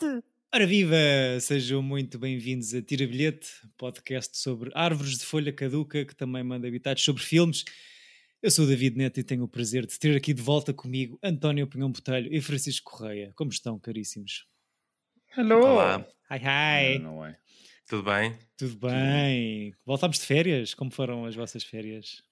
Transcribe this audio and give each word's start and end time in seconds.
bilhete! 0.00 0.24
Ora 0.52 0.66
viva! 0.66 0.96
Sejam 1.40 1.82
muito 1.82 2.18
bem-vindos 2.18 2.74
a 2.74 2.82
Tira 2.82 3.06
Bilhete, 3.06 3.48
podcast 3.76 4.36
sobre 4.38 4.70
árvores 4.74 5.18
de 5.18 5.24
folha 5.24 5.52
caduca 5.52 6.04
que 6.04 6.14
também 6.14 6.42
manda 6.42 6.66
habitados 6.66 7.04
sobre 7.04 7.22
filmes. 7.22 7.64
Eu 8.42 8.50
sou 8.50 8.64
o 8.64 8.68
David 8.68 8.96
Neto 8.96 9.20
e 9.20 9.22
tenho 9.22 9.44
o 9.44 9.48
prazer 9.48 9.86
de 9.86 9.98
ter 9.98 10.16
aqui 10.16 10.32
de 10.32 10.42
volta 10.42 10.72
comigo 10.72 11.18
António 11.22 11.66
Pinhão 11.66 11.92
Botelho 11.92 12.32
e 12.34 12.40
Francisco 12.40 12.90
Correia. 12.90 13.32
Como 13.36 13.50
estão, 13.50 13.78
caríssimos? 13.78 14.46
Hello! 15.36 15.60
Olá, 15.64 16.06
Hi, 16.30 16.38
hi! 16.94 16.98
Não, 16.98 17.16
não 17.16 17.26
é. 17.26 17.38
tudo 17.86 18.02
bem? 18.02 18.36
Tudo 18.56 18.88
bem? 18.88 19.74
Voltámos 19.84 20.18
de 20.18 20.24
férias? 20.24 20.74
Como 20.74 20.90
foram 20.90 21.26
as 21.26 21.36
vossas 21.36 21.62
férias? 21.62 22.22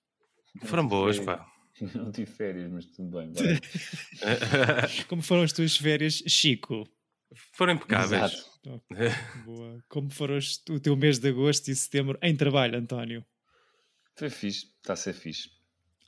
Foram 0.64 0.86
boas, 0.88 1.20
pá. 1.20 1.46
Não 1.94 2.10
tive 2.10 2.30
férias, 2.30 2.68
mas 2.72 2.86
tudo 2.86 3.16
bem. 3.16 3.32
Como 5.06 5.22
foram 5.22 5.42
as 5.42 5.52
tuas 5.52 5.76
férias, 5.76 6.24
Chico? 6.26 6.88
Foram 7.52 7.74
impecáveis. 7.74 8.22
Exato. 8.64 8.82
Boa. 9.44 9.84
Como 9.88 10.10
foram 10.10 10.38
o 10.70 10.80
teu 10.80 10.96
mês 10.96 11.18
de 11.18 11.28
agosto 11.28 11.68
e 11.70 11.74
setembro 11.74 12.18
em 12.22 12.36
trabalho, 12.36 12.78
António? 12.78 13.24
Foi 14.16 14.30
fixe, 14.30 14.66
está 14.78 14.94
a 14.94 14.96
ser 14.96 15.12
fixe. 15.12 15.50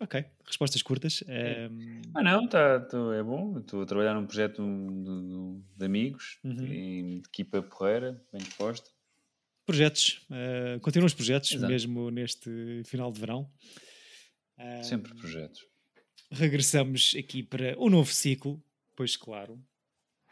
Ok, 0.00 0.24
respostas 0.46 0.80
curtas. 0.82 1.22
Ehm, 1.28 2.00
Ah 2.14 2.22
não, 2.22 2.48
tá, 2.48 2.80
tô- 2.80 3.12
é 3.12 3.22
bom. 3.22 3.58
Estou 3.58 3.82
a 3.82 3.86
trabalhar 3.86 4.14
num 4.14 4.26
projeto 4.26 4.62
de, 4.62 5.04
de- 5.04 5.62
de 5.76 5.84
amigos, 5.84 6.38
Uhum. 6.42 6.64
em- 6.64 7.20
de 7.20 7.28
equipa 7.28 7.62
porreira, 7.62 8.24
bem 8.32 8.40
disposta. 8.42 8.88
projetos, 9.66 10.26
eh, 10.32 10.78
continuam 10.80 11.06
os 11.06 11.14
projetos, 11.14 11.52
Exato. 11.52 11.70
mesmo 11.70 12.10
neste 12.10 12.82
final 12.86 13.12
de 13.12 13.20
verão. 13.20 13.48
Ehm, 14.58 14.82
Sempre 14.82 15.14
projetos. 15.14 15.60
regressamos 16.32 17.14
aqui 17.16 17.42
para 17.42 17.78
o 17.78 17.88
novo 17.88 18.10
ciclo, 18.12 18.60
pois 18.96 19.16
claro, 19.16 19.62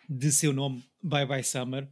de 0.09 0.33
seu 0.33 0.53
nome 0.53 0.85
Bye 1.03 1.27
Bye 1.27 1.45
Summer. 1.45 1.89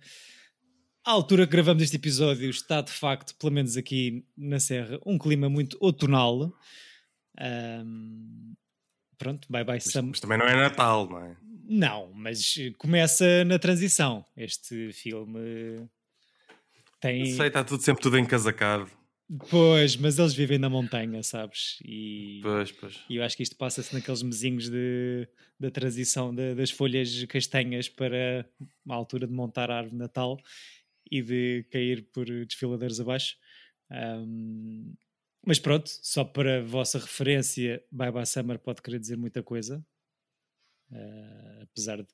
À 1.04 1.10
altura 1.12 1.46
que 1.46 1.52
gravamos 1.52 1.82
este 1.82 1.96
episódio 1.96 2.50
está 2.50 2.80
de 2.80 2.90
facto, 2.90 3.34
pelo 3.36 3.52
menos 3.52 3.76
aqui 3.76 4.24
na 4.36 4.58
Serra, 4.58 4.98
um 5.06 5.18
clima 5.18 5.48
muito 5.48 5.76
outonal. 5.80 6.52
Ahm, 7.38 8.54
pronto, 9.18 9.46
Bye 9.50 9.64
Bye 9.64 9.76
Mas, 9.76 9.84
Summer. 9.92 10.10
mas 10.10 10.20
também 10.20 10.38
não 10.38 10.46
é 10.46 10.56
Natal, 10.56 11.08
não 11.08 11.20
é? 11.24 11.36
Não, 11.68 12.12
mas 12.14 12.54
começa 12.78 13.44
na 13.44 13.58
transição. 13.58 14.24
Este 14.36 14.92
filme 14.92 15.88
tem. 17.00 17.26
Sei, 17.34 17.48
está 17.48 17.62
tudo 17.64 17.82
sempre 17.82 18.02
tudo 18.02 18.18
encasacado. 18.18 18.90
Pois, 19.50 19.96
mas 19.96 20.18
eles 20.18 20.34
vivem 20.34 20.56
na 20.58 20.68
montanha, 20.70 21.20
sabes? 21.22 21.78
E, 21.84 22.38
Pois, 22.42 22.70
pois. 22.70 23.00
e 23.10 23.16
eu 23.16 23.24
acho 23.24 23.36
que 23.36 23.42
isto 23.42 23.56
passa-se 23.56 23.92
naqueles 23.92 24.22
mesinhos 24.22 24.68
de, 24.70 25.28
da 25.58 25.68
transição 25.70 26.32
da- 26.32 26.54
das 26.54 26.70
folhas 26.70 27.24
castanhas 27.24 27.88
para 27.88 28.48
a 28.88 28.94
altura 28.94 29.26
de 29.26 29.32
montar 29.32 29.68
a 29.70 29.78
árvore 29.78 29.92
de 29.96 29.98
Natal 29.98 30.38
e 31.10 31.22
de 31.22 31.64
cair 31.72 32.02
por 32.12 32.24
desfiladeiros 32.46 33.00
abaixo. 33.00 33.36
Ahm, 33.90 34.94
mas 35.44 35.58
pronto, 35.58 35.88
só 36.02 36.24
para 36.24 36.58
a 36.60 36.62
vossa 36.64 36.98
referência, 36.98 37.82
Bye 37.90 38.12
Bye 38.12 38.26
Summer 38.26 38.58
pode 38.60 38.80
querer 38.80 39.00
dizer 39.00 39.16
muita 39.16 39.42
coisa. 39.42 39.84
Ah, 40.92 41.60
apesar 41.62 41.96
de 42.02 42.08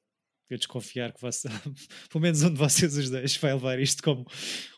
eu 0.48 0.56
desconfiar 0.58 1.12
que 1.12 1.20
você, 1.20 1.48
pelo 2.10 2.22
menos 2.22 2.42
um 2.42 2.50
de 2.52 2.58
vocês 2.58 2.97
os 2.97 3.10
dois 3.10 3.36
vai 3.36 3.52
levar 3.54 3.78
isto 3.78 4.02
como 4.02 4.26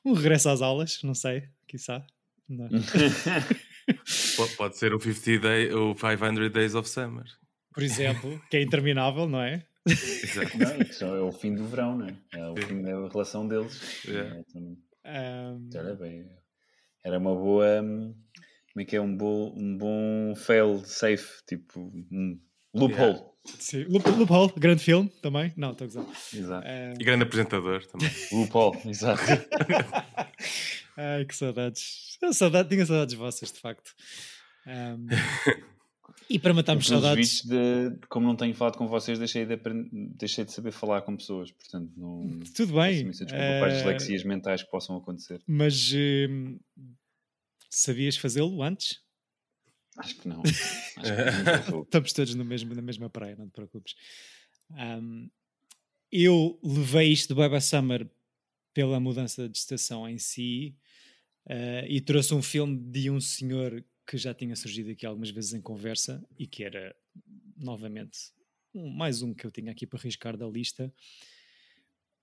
um 0.04 0.12
regresso 0.14 0.48
às 0.48 0.62
aulas, 0.62 1.00
não 1.04 1.14
sei, 1.14 1.48
quiçá. 1.68 2.04
Pode 4.56 4.76
ser 4.76 4.94
o 4.94 5.00
50 5.00 5.38
day, 5.40 5.72
o 5.72 5.94
500 5.94 6.50
Days 6.52 6.74
of 6.74 6.88
Summer. 6.88 7.24
Por 7.72 7.82
exemplo, 7.82 8.40
que 8.50 8.56
é 8.56 8.62
interminável, 8.62 9.28
não 9.28 9.40
é? 9.40 9.64
Exato. 9.86 10.56
não, 10.58 10.78
isso 10.80 11.04
é 11.04 11.20
o 11.20 11.32
fim 11.32 11.54
do 11.54 11.66
verão, 11.66 11.98
não 11.98 12.06
é? 12.06 12.16
É 12.32 12.48
o 12.48 12.56
fim 12.56 12.80
da 12.82 13.08
relação 13.08 13.46
deles. 13.46 14.04
Yeah. 14.06 14.36
É, 14.36 14.42
também. 14.52 14.78
Ahm, 15.04 15.68
Era 15.74 15.94
bem. 15.94 16.26
Era 17.04 17.18
uma 17.18 17.34
boa. 17.34 17.82
hum, 17.82 18.14
Como 18.72 18.82
é 18.82 18.84
que 18.84 18.96
é? 18.96 19.00
Um 19.00 19.14
bom, 19.16 19.52
um 19.56 19.76
bom 19.76 20.34
fail 20.36 20.78
safe, 20.84 21.42
tipo 21.46 21.80
um 22.10 22.40
loophole. 22.72 23.20
sim. 23.58 23.84
Loop- 23.84 24.08
Loophole, 24.16 24.52
grande 24.56 24.82
filme 24.82 25.10
também. 25.20 25.52
Não, 25.56 25.72
estou 25.72 25.84
a 25.84 25.88
gozar. 25.88 26.06
Exato. 26.32 26.66
Ahm, 26.66 26.94
E 26.98 27.04
grande 27.04 27.24
apresentador 27.24 27.84
também. 27.86 28.08
Loophole, 28.32 28.78
exato. 28.88 29.20
Ai, 30.96 31.24
que 31.26 31.34
saudades. 31.36 32.13
Eu 32.24 32.32
saudade, 32.32 32.70
tinha 32.70 32.86
saudades 32.86 33.14
vossas, 33.14 33.52
de 33.52 33.60
facto. 33.60 33.94
Ahm, 34.66 35.06
e 36.28 36.38
para 36.38 36.54
matarmos 36.54 36.86
saudades. 36.86 37.44
de, 37.44 37.98
como 38.08 38.26
não 38.26 38.34
tenho 38.34 38.54
falado 38.54 38.78
com 38.78 38.88
vocês, 38.88 39.18
deixei 39.18 39.44
de, 39.44 39.58
deixei 40.16 40.44
de 40.44 40.52
saber 40.52 40.72
falar 40.72 41.02
com 41.02 41.14
pessoas, 41.16 41.50
portanto, 41.50 41.92
não. 41.96 42.40
Tudo 42.54 42.74
bem. 42.74 43.10
desculpa 43.10 43.34
para 43.34 43.66
as 43.66 43.74
eh, 43.74 43.76
dislexias 43.76 44.24
mentais 44.24 44.62
que 44.62 44.70
possam 44.70 44.96
acontecer. 44.96 45.42
mas 45.46 45.92
hum, 45.92 46.58
sabias 47.68 48.16
fazê-lo 48.16 48.62
antes? 48.62 49.02
Acho 49.98 50.16
que 50.16 50.26
não. 50.26 50.40
Acho 50.96 51.72
que. 51.72 51.78
Estamos 51.82 52.12
todos 52.14 52.34
no 52.34 52.44
mesmo, 52.44 52.74
na 52.74 52.82
mesma 52.82 53.10
praia, 53.10 53.36
não 53.36 53.48
te 53.48 53.52
preocupes. 53.52 53.94
Ahm, 54.72 55.28
eu 56.10 56.58
levei 56.62 57.12
isto 57.12 57.28
do 57.28 57.38
Baba 57.38 57.60
Summer 57.60 58.08
pela 58.72 58.98
mudança 58.98 59.46
de 59.46 59.58
estação 59.58 60.08
em 60.08 60.16
si 60.16 60.74
ah, 61.48 61.84
e 61.88 62.00
trouxe 62.00 62.34
um 62.34 62.42
filme 62.42 62.76
de 62.78 63.10
um 63.10 63.20
senhor 63.20 63.84
que 64.06 64.16
já 64.18 64.34
tinha 64.34 64.54
surgido 64.56 64.90
aqui 64.90 65.06
algumas 65.06 65.30
vezes 65.30 65.54
em 65.54 65.60
conversa 65.60 66.22
e 66.38 66.46
que 66.46 66.62
era, 66.64 66.94
novamente, 67.56 68.18
um- 68.74 68.90
mais 68.90 69.22
um 69.22 69.32
que 69.32 69.46
eu 69.46 69.50
tinha 69.50 69.72
aqui 69.72 69.86
para 69.86 69.98
arriscar 69.98 70.36
da 70.36 70.46
lista. 70.46 70.92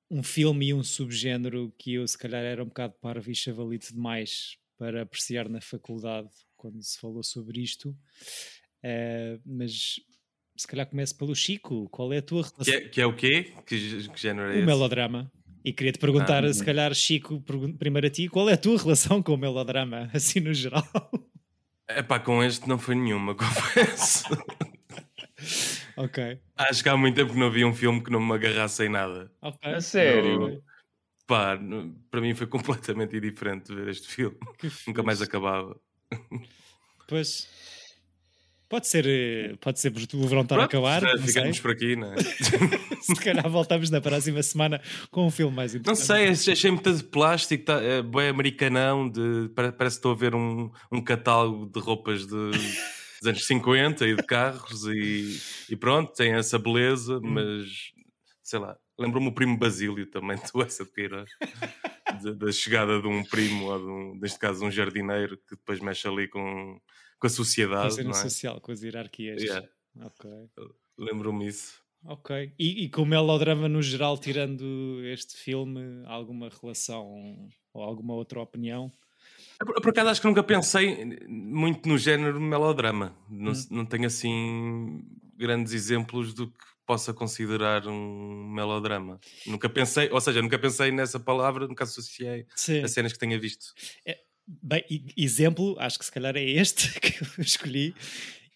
Um 0.10 0.22
filme 0.22 0.68
e 0.68 0.74
um 0.74 0.84
subgénero 0.84 1.74
que 1.78 1.94
eu, 1.94 2.06
se 2.08 2.18
calhar, 2.18 2.44
era 2.44 2.62
um 2.64 2.68
bocado 2.68 2.94
parvo 3.02 3.31
e 3.31 3.36
chavalito 3.36 3.94
demais 3.94 4.58
para 4.78 5.04
apreciar 5.04 5.48
na 5.48 5.62
faculdade 5.62 6.30
quando 6.58 6.81
se 6.84 7.00
falou 7.00 7.24
sobre 7.24 7.62
isto. 7.62 7.98
Eh, 8.84 9.40
mas 9.46 9.96
se 10.58 10.68
calhar 10.68 10.86
começo 10.88 11.16
pelo 11.18 11.34
Chico. 11.36 11.88
Qual 11.90 12.12
é 12.12 12.18
a 12.18 12.22
tua 12.22 12.42
relação 12.44 12.64
Que 12.66 12.72
é, 12.72 12.90
que 12.90 13.02
é 13.02 13.06
o 13.06 13.16
quê? 13.16 13.54
Que, 13.66 14.08
que 14.10 14.22
género 14.22 14.50
é 14.52 14.56
o 14.56 14.58
esse? 14.58 14.66
melodrama? 14.66 15.31
E 15.64 15.72
queria 15.72 15.92
te 15.92 16.00
perguntar, 16.00 16.44
Ah, 16.44 16.54
se 16.54 16.64
calhar, 16.66 16.94
Chico, 16.96 17.42
primeiro 17.78 18.08
a 18.08 18.10
ti, 18.10 18.28
qual 18.28 18.50
é 18.50 18.54
a 18.54 18.58
tua 18.58 18.78
relação 18.82 19.22
com 19.22 19.34
o 19.34 19.38
melodrama, 19.38 20.10
assim 20.14 20.40
no 20.40 20.54
geral? 20.54 20.84
Epá, 21.90 22.20
com 22.20 22.44
este 22.44 22.68
não 22.68 22.80
foi 22.80 22.96
nenhuma, 22.96 23.36
confesso. 23.36 24.26
ok. 25.98 26.40
Acho 26.56 26.84
que 26.84 26.90
há 26.90 26.98
muito 26.98 27.16
tempo 27.16 27.34
que 27.34 27.40
não 27.40 27.48
havia 27.48 27.68
um 27.68 27.74
filme 27.74 28.04
que 28.04 28.10
não 28.12 28.20
me 28.20 28.34
agarrasse 28.34 28.84
em 28.86 28.90
nada. 28.90 29.32
ok. 29.42 29.74
A 29.74 29.82
sério? 29.82 30.64
Pá, 31.28 31.56
n- 31.56 31.96
para 32.10 32.22
mim 32.22 32.34
foi 32.34 32.48
completamente 32.48 33.16
indiferente 33.18 33.74
ver 33.74 33.88
este 33.90 34.08
filme. 34.08 34.38
Nunca 34.88 35.04
mais 35.04 35.22
acabava. 35.22 35.80
Pois. 37.08 37.48
Pode 38.72 38.88
ser, 38.88 39.06
eh, 39.06 39.56
pode 39.59 39.80
ser 39.82 39.92
porque 39.92 40.16
o 40.16 40.26
verão 40.28 40.44
está 40.44 40.56
a 40.56 40.64
acabar, 40.64 41.02
já 41.02 41.14
não 41.16 41.22
ficamos 41.28 41.58
sei. 41.58 41.62
por 41.62 41.72
aqui, 41.72 41.96
não 41.98 42.14
é? 42.14 42.16
Se 43.04 43.16
calhar 43.16 43.50
voltamos 43.50 43.90
na 43.90 44.00
próxima 44.00 44.42
semana 44.42 44.82
com 45.12 45.28
um 45.28 45.30
filme 45.30 45.54
mais 45.56 45.74
Não 45.74 45.82
interessante. 45.82 46.36
sei, 46.38 46.54
achei 46.54 46.72
muito 46.72 46.94
de 46.94 47.04
plástico, 47.04 47.66
tá, 47.66 47.81
é, 47.84 48.02
bem 48.02 48.30
americanão, 48.30 49.10
de, 49.10 49.50
pare- 49.54 49.74
parece 49.74 49.98
que 49.98 50.00
estou 50.00 50.14
a 50.14 50.16
ver 50.16 50.34
um, 50.34 50.72
um 50.90 51.02
catálogo 51.04 51.66
de 51.70 51.80
roupas 51.81 52.22
de, 52.22 52.28
dos 52.52 53.28
anos 53.28 53.46
50 53.46 54.08
e 54.08 54.16
de 54.16 54.24
carros 54.24 54.86
e, 54.86 55.38
e 55.70 55.76
pronto, 55.76 56.14
tem 56.14 56.31
essa 56.34 56.58
beleza, 56.58 57.18
Hum. 57.18 57.22
mas 57.24 57.68
sei 58.42 58.58
lá, 58.60 58.78
lembro-me 58.98 59.28
o 59.28 59.34
primo 59.34 59.58
Basílio 59.58 60.06
também, 60.06 60.38
tu 60.50 60.62
essa 60.62 60.86
Queiroz, 60.86 61.30
da- 62.24 62.31
da 62.31 62.51
chegada 62.54 63.01
de 63.01 63.07
um 63.07 63.22
primo, 63.24 63.66
ou 63.66 63.78
de 63.80 63.86
um, 63.86 64.19
neste 64.22 64.40
caso 64.40 64.63
um 64.66 64.72
jardineiro, 64.72 65.36
que 65.38 65.56
depois 65.57 65.80
mexe 65.81 66.07
ali 66.07 66.28
com, 66.28 66.80
com 67.21 67.27
a 67.27 67.29
Com 67.29 67.88
a 67.88 67.89
sociedade, 67.89 67.95
cena 67.95 68.09
é? 68.09 68.13
social, 68.13 68.59
com 68.62 68.71
as 68.71 68.81
hierarquias. 68.81 69.41
Yeah, 69.41 69.68
Ok. 70.01 70.29
lembro-me 70.97 71.47
isso. 71.47 71.81
Ok. 72.03 72.51
E, 72.57 72.83
e 72.85 72.89
com 72.89 73.03
o 73.03 73.06
melodrama 73.06 73.69
no 73.69 73.81
geral, 73.81 74.18
tirando 74.18 75.00
este 75.06 75.38
filme, 75.38 76.03
alguma 76.06 76.50
relação 76.50 77.47
ou 77.73 77.83
alguma 77.83 78.15
outra 78.15 78.41
opinião? 78.41 78.91
Por, 79.59 79.81
por 79.81 79.89
acaso 79.91 80.09
acho 80.09 80.21
que 80.21 80.27
nunca 80.27 80.44
pensei 80.44 81.06
muito 81.27 81.88
no 81.88 81.97
género 81.97 82.41
melodrama. 82.41 83.15
Não, 83.29 83.51
Hum. 83.51 83.65
não 83.69 83.85
tenho 83.85 84.07
assim 84.07 85.03
grandes 85.38 85.73
exemplos 85.73 86.33
do 86.33 86.47
que 86.51 86.57
possa 86.88 87.13
considerar 87.13 87.88
um 87.88 88.50
melodrama. 88.51 89.19
Nunca 89.45 89.69
pensei, 89.69 90.09
ou 90.12 90.19
seja, 90.19 90.41
nunca 90.41 90.57
pensei 90.57 90.91
nessa 90.91 91.19
palavra, 91.19 91.68
nunca 91.68 91.83
associei 91.83 92.47
Sim. 92.56 92.81
a 92.83 92.88
cenas 92.88 93.13
que 93.13 93.19
tenha 93.19 93.39
visto. 93.39 93.73
Bem, 94.62 94.83
e- 94.89 95.03
exemplo, 95.18 95.75
acho 95.80 96.00
que 96.00 96.06
se 96.06 96.12
calhar 96.12 96.36
é 96.36 96.44
este 96.44 96.89
que 97.00 97.21
eu 97.24 97.44
escolhi. 97.44 97.94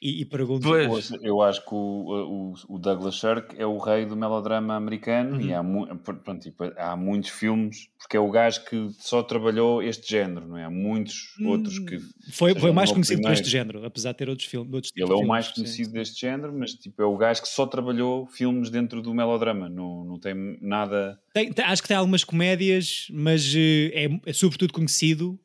E, 0.01 0.21
e 0.21 0.25
pergunto. 0.25 0.67
Pois. 0.67 1.09
Eu 1.23 1.41
acho 1.41 1.61
que 1.65 1.73
o, 1.73 2.53
o, 2.69 2.75
o 2.75 2.77
Douglas 2.77 3.15
Sirk 3.19 3.55
é 3.57 3.65
o 3.65 3.77
rei 3.79 4.05
do 4.05 4.15
melodrama 4.15 4.75
americano 4.75 5.41
e 5.41 5.45
Uhum. 5.51 5.57
há, 5.57 5.63
mu- 5.63 5.87
pronto, 5.97 6.39
tipo, 6.41 6.63
há 6.77 6.95
muitos 6.95 7.29
filmes, 7.31 7.87
porque 7.97 8.15
é 8.17 8.19
o 8.19 8.29
gajo 8.29 8.63
que 8.65 8.89
só 8.99 9.23
trabalhou 9.23 9.81
este 9.81 10.07
género, 10.11 10.47
não 10.47 10.57
é? 10.57 10.65
Há 10.65 10.69
muitos 10.69 11.33
outros 11.43 11.79
que. 11.79 11.97
Foi, 12.33 12.53
foi 12.53 12.71
mais 12.71 12.89
é 12.89 12.91
o 12.91 12.95
conhecido 12.95 13.21
por 13.21 13.31
este 13.31 13.43
primeiro. 13.45 13.69
género, 13.73 13.85
apesar 13.87 14.11
de 14.11 14.17
ter 14.19 14.29
outros 14.29 14.47
filmes. 14.47 14.71
Outros 14.73 14.91
Ele 14.95 15.03
é 15.03 15.07
tipos 15.07 15.19
o 15.19 15.23
de 15.23 15.27
mais 15.27 15.45
filmes, 15.47 15.55
conhecido 15.71 15.87
sim. 15.89 15.93
deste 15.95 16.21
género, 16.21 16.53
mas 16.53 16.73
tipo, 16.73 17.01
é 17.01 17.05
o 17.05 17.17
gajo 17.17 17.41
que 17.41 17.47
só 17.49 17.65
trabalhou 17.65 18.27
filmes 18.27 18.69
dentro 18.69 19.01
do 19.01 19.11
melodrama, 19.13 19.69
não, 19.69 20.03
não 20.03 20.19
tem 20.19 20.35
nada. 20.61 21.17
Tem- 21.33 21.51
tem- 21.51 21.65
acho 21.65 21.81
que 21.81 21.87
tem 21.87 21.97
algumas 21.97 22.23
comédias, 22.23 23.07
mas 23.11 23.51
eh, 23.55 23.91
é, 24.05 24.29
é 24.29 24.33
sobretudo 24.33 24.71
conhecido 24.73 25.39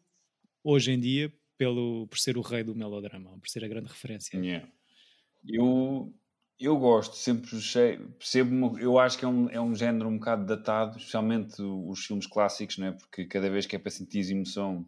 hoje 0.63 0.93
em 0.93 1.01
dia 1.01 1.33
pelo, 1.57 2.07
por 2.07 2.19
ser 2.19 2.39
o 2.39 2.41
rei 2.41 2.63
do 2.63 2.75
melodrama, 2.75 3.39
por 3.39 3.49
ser 3.49 3.65
a 3.65 3.69
grande 3.69 3.89
referência. 3.89 4.39
Yeah. 4.39 4.67
Eu, 5.47 6.15
eu 6.59 6.77
gosto, 6.77 7.17
sempre 7.17 7.57
achei, 7.57 7.99
percebo, 8.19 8.79
eu 8.79 8.99
acho 8.99 9.19
que 9.19 9.25
é 9.25 9.29
um, 9.29 9.49
é 9.51 9.61
um 9.61 9.75
género 9.75 10.09
um 10.09 10.19
bocado 10.19 10.45
datado, 10.47 10.99
especialmente 10.99 11.61
os 11.61 12.05
filmes 12.05 12.27
clássicos, 12.27 12.79
não 12.79 12.89
é? 12.89 12.93
Porque 12.93 13.25
cada 13.25 13.49
vez 13.51 13.67
que 13.67 13.77
é 13.77 13.79
para 13.79 13.91
sentir 13.91 14.31
emoção, 14.31 14.87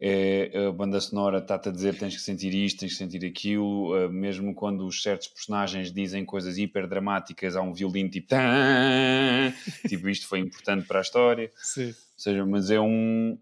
é, 0.00 0.66
a 0.66 0.72
banda 0.72 0.98
sonora 0.98 1.38
está-te 1.38 1.68
a 1.68 1.72
dizer 1.72 1.98
tens 1.98 2.16
que 2.16 2.22
sentir 2.22 2.54
isto, 2.54 2.80
tens 2.80 2.92
que 2.92 2.98
sentir 2.98 3.24
aquilo, 3.26 3.94
eh, 3.96 4.08
mesmo 4.08 4.54
quando 4.54 4.86
os 4.86 5.02
certos 5.02 5.28
personagens 5.28 5.92
dizem 5.92 6.24
coisas 6.24 6.56
hiper 6.56 6.88
dramáticas, 6.88 7.54
há 7.54 7.60
um 7.60 7.74
violino 7.74 8.08
tipo, 8.08 8.28
"Tã", 8.28 8.38
tipo 9.86 10.08
isto 10.08 10.26
foi 10.26 10.38
importante 10.38 10.86
para 10.86 11.00
a 11.00 11.02
história. 11.02 11.50
Sim. 11.56 11.88
Ou 11.88 11.94
seja, 12.16 12.46
mas 12.46 12.70
é 12.70 12.80
um. 12.80 13.38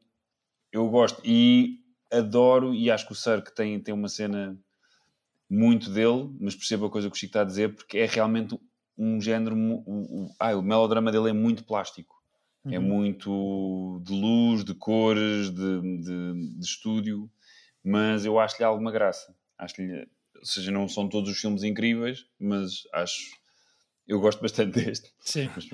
Eu 0.72 0.88
gosto 0.88 1.20
e 1.24 1.78
adoro, 2.10 2.74
e 2.74 2.90
acho 2.90 3.06
que 3.06 3.12
o 3.12 3.16
Cirque 3.16 3.54
tem, 3.54 3.80
tem 3.80 3.94
uma 3.94 4.08
cena 4.08 4.58
muito 5.48 5.90
dele, 5.90 6.30
mas 6.40 6.54
percebo 6.54 6.86
a 6.86 6.90
coisa 6.90 7.08
que 7.08 7.16
o 7.16 7.18
Chico 7.18 7.30
está 7.30 7.40
a 7.40 7.44
dizer, 7.44 7.74
porque 7.74 7.98
é 7.98 8.06
realmente 8.06 8.58
um 8.96 9.20
género. 9.20 9.56
O, 9.56 10.24
o, 10.26 10.34
ah, 10.38 10.54
o 10.56 10.62
melodrama 10.62 11.10
dele 11.10 11.30
é 11.30 11.32
muito 11.32 11.64
plástico. 11.64 12.16
É 12.70 12.78
Uhum. 12.78 12.84
muito 12.84 14.02
de 14.04 14.12
luz, 14.12 14.62
de 14.62 14.74
cores, 14.74 15.48
de, 15.48 15.80
de, 16.02 16.58
de 16.58 16.64
estúdio, 16.64 17.30
mas 17.82 18.26
eu 18.26 18.38
acho-lhe 18.38 18.64
alguma 18.64 18.92
graça. 18.92 19.34
Acho-lhe. 19.56 20.06
Ou 20.36 20.44
seja, 20.44 20.70
não 20.70 20.86
são 20.86 21.08
todos 21.08 21.30
os 21.30 21.38
filmes 21.40 21.62
incríveis, 21.62 22.26
mas 22.38 22.82
acho. 22.92 23.16
Eu 24.06 24.20
gosto 24.20 24.42
bastante 24.42 24.72
deste. 24.84 25.10
Sim. 25.20 25.48
Mas. 25.54 25.64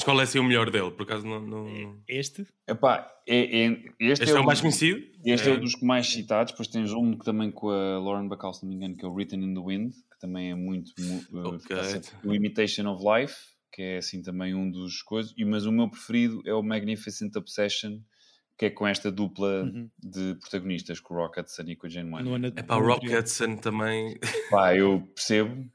Mas 0.00 0.04
qual 0.04 0.18
é 0.20 0.22
assim 0.24 0.38
o 0.38 0.44
melhor 0.44 0.70
dele? 0.70 0.90
Por 0.90 1.02
acaso 1.02 1.26
não. 1.26 1.40
não- 1.46 1.98
Este? 2.08 2.46
Epá, 2.66 3.06
é, 3.28 3.64
é, 3.66 3.66
este, 4.00 4.24
Este 4.24 4.30
é 4.30 4.38
o 4.38 4.42
um- 4.42 4.46
mais 4.46 4.60
conhecido? 4.62 5.00
Este 5.24 5.48
é. 5.48 5.52
É. 5.52 5.56
um 5.56 5.60
dos 5.60 5.74
que 5.74 5.84
mais 5.84 6.06
citados, 6.08 6.52
depois 6.52 6.68
tens 6.68 6.90
um 6.92 7.18
que 7.18 7.24
também 7.24 7.50
com 7.50 7.68
a 7.68 7.98
Lauren 7.98 8.26
Bacall, 8.26 8.54
se 8.54 8.62
não 8.62 8.70
me 8.70 8.76
engano, 8.76 8.96
que 8.96 9.04
é 9.04 9.08
o 9.08 9.12
Written 9.12 9.42
in 9.44 9.52
the 9.54 9.60
Wind, 9.60 9.92
que 9.92 10.18
também 10.18 10.50
é 10.50 10.54
muito. 10.54 10.92
mu- 10.98 11.48
Ok. 11.48 11.58
está 11.76 11.84
sempre- 11.84 12.10
O 12.24 12.34
Imitation 12.34 12.90
of 12.90 13.04
Life, 13.04 13.34
que 13.72 13.82
é 13.82 13.96
assim 13.98 14.22
também 14.22 14.54
um 14.54 14.70
dos 14.70 15.02
coisas. 15.02 15.34
E, 15.36 15.44
mas 15.44 15.66
o 15.66 15.72
meu 15.72 15.88
preferido 15.90 16.40
é 16.46 16.54
o 16.54 16.62
Magnificent 16.62 17.36
Obsession, 17.36 18.00
que 18.56 18.66
é 18.66 18.70
com 18.70 18.86
esta 18.86 19.12
dupla 19.12 19.64
Uhum. 19.64 19.90
de 20.02 20.34
protagonistas, 20.40 20.98
com 20.98 21.12
o 21.14 21.16
Rock 21.18 21.40
Hudson 21.40 21.62
e 21.66 21.76
com 21.76 21.86
a 21.86 21.90
Jane 21.90 22.10
Wyman. 22.10 22.52
É 22.56 22.62
pá, 22.62 22.76
o 22.76 22.86
Rock. 22.86 23.06
Hudson 23.14 23.56
também. 23.56 24.18
Pá, 24.50 24.74
eu 24.74 25.02
percebo. 25.14 25.50
Parece 25.54 25.66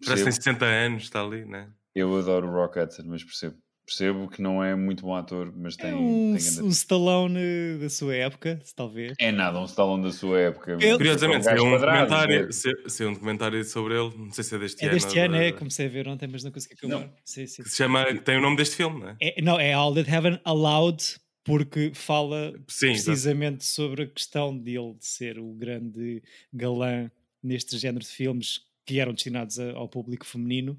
que 0.00 0.06
tem 0.06 0.24
percebo. 0.24 0.32
60 0.32 0.64
anos, 0.64 1.02
está 1.02 1.22
ali, 1.22 1.44
né? 1.44 1.70
Eu 1.98 2.16
adoro 2.16 2.48
o 2.48 2.52
Rock 2.52 2.78
Hudson, 2.78 3.02
mas 3.06 3.22
percebo. 3.24 3.56
Percebo 3.86 4.28
que 4.28 4.42
não 4.42 4.62
é 4.62 4.74
muito 4.76 5.02
bom 5.02 5.14
ator, 5.14 5.50
mas 5.56 5.74
tem. 5.74 5.92
É 5.92 5.94
um, 5.94 6.36
tem 6.36 6.62
um 6.62 6.68
Stallone 6.68 7.78
da 7.80 7.88
sua 7.88 8.14
época, 8.14 8.60
talvez. 8.76 9.14
É 9.18 9.32
nada, 9.32 9.58
um 9.58 9.64
Stallone 9.64 10.02
da 10.02 10.12
sua 10.12 10.38
época. 10.38 10.72
Eu- 10.78 10.98
Curiosamente, 10.98 11.38
É 11.40 11.42
saiu 11.44 11.64
um, 11.64 11.70
documentário, 11.70 12.48
é. 12.48 12.52
saiu- 12.52 13.08
um 13.08 13.12
documentário 13.14 13.64
sobre 13.64 13.94
ele, 13.98 14.12
não 14.18 14.30
sei 14.30 14.44
se 14.44 14.54
é 14.54 14.58
deste 14.58 14.82
É 14.82 14.88
ano. 14.88 14.94
deste 14.94 15.18
ou 15.18 15.24
ano, 15.24 15.34
de- 15.38 15.40
é? 15.42 15.52
Comecei 15.52 15.86
a 15.86 15.88
ver 15.88 16.06
ontem, 16.06 16.28
mas 16.30 16.44
não 16.44 16.50
consegui 16.52 16.74
acabar. 16.74 17.00
Não. 17.00 17.12
Sim, 17.24 17.46
sim. 17.46 17.62
Que 17.62 17.68
se 17.70 17.76
chama, 17.76 18.04
tem 18.20 18.36
o 18.36 18.42
nome 18.42 18.58
deste 18.58 18.76
filme, 18.76 19.00
não 19.00 19.08
é? 19.08 19.16
É, 19.22 19.40
não, 19.40 19.58
é 19.58 19.72
All 19.72 19.94
That 19.94 20.10
Heaven 20.10 20.38
Allowed, 20.44 21.02
porque 21.42 21.90
fala 21.94 22.52
Sim, 22.68 22.88
exato. 22.90 23.04
precisamente 23.06 23.64
sobre 23.64 24.02
a 24.02 24.06
questão 24.06 24.54
dele 24.54 24.96
de 24.98 25.06
ser 25.06 25.38
o 25.38 25.54
grande 25.54 26.22
galã 26.52 27.10
neste 27.42 27.78
género 27.78 28.04
de 28.04 28.10
filmes 28.10 28.60
que 28.84 29.00
eram 29.00 29.14
destinados 29.14 29.58
a- 29.58 29.72
ao 29.72 29.88
público 29.88 30.26
feminino, 30.26 30.78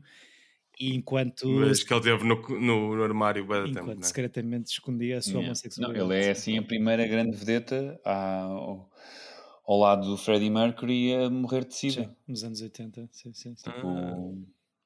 e 0.80 0.96
enquanto, 0.96 1.48
mas 1.50 1.84
que 1.84 1.94
ele 1.94 2.02
teve 2.02 2.24
no, 2.24 2.36
no, 2.60 2.96
no 2.96 3.04
armário 3.04 3.44
tempo, 3.46 3.68
enquanto 3.68 3.86
não 3.98 4.04
é? 4.04 4.08
secretamente 4.08 4.72
escondia 4.72 5.18
a 5.18 5.22
sua 5.22 5.31
Yeah. 5.31 5.42
Não, 5.44 5.50
homossexualidade. 5.50 6.12
ele 6.14 6.26
é 6.26 6.31
assim 6.31 6.58
a 6.58 6.62
primeira 6.64 7.06
grande 7.06 7.36
vedeta 7.36 8.00
ao, 8.06 8.90
ao 9.68 9.78
lado 9.78 10.08
do 10.08 10.18
Freddie 10.18 10.50
Mercury 10.50 11.14
a 11.16 11.30
morrer 11.30 11.66
de 11.66 11.76
sida. 11.76 12.04
Sim, 12.04 12.10
nos 12.28 12.44
anos 12.44 12.62
80. 12.62 13.10
Sim, 13.12 13.34
sim, 13.34 13.56
sim. 13.56 13.72
Tipo, 13.72 13.88
Ah. 13.88 14.34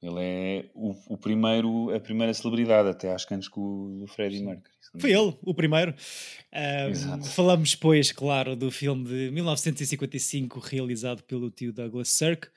Ele 0.05 0.19
é 0.19 0.65
o, 0.75 1.13
o 1.13 1.17
primeiro, 1.17 1.89
a 1.95 1.97
primeira 1.97 2.33
celebridade, 2.33 2.89
até 2.89 3.13
acho 3.13 3.25
que 3.25 3.33
antes 3.35 3.47
que 3.47 3.57
o, 3.57 3.99
do 4.01 4.07
Freddie 4.07 4.43
Mercury. 4.43 4.69
não 4.93 4.99
Foi 4.99 5.11
ele, 5.13 5.37
o 5.41 5.53
primeiro. 5.55 5.95
Exato. 6.89 7.23
falamos 7.29 7.71
depois, 7.71 8.11
claro, 8.11 8.53
do 8.53 8.69
filme 8.69 9.05
de 9.05 9.31
1955, 9.31 10.59
realizado 10.59 11.23
pelo 11.23 11.49
tio 11.49 11.71
Douglas 11.71 12.09
Sirk. 12.09 12.49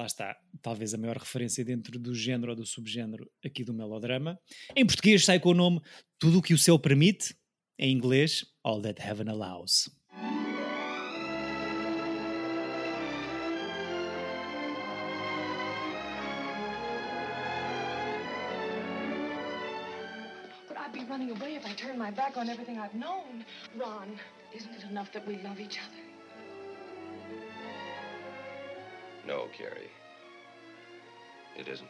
Lá 0.00 0.06
está, 0.06 0.34
talvez 0.62 0.94
a 0.94 0.96
maior 0.96 1.18
referência 1.18 1.62
dentro 1.62 1.98
do 1.98 2.14
género 2.14 2.52
ou 2.52 2.56
do 2.56 2.64
subgénero 2.64 3.30
aqui 3.44 3.62
do 3.62 3.74
melodrama. 3.74 4.40
Em 4.74 4.86
português 4.86 5.26
sai 5.26 5.38
com 5.38 5.50
o 5.50 5.54
nome 5.54 5.78
Tudo 6.18 6.38
o 6.38 6.42
que 6.42 6.54
o 6.54 6.58
céu 6.58 6.78
permite, 6.78 7.36
em 7.78 7.92
inglês, 7.92 8.46
All 8.64 8.80
That 8.80 8.98
Heaven 8.98 9.28
Allows. 9.28 9.90
I'd 20.70 20.92
be 20.94 21.04
running 21.04 21.30
away 21.30 21.56
if 21.56 21.66
I 21.66 21.74
turned 21.74 21.98
my 21.98 22.10
back 22.10 22.38
on 22.38 22.48
everything 22.48 22.78
I've 22.78 22.94
known. 22.94 23.44
Ron, 23.76 24.18
isn't 24.56 24.74
it 24.74 24.84
enough 24.90 25.12
that 25.12 25.26
we 25.28 25.36
love 25.42 25.60
each 25.60 25.78
other? 25.78 25.99
No, 29.26 29.46
Carrie. 29.56 29.90
It 31.56 31.68
isn't. 31.68 31.88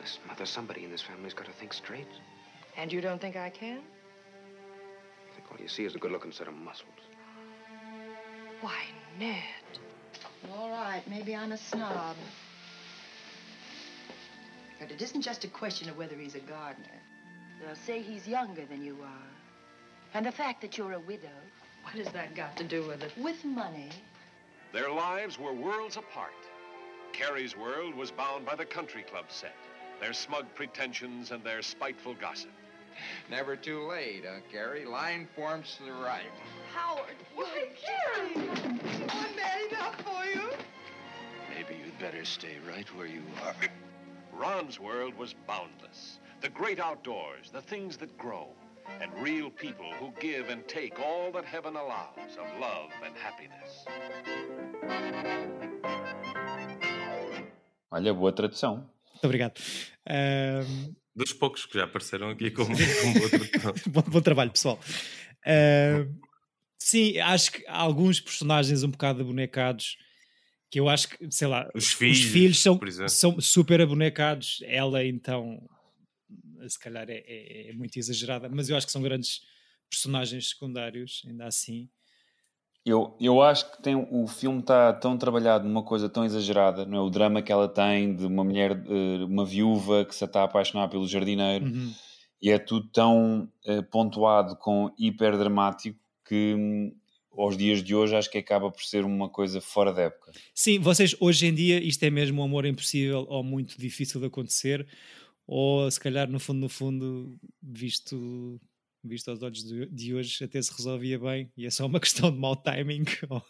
Listen, 0.00 0.20
Mother, 0.28 0.44
somebody 0.44 0.84
in 0.84 0.90
this 0.90 1.00
family's 1.00 1.32
got 1.32 1.46
to 1.46 1.52
think 1.52 1.72
straight. 1.72 2.06
And 2.76 2.92
you 2.92 3.00
don't 3.00 3.20
think 3.20 3.36
I 3.36 3.50
can? 3.50 3.78
I 3.78 5.34
think 5.36 5.50
all 5.50 5.58
you 5.60 5.68
see 5.68 5.84
is 5.84 5.94
a 5.94 5.98
good-looking 5.98 6.32
set 6.32 6.48
of 6.48 6.54
muscles. 6.54 6.88
Why, 8.60 8.80
Ned. 9.18 9.38
All 10.56 10.70
right, 10.70 11.02
maybe 11.08 11.34
I'm 11.34 11.52
a 11.52 11.58
snob. 11.58 12.16
But 14.80 14.90
it 14.90 15.00
isn't 15.00 15.22
just 15.22 15.44
a 15.44 15.48
question 15.48 15.88
of 15.88 15.96
whether 15.96 16.16
he's 16.16 16.34
a 16.34 16.40
gardener. 16.40 16.86
They'll 17.64 17.76
say 17.76 18.02
he's 18.02 18.26
younger 18.26 18.66
than 18.66 18.82
you 18.84 18.96
are. 19.02 19.28
And 20.14 20.26
the 20.26 20.32
fact 20.32 20.60
that 20.62 20.76
you're 20.76 20.92
a 20.92 21.00
widow, 21.00 21.28
What 21.82 21.94
has 21.94 22.12
that 22.12 22.34
got 22.34 22.56
to 22.56 22.64
do 22.64 22.86
with 22.86 23.02
it? 23.02 23.12
with 23.18 23.44
money, 23.44 23.90
Their 24.72 24.90
lives 24.90 25.38
were 25.38 25.52
worlds 25.52 25.96
apart. 25.96 26.32
Carrie's 27.12 27.56
world 27.56 27.94
was 27.94 28.10
bound 28.10 28.44
by 28.44 28.56
the 28.56 28.64
country 28.64 29.02
club 29.02 29.26
set, 29.28 29.54
their 30.00 30.12
smug 30.12 30.46
pretensions 30.56 31.30
and 31.30 31.44
their 31.44 31.62
spiteful 31.62 32.14
gossip. 32.14 32.50
Never 33.30 33.56
too 33.56 33.86
late, 33.88 34.24
huh, 34.26 34.40
Gary? 34.52 34.84
Line 34.84 35.28
forms 35.34 35.76
to 35.78 35.84
the 35.84 35.92
right. 35.92 36.30
Howard, 36.74 37.16
why, 37.34 37.68
Carrie? 37.84 38.48
I'm 39.08 39.36
mad 39.36 39.60
enough 39.70 40.00
for 40.02 40.24
you. 40.26 40.48
Maybe 41.54 41.80
you'd 41.84 41.98
better 41.98 42.24
stay 42.24 42.56
right 42.68 42.88
where 42.96 43.06
you 43.06 43.22
are. 43.44 43.54
Ron's 44.32 44.80
world 44.80 45.14
was 45.16 45.34
boundless. 45.46 46.18
The 46.40 46.48
great 46.48 46.80
outdoors, 46.80 47.50
the 47.52 47.62
things 47.62 47.96
that 47.98 48.16
grow, 48.18 48.48
and 49.00 49.10
real 49.22 49.50
people 49.50 49.90
who 49.98 50.12
give 50.20 50.48
and 50.48 50.66
take 50.68 50.98
all 51.00 51.32
that 51.32 51.44
heaven 51.44 51.76
allows 51.76 52.36
of 52.38 52.60
love 52.60 52.90
and 53.04 53.14
happiness. 53.16 53.84
Olha, 57.90 58.12
boa 58.12 58.32
tradução. 58.32 58.88
Muito 59.14 59.24
obrigado. 59.24 59.54
Ahm, 60.06 60.94
Dos 61.14 61.32
poucos 61.32 61.64
que 61.64 61.78
já 61.78 61.84
apareceram 61.84 62.30
aqui 62.30 62.50
como, 62.50 62.74
como 63.00 63.22
outro. 63.22 63.48
bom, 63.90 64.02
bom 64.02 64.20
trabalho, 64.20 64.50
pessoal. 64.50 64.80
Ahm, 65.46 66.18
sim, 66.78 67.18
acho 67.18 67.52
que 67.52 67.64
há 67.66 67.78
alguns 67.78 68.20
personagens 68.20 68.82
um 68.82 68.90
bocado 68.90 69.20
abonecados 69.20 69.96
que 70.70 70.80
eu 70.80 70.88
acho 70.88 71.08
que, 71.08 71.30
sei 71.30 71.46
lá, 71.46 71.70
Os 71.72 71.92
filhos, 71.92 72.18
os 72.18 72.24
filhos 72.24 72.58
são, 72.58 72.80
são 73.08 73.40
super 73.40 73.80
abonecados. 73.80 74.60
Ela, 74.64 75.04
então, 75.04 75.64
se 76.68 76.78
calhar 76.78 77.08
é, 77.08 77.22
é, 77.26 77.70
é 77.70 77.72
muito 77.72 77.96
exagerada, 77.96 78.48
mas 78.48 78.68
eu 78.68 78.76
acho 78.76 78.86
que 78.86 78.92
são 78.92 79.02
grandes 79.02 79.42
personagens 79.88 80.48
secundários, 80.48 81.22
ainda 81.28 81.46
assim. 81.46 81.88
Eu, 82.84 83.16
eu 83.18 83.40
acho 83.40 83.70
que 83.72 83.82
tem, 83.82 83.94
o 84.10 84.26
filme 84.26 84.60
está 84.60 84.92
tão 84.92 85.16
trabalhado 85.16 85.66
numa 85.66 85.82
coisa 85.82 86.06
tão 86.08 86.22
exagerada, 86.24 86.84
não 86.84 86.98
é? 86.98 87.00
O 87.00 87.08
drama 87.08 87.40
que 87.40 87.50
ela 87.50 87.66
tem 87.66 88.14
de 88.14 88.26
uma 88.26 88.44
mulher, 88.44 88.72
eh, 88.72 89.24
uma 89.24 89.44
viúva 89.44 90.04
que 90.04 90.14
se 90.14 90.22
está 90.24 90.42
a 90.42 90.44
apaixonar 90.44 90.88
pelo 90.88 91.08
jardineiro, 91.08 91.64
Uhum. 91.64 91.94
e 92.42 92.50
é 92.50 92.58
tudo 92.58 92.86
tão 92.88 93.48
eh, 93.64 93.80
pontuado 93.80 94.54
com 94.56 94.92
hiper 94.98 95.38
dramático 95.38 95.98
que 96.28 96.54
hum, 96.54 96.94
aos 97.36 97.56
dias 97.56 97.82
de 97.82 97.94
hoje 97.94 98.14
acho 98.16 98.30
que 98.30 98.36
acaba 98.38 98.70
por 98.70 98.82
ser 98.82 99.04
uma 99.04 99.30
coisa 99.30 99.62
fora 99.62 99.90
da 99.92 100.02
época. 100.02 100.32
Sim, 100.54 100.78
vocês 100.78 101.16
hoje 101.18 101.46
em 101.46 101.54
dia 101.54 101.82
isto 101.82 102.02
é 102.02 102.10
mesmo 102.10 102.42
um 102.42 102.44
amor 102.44 102.66
impossível 102.66 103.24
ou 103.30 103.42
muito 103.42 103.78
difícil 103.78 104.20
de 104.20 104.26
acontecer, 104.26 104.86
ou 105.46 105.90
se 105.90 105.98
calhar 105.98 106.28
no 106.30 106.38
fundo, 106.38 106.60
no 106.60 106.68
fundo, 106.68 107.36
visto, 107.62 108.60
visto 109.04 109.28
aos 109.30 109.42
olhos 109.42 109.62
de, 109.62 109.86
de 109.86 110.14
hoje, 110.14 110.44
até 110.44 110.60
se 110.60 110.72
resolvia 110.72 111.18
bem 111.18 111.52
e 111.56 111.66
é 111.66 111.70
só 111.70 111.86
uma 111.86 112.00
questão 112.00 112.30
de 112.30 112.38
mau 112.38 112.56
timing. 112.56 113.04
Ou, 113.30 113.42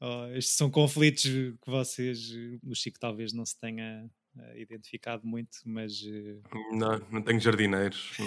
ou 0.00 0.36
estes 0.36 0.56
são 0.56 0.68
conflitos 0.70 1.22
que 1.22 1.70
vocês, 1.70 2.18
o 2.64 2.74
Chico 2.74 2.98
talvez 2.98 3.32
não 3.32 3.46
se 3.46 3.56
tenha 3.60 4.10
eh, 4.38 4.62
identificado 4.62 5.26
muito, 5.26 5.58
mas 5.66 5.92
eh, 6.06 6.38
Não, 6.72 6.98
não 7.10 7.22
tenho 7.22 7.38
jardineiros. 7.38 8.16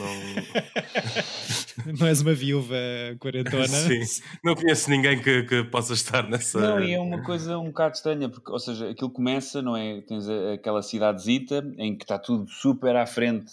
Não, 2.00 2.08
és 2.08 2.22
uma 2.22 2.34
viúva 2.34 2.76
quarentona. 3.20 3.68
Sim, 3.68 4.22
não 4.44 4.56
conheço 4.56 4.90
ninguém 4.90 5.22
que, 5.22 5.44
que 5.44 5.64
possa 5.66 5.94
estar 5.94 6.28
nessa. 6.30 6.60
Não, 6.60 6.80
e 6.80 6.94
é 6.94 7.00
uma 7.00 7.22
coisa 7.22 7.58
um 7.58 7.66
bocado 7.66 7.96
estranha, 7.96 8.30
porque, 8.30 8.50
ou 8.52 8.60
seja, 8.60 8.90
aquilo 8.90 9.10
começa, 9.10 9.62
não 9.62 9.76
é? 9.76 10.02
Tens 10.02 10.28
aquela 10.54 10.82
cidadezita 10.82 11.64
em 11.78 11.96
que 11.98 12.04
está 12.04 12.18
tudo 12.18 12.50
super 12.50 12.96
à 12.96 13.06
frente 13.06 13.52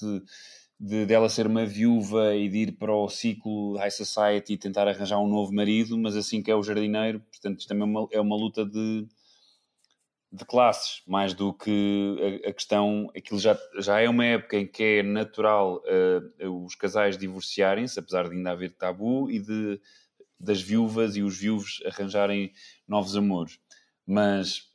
de 0.84 1.06
dela 1.06 1.28
ser 1.28 1.46
uma 1.46 1.64
viúva 1.64 2.34
e 2.34 2.48
de 2.48 2.58
ir 2.58 2.72
para 2.72 2.92
o 2.92 3.08
ciclo 3.08 3.76
High 3.76 3.92
Society 3.92 4.54
e 4.54 4.58
tentar 4.58 4.88
arranjar 4.88 5.20
um 5.20 5.28
novo 5.28 5.54
marido, 5.54 5.96
mas 5.96 6.16
assim 6.16 6.42
que 6.42 6.50
é 6.50 6.56
o 6.56 6.62
jardineiro, 6.62 7.20
portanto, 7.20 7.60
isto 7.60 7.68
também 7.68 7.84
é 7.84 7.86
uma, 7.86 8.08
é 8.10 8.20
uma 8.20 8.34
luta 8.34 8.66
de, 8.66 9.06
de 10.32 10.44
classes, 10.44 11.00
mais 11.06 11.34
do 11.34 11.54
que 11.54 12.42
a, 12.44 12.48
a 12.48 12.52
questão. 12.52 13.08
Aquilo 13.16 13.38
já, 13.38 13.56
já 13.78 14.00
é 14.00 14.08
uma 14.08 14.24
época 14.24 14.56
em 14.56 14.66
que 14.66 14.82
é 14.82 15.02
natural 15.04 15.80
eh, 15.86 16.48
os 16.48 16.74
casais 16.74 17.16
divorciarem-se, 17.16 18.00
apesar 18.00 18.28
de 18.28 18.34
ainda 18.34 18.50
haver 18.50 18.72
tabu, 18.72 19.30
e 19.30 19.38
de, 19.38 19.80
das 20.40 20.60
viúvas 20.60 21.14
e 21.14 21.22
os 21.22 21.38
viúvos 21.38 21.80
arranjarem 21.86 22.52
novos 22.88 23.16
amores. 23.16 23.60
Mas 24.04 24.71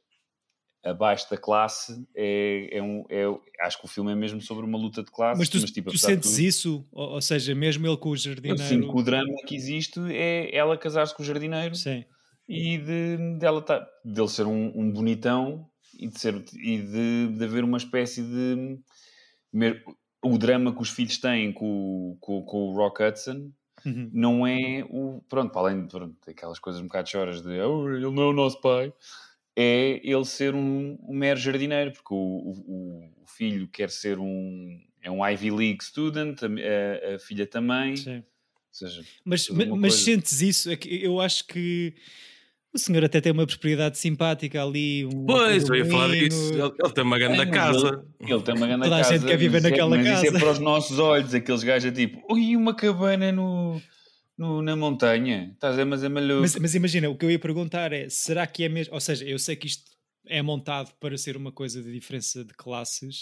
abaixo 0.89 1.29
da 1.29 1.37
classe 1.37 2.05
é, 2.15 2.77
é 2.77 2.81
um. 2.81 3.03
É, 3.09 3.23
acho 3.61 3.79
que 3.79 3.85
o 3.85 3.87
filme 3.87 4.11
é 4.11 4.15
mesmo 4.15 4.41
sobre 4.41 4.65
uma 4.65 4.77
luta 4.77 5.03
de 5.03 5.11
classes. 5.11 5.39
Mas 5.39 5.49
tu, 5.49 5.59
tipo, 5.71 5.89
tu 5.89 5.93
de 5.95 5.99
sentes 5.99 6.31
tudo, 6.31 6.41
isso? 6.41 6.87
Ou, 6.91 7.09
ou 7.13 7.21
seja, 7.21 7.53
mesmo 7.55 7.85
ele 7.87 7.97
com 7.97 8.09
o 8.09 8.15
jardineiro. 8.17 8.91
que 8.91 8.97
o 8.99 9.03
drama 9.03 9.33
que 9.45 9.55
existe 9.55 9.99
é 10.11 10.55
ela 10.55 10.77
casar-se 10.77 11.15
com 11.15 11.23
o 11.23 11.25
jardineiro 11.25 11.75
Sim. 11.75 12.03
e 12.47 12.77
de, 12.77 13.37
dela 13.39 13.61
tá, 13.61 13.87
dele 14.05 14.27
ser 14.27 14.45
um, 14.45 14.71
um 14.75 14.91
bonitão 14.91 15.67
e 15.99 16.07
de, 16.07 16.19
ser, 16.19 16.35
e 16.53 16.77
de, 16.81 17.27
de 17.37 17.43
haver 17.43 17.63
uma 17.63 17.77
espécie 17.77 18.21
de. 18.21 18.79
O 20.23 20.37
drama 20.37 20.73
que 20.75 20.81
os 20.81 20.89
filhos 20.89 21.17
têm 21.19 21.53
com, 21.53 21.65
o- 22.13 22.17
com, 22.19 22.41
com 22.43 22.57
o 22.69 22.75
Rock 22.75 23.03
Hudson 23.03 23.51
Uhum. 23.85 24.09
não 24.11 24.47
é 24.47 24.83
o. 24.89 25.21
Pronto, 25.29 25.51
para 25.51 25.61
além 25.61 25.83
de 25.83 25.87
pronto, 25.89 26.15
aquelas 26.27 26.57
coisas 26.57 26.81
um 26.81 26.85
bocado 26.87 27.07
choras 27.09 27.41
de 27.43 27.59
"Oh, 27.61 27.87
ele 27.87 28.09
não 28.09 28.23
é 28.23 28.25
o 28.25 28.33
nosso 28.33 28.59
pai, 28.59 28.91
é 29.59 29.99
ele 30.03 30.23
ser 30.25 30.53
um, 30.53 30.97
um 31.01 31.15
mero 31.15 31.39
jardineiro, 31.39 31.91
porque 31.91 32.13
o, 32.13 32.17
o, 32.17 33.09
o 33.23 33.27
filho 33.27 33.67
quer 33.67 33.89
ser 33.89 34.19
um. 34.19 34.79
É 35.01 35.09
um 35.09 35.25
Ivy 35.25 35.49
League 35.51 35.83
student, 35.83 36.37
a, 36.43 36.45
a- 36.47 37.15
a 37.15 37.19
filha 37.19 37.47
também. 37.47 37.95
Sim. 37.97 38.17
Ou 38.17 38.23
seja, 38.71 39.01
Mas, 39.25 39.49
mas 39.49 39.67
coisa. 39.79 39.97
sentes 39.97 40.41
isso? 40.41 40.69
É 40.69 40.77
eu 40.83 41.19
acho 41.19 41.47
que 41.47 41.95
o 42.73 42.77
senhor 42.77 43.03
até 43.03 43.19
tem 43.19 43.31
uma 43.31 43.47
propriedade 43.47 43.97
simpática 43.97 44.61
ali. 44.61 45.05
Um 45.05 45.25
Pois, 45.25 45.67
eu 45.67 45.75
ia 45.75 45.85
falar 45.85 46.09
disso. 46.13 46.53
Ele, 46.53 46.61
ele 46.61 46.93
tem 46.93 47.03
uma 47.03 47.17
grande 47.17 47.41
É, 47.41 47.45
mas 47.45 47.49
casa. 47.49 48.05
Ele, 48.19 48.33
ele 48.33 48.41
tem 48.43 48.55
uma 48.55 48.67
grande 48.67 48.83
Toda 48.83 48.95
a 48.95 48.99
casa. 48.99 49.13
gente 49.17 49.25
quer 49.25 49.37
viver 49.37 49.61
mas 49.61 49.65
é- 49.65 49.69
naquela 49.71 49.89
mas 49.97 50.05
Isso 50.05 50.13
casa. 50.25 50.27
é 50.27 50.39
para 50.39 50.51
os 50.51 50.59
nossos 50.59 50.99
olhos. 50.99 51.33
Aqueles 51.33 51.63
gajos 51.63 51.89
é 51.91 51.95
tipo, 51.95 52.21
ui, 52.31 52.55
uma 52.55 52.75
cabana 52.75 53.31
no, 53.31 53.81
no- 54.37 54.61
na 54.61 54.75
montanha. 54.75 55.51
Estás 55.53 55.77
a 55.79 55.85
mas 55.85 56.03
é 56.03 56.09
maluco. 56.09 56.41
Mas, 56.41 56.55
mas 56.55 56.75
imagina, 56.75 57.09
o 57.09 57.17
que 57.17 57.25
eu 57.25 57.31
ia 57.31 57.39
perguntar 57.39 57.91
é: 57.93 58.09
será 58.09 58.45
que 58.45 58.63
é 58.63 58.69
mesmo? 58.69 58.93
Ou 58.93 58.99
seja, 58.99 59.25
eu 59.25 59.39
sei 59.39 59.55
que 59.55 59.67
isto 59.67 59.91
é 60.27 60.41
montado 60.41 60.93
para 60.99 61.17
ser 61.17 61.37
uma 61.37 61.51
coisa 61.51 61.81
de 61.81 61.91
diferença 61.91 62.43
de 62.43 62.53
classes 62.53 63.21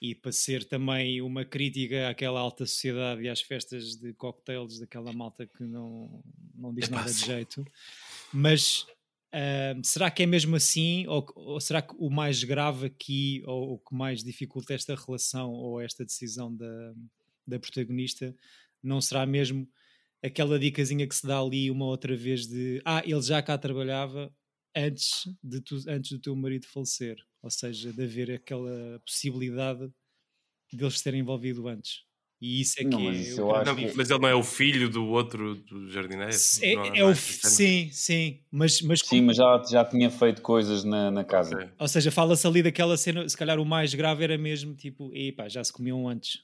e 0.00 0.14
para 0.14 0.32
ser 0.32 0.64
também 0.64 1.20
uma 1.22 1.44
crítica 1.44 2.08
àquela 2.10 2.38
alta 2.40 2.66
sociedade 2.66 3.22
e 3.22 3.28
às 3.28 3.40
festas 3.40 3.96
de 3.96 4.12
cocktails 4.14 4.78
daquela 4.78 5.12
malta 5.12 5.46
que 5.46 5.64
não, 5.64 6.22
não 6.54 6.74
diz 6.74 6.88
Epá, 6.88 6.96
nada 6.96 7.10
de 7.10 7.18
sim. 7.18 7.26
jeito. 7.26 7.64
Mas 8.32 8.86
ah, 9.32 9.74
será 9.82 10.10
que 10.10 10.22
é 10.22 10.26
mesmo 10.26 10.54
assim? 10.56 11.06
Ou, 11.08 11.26
ou 11.34 11.60
será 11.60 11.82
que 11.82 11.94
o 11.98 12.08
mais 12.10 12.44
grave 12.44 12.86
aqui, 12.86 13.42
ou 13.46 13.74
o 13.74 13.78
que 13.78 13.94
mais 13.94 14.22
dificulta 14.22 14.74
esta 14.74 14.94
relação 14.94 15.50
ou 15.50 15.80
esta 15.80 16.04
decisão 16.04 16.54
da, 16.54 16.94
da 17.46 17.58
protagonista, 17.58 18.34
não 18.82 19.00
será 19.00 19.26
mesmo 19.26 19.66
aquela 20.24 20.58
dicasinha 20.58 21.06
que 21.08 21.14
se 21.14 21.26
dá 21.26 21.38
ali 21.40 21.70
uma 21.70 21.86
outra 21.86 22.16
vez 22.16 22.46
de 22.46 22.80
ah, 22.84 23.02
ele 23.04 23.22
já 23.22 23.42
cá 23.42 23.58
trabalhava 23.58 24.34
antes, 24.76 25.24
de 25.42 25.60
tu, 25.60 25.76
antes 25.88 26.12
do 26.12 26.20
teu 26.20 26.36
marido 26.36 26.66
falecer, 26.66 27.16
ou 27.42 27.50
seja, 27.50 27.92
de 27.92 28.02
haver 28.04 28.30
aquela 28.32 29.00
possibilidade 29.06 29.88
de 30.72 30.84
eles 30.84 31.02
terem 31.02 31.20
envolvido 31.20 31.68
antes. 31.68 32.02
E 32.40 32.60
isso 32.60 32.80
é 32.80 32.84
Não, 32.84 33.00
que 33.00 33.00
mas 33.00 33.18
é 33.18 33.20
isso 33.20 33.40
o 33.40 33.40
eu 33.40 33.54
acho 33.54 33.74
Não, 33.74 33.74
que- 33.76 33.94
mas 33.94 34.10
ele 34.10 34.18
não 34.20 34.28
é 34.28 34.34
o 34.34 34.42
filho 34.42 34.88
do 34.90 35.06
outro 35.06 35.54
do 35.56 35.88
jardineiro? 35.90 36.44
É, 36.60 37.00
é 37.00 37.04
não 37.04 37.10
o, 37.10 37.14
sim, 37.14 37.90
sim, 37.92 38.44
mas, 38.50 38.80
mas 38.82 39.00
Sim, 39.00 39.20
mas 39.22 39.36
já, 39.36 39.62
já 39.70 39.84
tinha 39.84 40.10
feito 40.10 40.42
coisas 40.42 40.82
na, 40.82 41.08
na 41.10 41.22
casa. 41.24 41.58
Ok. 41.58 41.70
ou 41.78 41.88
seja, 41.88 42.10
fala-se 42.10 42.46
ali 42.46 42.62
daquela 42.62 42.96
cena, 42.96 43.28
se 43.28 43.36
calhar 43.36 43.58
o 43.58 43.64
mais 43.64 43.94
grave 43.94 44.24
era 44.24 44.38
mesmo 44.38 44.74
tipo, 44.74 45.10
epá, 45.14 45.48
já 45.48 45.62
se 45.62 45.72
comiam 45.72 46.08
antes. 46.08 46.42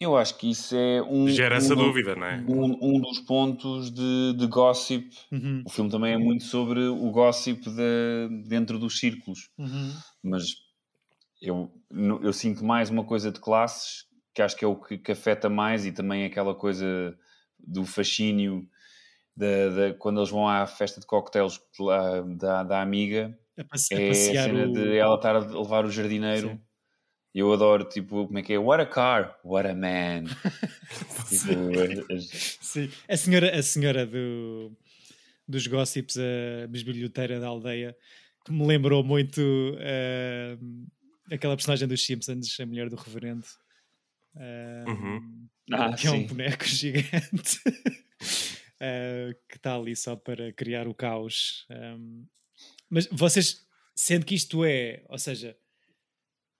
Eu 0.00 0.16
acho 0.16 0.36
que 0.36 0.50
isso 0.50 0.76
é 0.76 1.02
um. 1.02 1.26
Gera 1.28 1.54
um 1.54 1.58
essa 1.58 1.74
do- 1.74 1.84
dúvida, 1.86 2.14
não 2.14 2.26
é? 2.26 2.36
Um, 2.46 2.96
um 2.96 3.00
dos 3.00 3.20
pontos 3.20 3.90
de, 3.90 4.34
de 4.36 4.46
gossip. 4.46 5.10
Uhum, 5.32 5.62
O 5.66 5.70
filme 5.70 5.90
também 5.90 6.12
é 6.12 6.18
muito 6.18 6.44
sobre 6.44 6.80
o 6.86 7.10
gossip 7.10 7.62
de, 7.70 8.28
dentro 8.46 8.78
dos 8.78 8.98
círculos. 8.98 9.48
uhum. 9.58 9.92
mas 10.22 10.44
eu, 11.40 11.70
eu 12.22 12.32
sinto 12.32 12.64
mais 12.64 12.90
uma 12.90 13.04
coisa 13.04 13.30
de 13.30 13.40
classes 13.40 14.04
que 14.34 14.42
acho 14.42 14.56
que 14.56 14.64
é 14.64 14.68
o 14.68 14.76
que, 14.76 14.98
que 14.98 15.12
afeta 15.12 15.48
mais 15.48 15.86
e 15.86 15.92
também 15.92 16.24
aquela 16.24 16.54
coisa 16.54 17.16
do 17.58 17.84
fascínio 17.86 18.66
da, 19.36 19.68
da- 19.90 19.94
quando 19.94 20.18
eles 20.20 20.30
vão 20.30 20.46
à 20.48 20.66
festa 20.66 21.00
de 21.00 21.06
cocktails 21.06 21.58
lá 21.78 22.20
da, 22.22 22.62
da 22.62 22.82
amiga 22.82 23.38
A, 23.58 23.64
passe- 23.64 23.94
a 23.94 23.98
é 23.98 24.04
a 24.04 24.08
passear 24.08 24.44
cena 24.50 24.66
o... 24.66 24.72
de 24.72 24.96
ela 24.98 25.14
estar 25.16 25.36
a 25.36 25.38
levar 25.40 25.84
o 25.86 25.90
jardineiro 25.90 26.48
Sim. 26.50 26.60
Eu 27.38 27.52
adoro 27.52 27.84
tipo 27.84 28.26
como 28.26 28.38
é 28.38 28.42
que 28.42 28.52
é 28.54 28.58
what 28.58 28.82
a 28.82 28.86
car 28.86 29.38
what 29.44 29.68
a 29.68 29.74
man 29.74 30.24
tipo, 31.28 31.70
as- 32.12 32.58
Sim, 32.60 32.90
a 33.08 33.16
senhora, 33.16 33.56
a 33.58 33.62
senhora 33.62 34.06
do, 34.06 34.72
dos 35.46 35.66
gossips, 35.66 36.16
a 36.18 36.66
bisbilhoteira 36.66 37.38
da 37.38 37.46
aldeia, 37.48 37.96
que 38.44 38.52
me 38.52 38.66
lembrou 38.66 39.04
muito 39.04 39.40
eh, 39.80 40.56
aquela 41.30 41.56
personagem 41.56 41.86
dos 41.88 42.04
Simpsons, 42.04 42.58
a 42.60 42.66
mulher 42.66 42.88
do 42.88 42.96
reverendo, 42.96 43.44
eh, 44.36 44.84
Uhum. 44.88 45.48
Ah, 45.72 45.92
que 45.96 46.06
é 46.06 46.10
um 46.10 46.20
sim. 46.20 46.26
boneco 46.26 46.64
gigante 46.66 47.60
eh, 48.80 49.34
que 49.48 49.56
está 49.56 49.74
ali 49.74 49.96
só 49.96 50.14
para 50.16 50.52
criar 50.52 50.86
o 50.88 50.94
caos. 50.94 51.66
Um, 51.70 52.24
mas 52.88 53.08
vocês 53.10 53.66
sentem 53.94 54.26
que 54.26 54.34
isto 54.34 54.64
é, 54.64 55.02
ou 55.08 55.18
seja, 55.18 55.56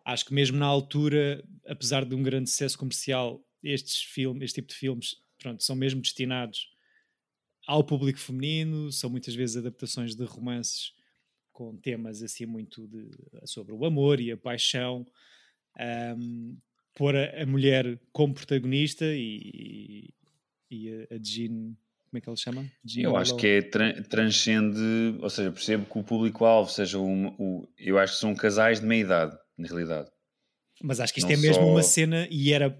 acho 0.07 0.25
que 0.25 0.33
mesmo 0.33 0.57
na 0.57 0.67
altura, 0.67 1.45
apesar 1.67 2.05
de 2.05 2.15
um 2.15 2.23
grande 2.23 2.49
sucesso 2.49 2.79
comercial, 2.79 3.45
estes 3.63 4.01
filmes, 4.03 4.45
este 4.45 4.55
tipo 4.57 4.69
de 4.69 4.75
filmes, 4.75 5.17
pronto, 5.39 5.63
são 5.65 5.75
mesmo 5.75 6.01
destinados 6.01 6.71
ao 7.67 7.83
público 7.83 8.19
feminino, 8.19 8.93
são 8.93 9.11
muitas 9.11 9.35
vezes 9.35 9.57
adaptações 9.57 10.15
de 10.15 10.25
romances 10.25 10.93
com 11.53 11.77
temas 11.77 12.23
assim 12.23 12.47
muito 12.47 12.87
de, 12.87 13.11
sobre 13.45 13.73
o 13.73 13.85
amor 13.85 14.21
e 14.21 14.31
a 14.31 14.37
paixão, 14.37 15.05
um, 16.17 16.57
pôr 16.95 17.17
a, 17.17 17.43
a 17.43 17.47
mulher 17.47 17.99
como 18.13 18.33
protagonista 18.33 19.05
e, 19.07 20.11
e 20.71 20.91
a, 21.11 21.17
a 21.17 21.19
Jean, 21.21 21.75
como 22.09 22.19
é 22.19 22.21
que 22.21 22.29
ela 22.29 22.37
se 22.37 22.45
chama? 22.45 22.65
Jean 22.85 23.03
Eu 23.03 23.17
acho 23.17 23.37
que 23.37 23.47
é 23.47 23.63
tran- 23.63 24.03
transcende, 24.05 25.19
ou 25.21 25.29
seja, 25.29 25.51
percebo 25.51 25.85
que 25.85 25.99
o 25.99 26.05
público-alvo 26.05 26.71
seja 26.71 27.01
um, 27.01 27.35
o, 27.39 27.69
eu 27.77 27.99
acho 27.99 28.15
que 28.15 28.21
são 28.21 28.35
casais 28.35 28.81
de 28.81 28.87
meia 28.87 29.01
idade, 29.01 29.39
na 29.57 29.67
realidade. 29.69 30.11
Mas 30.83 31.01
acho 31.01 31.13
que 31.13 31.21
isto 31.21 31.29
Não 31.29 31.35
é 31.35 31.41
mesmo 31.41 31.65
só- 31.65 31.71
uma 31.71 31.83
cena 31.83 32.29
e 32.31 32.53
era 32.53 32.79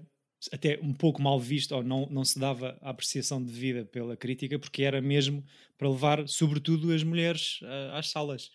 até 0.51 0.79
um 0.83 0.93
pouco 0.93 1.21
mal 1.21 1.39
visto, 1.39 1.73
ou 1.73 1.83
não, 1.83 2.05
não 2.11 2.23
se 2.23 2.37
dava 2.37 2.77
a 2.81 2.91
apreciação 2.91 3.43
devida 3.43 3.85
pela 3.85 4.15
crítica, 4.15 4.59
porque 4.59 4.83
era 4.83 5.01
mesmo 5.01 5.43
para 5.77 5.89
levar, 5.89 6.27
sobretudo, 6.27 6.93
as 6.93 7.03
mulheres 7.03 7.59
ah, 7.63 7.97
às 7.97 8.09
salas. 8.09 8.51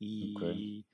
E 0.00 0.32
Ok. 0.34 0.84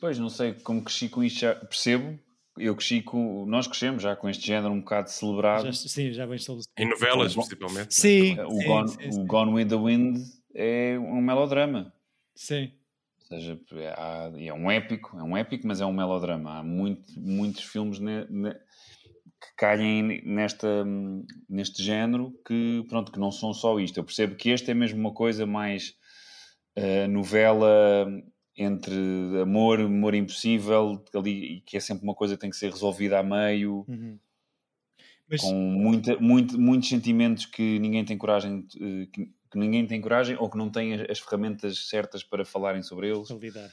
Pois, 0.00 0.18
não 0.18 0.28
sei 0.28 0.52
como 0.52 0.84
cresci 0.84 1.08
com 1.08 1.24
isto, 1.24 1.40
já 1.40 1.54
percebo 1.54 2.18
eu 2.58 2.74
cresci 2.74 3.00
com. 3.00 3.46
Nós 3.46 3.66
crescemos 3.66 4.02
já 4.02 4.14
com 4.16 4.28
este 4.28 4.46
género 4.46 4.72
um 4.72 4.80
bocado 4.80 5.10
celebrado. 5.10 5.66
Já, 5.66 5.72
sim, 5.72 6.12
já 6.12 6.26
bem 6.26 6.36
estabelecido. 6.36 6.72
Em 6.76 6.88
novelas, 6.88 7.34
principalmente. 7.34 7.94
Sim, 7.94 8.34
né? 8.36 8.44
O, 8.44 8.50
sim, 8.50 8.66
Gone, 8.66 8.88
sim, 8.88 9.20
o. 9.20 9.24
Gone 9.26 9.52
with 9.52 9.68
the 9.68 9.76
Wind 9.76 10.18
é 10.54 10.98
um 10.98 11.20
melodrama. 11.20 11.92
Sim. 12.34 12.72
Ou 13.30 13.38
seja, 13.38 13.60
há- 13.96 14.30
é 14.38 14.52
um 14.52 14.70
épico, 14.70 15.18
é 15.18 15.22
um 15.22 15.36
épico, 15.36 15.66
mas 15.66 15.80
é 15.80 15.86
um 15.86 15.92
melodrama. 15.92 16.58
Há 16.58 16.62
muito, 16.62 17.02
muitos 17.18 17.64
filmes 17.64 17.98
ne- 17.98 18.26
ne- 18.30 18.54
que 18.54 19.54
caem 19.56 20.22
nesta, 20.24 20.84
neste 21.48 21.82
género 21.82 22.32
que, 22.46 22.84
pronto, 22.88 23.12
que 23.12 23.18
não 23.20 23.30
são 23.30 23.52
só 23.52 23.78
isto. 23.78 23.98
Eu 23.98 24.04
percebo 24.04 24.34
que 24.36 24.50
este 24.50 24.70
é 24.70 24.74
mesmo 24.74 24.98
uma 24.98 25.12
coisa 25.12 25.46
mais 25.46 25.94
eh, 26.76 27.06
novela 27.06 28.06
entre 28.56 28.94
amor, 29.40 29.80
amor 29.80 30.14
impossível, 30.14 31.04
ali, 31.14 31.62
que 31.66 31.76
é 31.76 31.80
sempre 31.80 32.02
uma 32.04 32.14
coisa 32.14 32.34
que 32.34 32.40
tem 32.40 32.50
que 32.50 32.56
ser 32.56 32.70
resolvida 32.70 33.18
a 33.18 33.22
meio, 33.22 33.84
Uhum. 33.86 34.18
Mas, 35.30 35.42
com 35.42 35.52
muita, 35.54 36.18
muito, 36.18 36.58
muitos 36.58 36.88
sentimentos 36.88 37.44
que 37.46 37.78
ninguém 37.78 38.04
tem 38.04 38.16
coragem, 38.16 38.66
eh, 38.80 39.06
que, 39.12 39.30
que 39.50 39.58
ninguém 39.58 39.86
tem 39.86 40.00
coragem 40.00 40.36
ou 40.36 40.48
que 40.50 40.56
não 40.58 40.70
tem 40.70 40.94
as, 40.94 41.10
as 41.10 41.18
ferramentas 41.18 41.86
certas 41.88 42.22
para 42.22 42.44
falarem 42.44 42.82
sobre 42.82 43.08
eles. 43.10 43.28
para 43.28 43.36
lidar. 43.36 43.72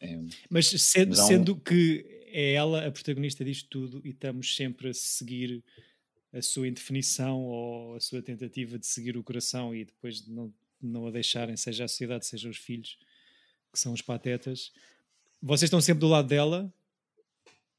É, 0.00 0.18
Mas 0.50 0.66
sendo, 0.68 1.12
um- 1.12 1.26
sendo 1.26 1.56
que 1.56 2.04
é 2.28 2.52
ela 2.54 2.86
a 2.86 2.90
protagonista 2.90 3.44
disto 3.44 3.68
tudo 3.68 4.00
e 4.04 4.10
estamos 4.10 4.56
sempre 4.56 4.88
a 4.88 4.94
seguir 4.94 5.62
a 6.32 6.40
sua 6.40 6.66
indefinição 6.66 7.40
ou 7.42 7.94
a 7.96 8.00
sua 8.00 8.22
tentativa 8.22 8.78
de 8.78 8.86
seguir 8.86 9.16
o 9.16 9.22
coração 9.22 9.74
e 9.74 9.84
depois 9.84 10.22
de 10.22 10.30
não, 10.30 10.52
não 10.80 11.06
a 11.06 11.10
deixarem, 11.10 11.56
seja 11.56 11.84
a 11.84 11.88
sociedade, 11.88 12.24
seja 12.26 12.48
os 12.48 12.56
filhos, 12.56 12.98
que 13.72 13.78
são 13.78 13.92
os 13.92 14.00
patetas, 14.02 14.72
vocês 15.42 15.64
estão 15.64 15.80
sempre 15.80 16.00
do 16.00 16.08
lado 16.08 16.28
dela, 16.28 16.72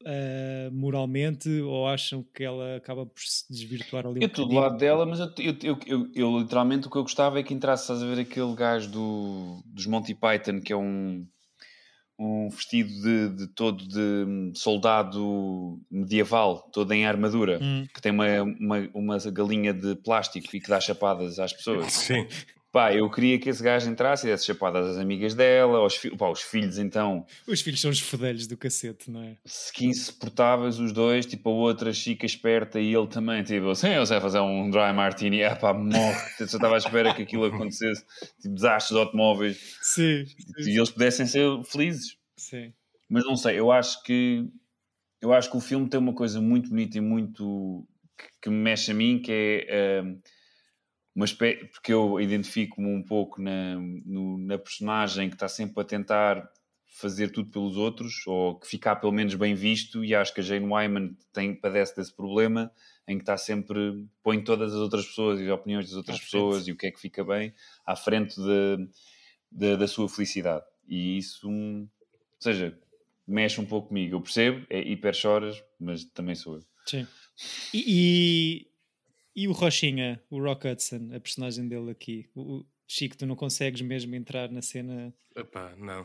ah, 0.06 0.70
moralmente, 0.72 1.48
ou 1.60 1.86
acham 1.88 2.24
que 2.34 2.42
ela 2.44 2.76
acaba 2.76 3.04
por 3.06 3.20
se 3.20 3.44
desvirtuar 3.50 4.06
ali 4.06 4.20
um 4.20 4.22
Eu 4.22 4.26
estou 4.28 4.44
do 4.44 4.48
bocadinho? 4.54 4.60
lado 4.62 4.78
dela, 4.78 5.06
mas 5.06 5.20
eu, 5.20 5.32
eu, 5.38 5.56
eu, 5.62 5.78
eu- 5.86 6.10
eu 6.14 6.38
literalmente 6.38 6.86
o 6.86 6.90
que 6.90 6.96
eu 6.98 7.02
gostava 7.02 7.38
é 7.38 7.42
que 7.42 7.54
entrasse, 7.54 7.84
estás 7.84 8.02
a 8.02 8.06
ver 8.06 8.20
aquele 8.20 8.54
gajo 8.54 8.90
do, 8.90 9.62
dos 9.66 9.86
Monty 9.86 10.14
Python 10.14 10.60
que 10.60 10.72
é 10.72 10.76
um, 10.76 11.26
um 12.18 12.48
vestido 12.48 12.90
de, 13.02 13.28
de 13.30 13.46
todo 13.48 13.82
de 13.86 14.52
soldado 14.58 15.80
medieval, 15.90 16.68
todo 16.72 16.92
em 16.92 17.04
armadura, 17.06 17.58
Hum. 17.62 17.86
que 17.92 18.00
tem 18.00 18.12
uma, 18.12 18.26
uma, 18.42 18.90
uma 18.94 19.18
galinha 19.30 19.72
de 19.74 19.94
plástico 19.96 20.54
e 20.56 20.60
que 20.60 20.68
dá 20.68 20.80
chapadas 20.80 21.38
às 21.38 21.52
pessoas. 21.52 21.92
Sim. 21.92 22.26
Pá, 22.74 22.92
eu 22.92 23.08
queria 23.08 23.38
que 23.38 23.48
esse 23.48 23.62
gajo 23.62 23.88
entrasse 23.88 24.26
e 24.26 24.30
desse 24.32 24.46
chapadas 24.46 24.88
às 24.88 24.98
amigas 24.98 25.32
dela, 25.32 25.78
aos, 25.78 25.94
fi- 25.94 26.10
pá, 26.16 26.28
os 26.28 26.40
filhos 26.42 26.76
então, 26.76 27.24
Os 27.46 27.60
filhos 27.60 27.80
são 27.80 27.88
os 27.88 28.00
fedelhos 28.00 28.48
do 28.48 28.56
cacete, 28.56 29.08
não 29.12 29.22
é? 29.22 29.36
que 29.72 29.86
insuportáveis 29.86 30.80
os 30.80 30.90
dois, 30.92 31.24
tipo 31.24 31.50
a 31.50 31.52
outra 31.52 31.92
chica 31.92 32.26
esperta 32.26 32.80
e 32.80 32.92
ele 32.92 33.06
também, 33.06 33.44
tipo, 33.44 33.70
assim, 33.70 33.90
eu 33.90 34.04
sei 34.04 34.20
fazer 34.20 34.40
um 34.40 34.68
dry 34.70 34.92
martini, 34.92 35.44
ah 35.44 35.54
pá, 35.54 35.72
morre, 35.72 36.16
eu 36.40 36.48
só 36.48 36.56
estava 36.56 36.74
à 36.74 36.78
espera 36.78 37.14
que 37.14 37.22
aquilo 37.22 37.44
acontecesse, 37.44 38.04
tipo, 38.42 38.52
desastres 38.56 38.98
de 38.98 39.04
automóveis, 39.04 39.78
Sim, 39.80 40.24
e 40.66 40.76
eles 40.76 40.90
pudessem 40.90 41.26
ser 41.26 41.46
felizes. 41.62 42.16
sim. 42.36 42.72
Mas 43.08 43.24
não 43.24 43.36
sei, 43.36 43.56
eu 43.56 43.70
acho 43.70 44.02
que 44.02 44.48
eu 45.22 45.32
acho 45.32 45.48
que 45.48 45.56
o 45.56 45.60
filme 45.60 45.88
tem 45.88 46.00
uma 46.00 46.12
coisa 46.12 46.40
muito 46.40 46.70
bonita 46.70 46.98
e 46.98 47.00
muito 47.00 47.86
que, 48.18 48.24
que 48.42 48.50
me 48.50 48.56
mexe 48.56 48.90
a 48.90 48.94
mim, 48.94 49.20
que 49.20 49.64
é 49.68 50.02
hum, 50.02 50.18
uma 51.14 51.24
espécie, 51.24 51.64
porque 51.66 51.92
eu 51.92 52.20
identifico-me 52.20 52.88
um 52.88 53.02
pouco 53.02 53.40
na, 53.40 53.76
no- 54.04 54.38
na 54.38 54.58
personagem 54.58 55.28
que 55.28 55.36
está 55.36 55.48
sempre 55.48 55.80
a 55.80 55.84
tentar 55.84 56.48
fazer 56.86 57.30
tudo 57.30 57.50
pelos 57.50 57.76
outros, 57.76 58.24
ou 58.26 58.58
que 58.58 58.66
ficar 58.68 58.96
pelo 58.96 59.12
menos 59.12 59.34
bem 59.34 59.54
visto, 59.54 60.04
e 60.04 60.14
acho 60.14 60.32
que 60.32 60.40
a 60.40 60.44
Jane 60.44 60.66
Wyman 60.66 61.16
tem, 61.32 61.52
padece 61.54 61.96
desse 61.96 62.14
problema, 62.14 62.70
em 63.06 63.16
que 63.16 63.22
está 63.22 63.36
sempre, 63.36 64.06
põe 64.22 64.42
todas 64.42 64.72
as 64.72 64.78
outras 64.78 65.04
pessoas 65.06 65.40
e 65.40 65.44
as 65.44 65.50
opiniões 65.50 65.86
das 65.86 65.96
outras 65.96 66.16
À 66.16 66.18
frente. 66.20 66.30
pessoas 66.30 66.68
e 66.68 66.72
o 66.72 66.76
que 66.76 66.86
é 66.86 66.90
que 66.92 67.00
fica 67.00 67.24
bem 67.24 67.52
à 67.84 67.96
frente 67.96 68.36
de, 68.40 68.88
de- 69.50 69.76
da 69.76 69.88
sua 69.88 70.08
felicidade. 70.08 70.64
E 70.88 71.18
isso, 71.18 71.48
hum, 71.48 71.88
ou 72.12 72.40
seja, 72.40 72.78
mexe 73.26 73.60
um 73.60 73.66
pouco 73.66 73.88
comigo. 73.88 74.14
Eu 74.16 74.20
percebo, 74.20 74.64
é 74.70 74.80
hiper 74.80 75.14
choras, 75.14 75.62
mas 75.80 76.04
também 76.04 76.34
sou 76.36 76.56
eu. 76.56 76.64
Sim. 76.86 77.06
E, 77.72 78.66
e, 79.34 79.48
o 79.48 79.52
Rochinha, 79.52 80.22
o 80.30 80.40
Rock 80.42 80.68
Hudson, 80.68 81.10
a 81.14 81.20
personagem 81.20 81.68
dele 81.68 81.90
aqui? 81.90 82.28
O, 82.34 82.58
o- 82.58 82.66
Chico, 82.86 83.16
tu 83.16 83.24
não 83.24 83.34
consegues 83.34 83.80
mesmo 83.80 84.14
entrar 84.14 84.50
na 84.50 84.60
cena. 84.60 85.12
Epá, 85.34 85.74
não. 85.78 86.04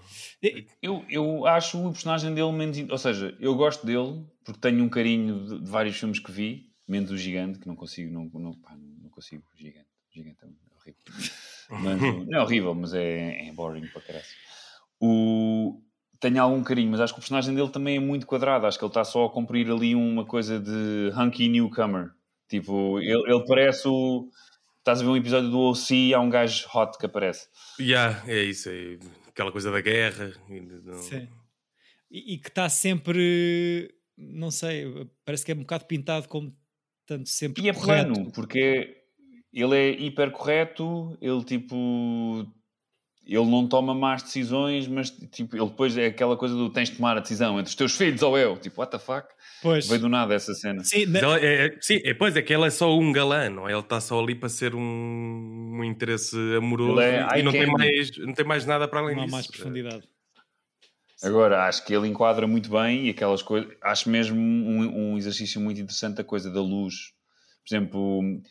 Eu, 0.81 1.05
eu 1.09 1.45
acho 1.45 1.77
o 1.77 1.91
personagem 1.91 2.33
dele 2.33 2.51
menos. 2.53 2.77
Ou 2.89 2.97
seja, 2.97 3.35
eu 3.39 3.53
gosto 3.53 3.85
dele 3.85 4.25
porque 4.45 4.61
tenho 4.61 4.81
um 4.83 4.89
carinho 4.89 5.45
de, 5.45 5.59
de 5.59 5.69
vários 5.69 5.97
filmes 5.97 6.19
que 6.19 6.31
vi, 6.31 6.71
menos 6.87 7.11
o 7.11 7.17
Gigante, 7.17 7.59
que 7.59 7.67
não 7.67 7.75
consigo. 7.75 8.11
Não, 8.13 8.25
não, 8.33 8.53
pá, 8.53 8.75
não 9.01 9.09
consigo. 9.09 9.43
Gigante. 9.57 9.87
Gigante 10.09 10.37
é 10.41 10.47
horrível. 10.73 11.03
Mas, 11.69 12.01
não 12.27 12.39
é 12.39 12.41
horrível, 12.41 12.73
mas 12.73 12.93
é, 12.93 13.47
é 13.47 13.51
boring 13.51 13.87
para 13.87 14.01
caralho. 14.01 14.25
O, 14.99 15.81
tenho 16.19 16.41
algum 16.41 16.63
carinho, 16.63 16.91
mas 16.91 17.01
acho 17.01 17.13
que 17.13 17.19
o 17.19 17.21
personagem 17.21 17.53
dele 17.53 17.69
também 17.69 17.97
é 17.97 17.99
muito 17.99 18.25
quadrado. 18.25 18.65
Acho 18.65 18.79
que 18.79 18.85
ele 18.85 18.89
está 18.89 19.03
só 19.03 19.25
a 19.25 19.29
cumprir 19.29 19.69
ali 19.69 19.95
uma 19.95 20.25
coisa 20.25 20.59
de 20.59 21.11
hunky 21.15 21.47
newcomer. 21.49 22.11
Tipo, 22.49 22.99
ele, 22.99 23.21
ele 23.31 23.45
parece 23.47 23.87
o. 23.87 24.29
Estás 24.79 25.01
a 25.01 25.03
ver 25.03 25.09
um 25.09 25.17
episódio 25.17 25.49
do 25.51 25.59
OC, 25.59 26.13
há 26.15 26.19
um 26.19 26.29
gajo 26.29 26.67
hot 26.73 26.97
que 26.97 27.05
aparece. 27.05 27.47
Yeah, 27.79 28.23
é 28.27 28.41
isso. 28.41 28.69
É 28.69 28.97
aquela 29.27 29.51
coisa 29.51 29.71
da 29.71 29.81
guerra. 29.81 30.33
e 30.49 30.59
não- 30.59 30.97
Sim. 31.01 31.27
E, 32.09 32.33
e 32.33 32.37
que 32.39 32.47
está 32.47 32.67
sempre. 32.69 33.93
Não 34.17 34.49
sei, 34.51 34.85
parece 35.23 35.45
que 35.45 35.51
é 35.51 35.55
um 35.55 35.59
bocado 35.59 35.85
pintado 35.85 36.27
como 36.27 36.53
tanto 37.05 37.29
sempre. 37.29 37.63
E 37.63 37.69
é 37.69 37.73
correto. 37.73 38.13
plano, 38.13 38.31
porque 38.31 38.95
ele 39.53 39.75
é 39.77 39.89
hiper 39.91 40.31
correto, 40.31 41.15
ele 41.21 41.43
tipo. 41.43 42.45
Ele 43.31 43.45
não 43.45 43.67
toma 43.67 43.93
más 43.93 44.23
decisões, 44.23 44.87
mas 44.87 45.11
tipo, 45.11 45.55
ele 45.55 45.67
depois 45.67 45.95
é 45.95 46.07
aquela 46.07 46.35
coisa 46.35 46.55
do 46.55 46.67
tens 46.71 46.89
de 46.89 46.95
tomar 46.95 47.15
a 47.15 47.19
decisão 47.19 47.59
entre 47.59 47.69
os 47.69 47.75
teus 47.75 47.95
filhos 47.95 48.23
ou 48.23 48.35
eu. 48.35 48.57
Tipo, 48.57 48.81
what 48.81 48.91
the 48.91 48.97
fuck? 48.97 49.27
Pois. 49.61 49.87
Veio 49.87 50.01
do 50.01 50.09
nada 50.09 50.33
essa 50.33 50.53
cena. 50.55 50.83
Sim, 50.83 51.05
na- 51.05 51.19
ela 51.19 51.37
é, 51.39 51.67
é- 51.67 51.77
sim, 51.79 52.01
é, 52.03 52.13
pois 52.15 52.35
é 52.35 52.41
que 52.41 52.51
ele 52.51 52.65
é 52.65 52.69
só 52.71 52.97
um 52.97 53.11
galã, 53.11 53.47
não 53.47 53.69
é? 53.69 53.71
Ele 53.71 53.81
está 53.81 54.01
só 54.01 54.19
ali 54.19 54.33
para 54.33 54.49
ser 54.49 54.73
um, 54.73 54.79
um 54.81 55.83
interesse 55.83 56.35
amoroso 56.57 56.99
é 57.01 57.39
e 57.39 57.43
não 57.43 57.51
tem, 57.51 57.67
mais, 57.67 58.17
não 58.17 58.33
tem 58.33 58.45
mais 58.45 58.65
nada 58.65 58.87
para 58.87 58.99
além 58.99 59.15
não 59.15 59.21
há 59.21 59.25
disso. 59.25 59.35
mais 59.35 59.47
profundidade. 59.47 60.03
Agora, 61.21 61.65
acho 61.67 61.85
que 61.85 61.93
ele 61.93 62.07
enquadra 62.07 62.47
muito 62.47 62.69
bem 62.69 63.05
e 63.05 63.09
aquelas 63.09 63.41
coisas. 63.41 63.69
Acho 63.83 64.09
mesmo 64.09 64.39
um, 64.39 65.11
um 65.13 65.17
exercício 65.17 65.59
muito 65.59 65.79
interessante 65.79 66.21
a 66.21 66.23
coisa 66.23 66.49
da 66.49 66.61
luz. 66.61 67.11
Por 67.67 67.75
exemplo, 67.75 68.41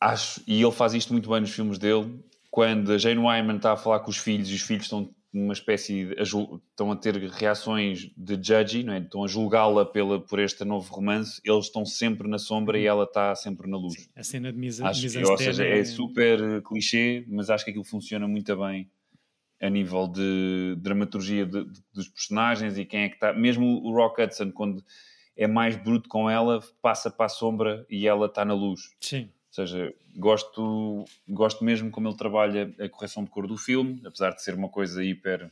acho, 0.00 0.42
e 0.46 0.62
ele 0.62 0.72
faz 0.72 0.94
isto 0.94 1.12
muito 1.12 1.28
bem 1.30 1.40
nos 1.42 1.50
filmes 1.50 1.78
dele, 1.78 2.18
quando 2.50 2.92
a 2.92 2.98
Jane 2.98 3.20
Wyman 3.20 3.56
está 3.56 3.72
a 3.72 3.76
falar 3.76 4.00
com 4.00 4.10
os 4.10 4.18
filhos 4.18 4.50
e 4.50 4.54
os 4.54 4.62
filhos 4.62 4.84
estão 4.84 5.14
numa 5.32 5.52
espécie 5.52 6.06
de, 6.06 6.14
estão 6.20 6.90
a 6.90 6.96
ter 6.96 7.14
reações 7.16 8.10
de 8.16 8.34
judgy, 8.34 8.82
não 8.82 8.92
é? 8.94 8.98
estão 8.98 9.22
a 9.22 9.28
julgá-la 9.28 9.86
pela 9.86 10.18
por 10.20 10.40
este 10.40 10.64
novo 10.64 10.92
romance, 10.92 11.40
eles 11.44 11.66
estão 11.66 11.86
sempre 11.86 12.26
na 12.28 12.36
sombra 12.38 12.76
e 12.76 12.84
ela 12.84 13.04
está 13.04 13.32
sempre 13.36 13.70
na 13.70 13.76
luz. 13.76 14.08
A 14.16 14.24
cena 14.24 14.52
de 14.52 14.58
misa, 14.58 14.84
Acho, 14.84 15.02
mise 15.02 15.22
ou 15.24 15.38
seja, 15.38 15.64
é 15.64 15.78
é 15.78 15.84
super 15.84 16.60
clichê, 16.62 17.24
mas 17.28 17.48
acho 17.48 17.64
que 17.64 17.70
aquilo 17.70 17.84
funciona 17.84 18.26
muito 18.26 18.56
bem 18.56 18.90
a 19.62 19.70
nível 19.70 20.08
de 20.08 20.74
dramaturgia 20.80 21.46
de- 21.46 21.64
de- 21.64 21.80
dos 21.94 22.08
personagens 22.08 22.76
e 22.76 22.84
quem 22.84 23.02
é 23.02 23.08
que 23.08 23.14
está. 23.14 23.32
Mesmo 23.32 23.66
o 23.84 23.94
Rock 23.94 24.20
Hudson, 24.22 24.50
quando 24.50 24.82
é 25.36 25.46
mais 25.46 25.76
bruto 25.76 26.08
com 26.08 26.28
ela, 26.28 26.60
passa 26.82 27.08
para 27.08 27.26
a 27.26 27.28
sombra 27.28 27.86
e 27.88 28.08
ela 28.08 28.26
está 28.26 28.44
na 28.44 28.54
luz. 28.54 28.80
Sim. 29.00 29.28
Ou 29.50 29.54
seja, 29.54 29.92
gosto, 30.16 31.04
gosto 31.28 31.64
mesmo 31.64 31.90
como 31.90 32.08
ele 32.08 32.16
trabalha 32.16 32.72
a 32.78 32.88
correção 32.88 33.24
de 33.24 33.30
cor 33.30 33.48
do 33.48 33.56
filme, 33.56 34.00
apesar 34.06 34.30
de 34.30 34.42
ser 34.42 34.54
uma 34.54 34.68
coisa 34.68 35.02
hiper. 35.04 35.50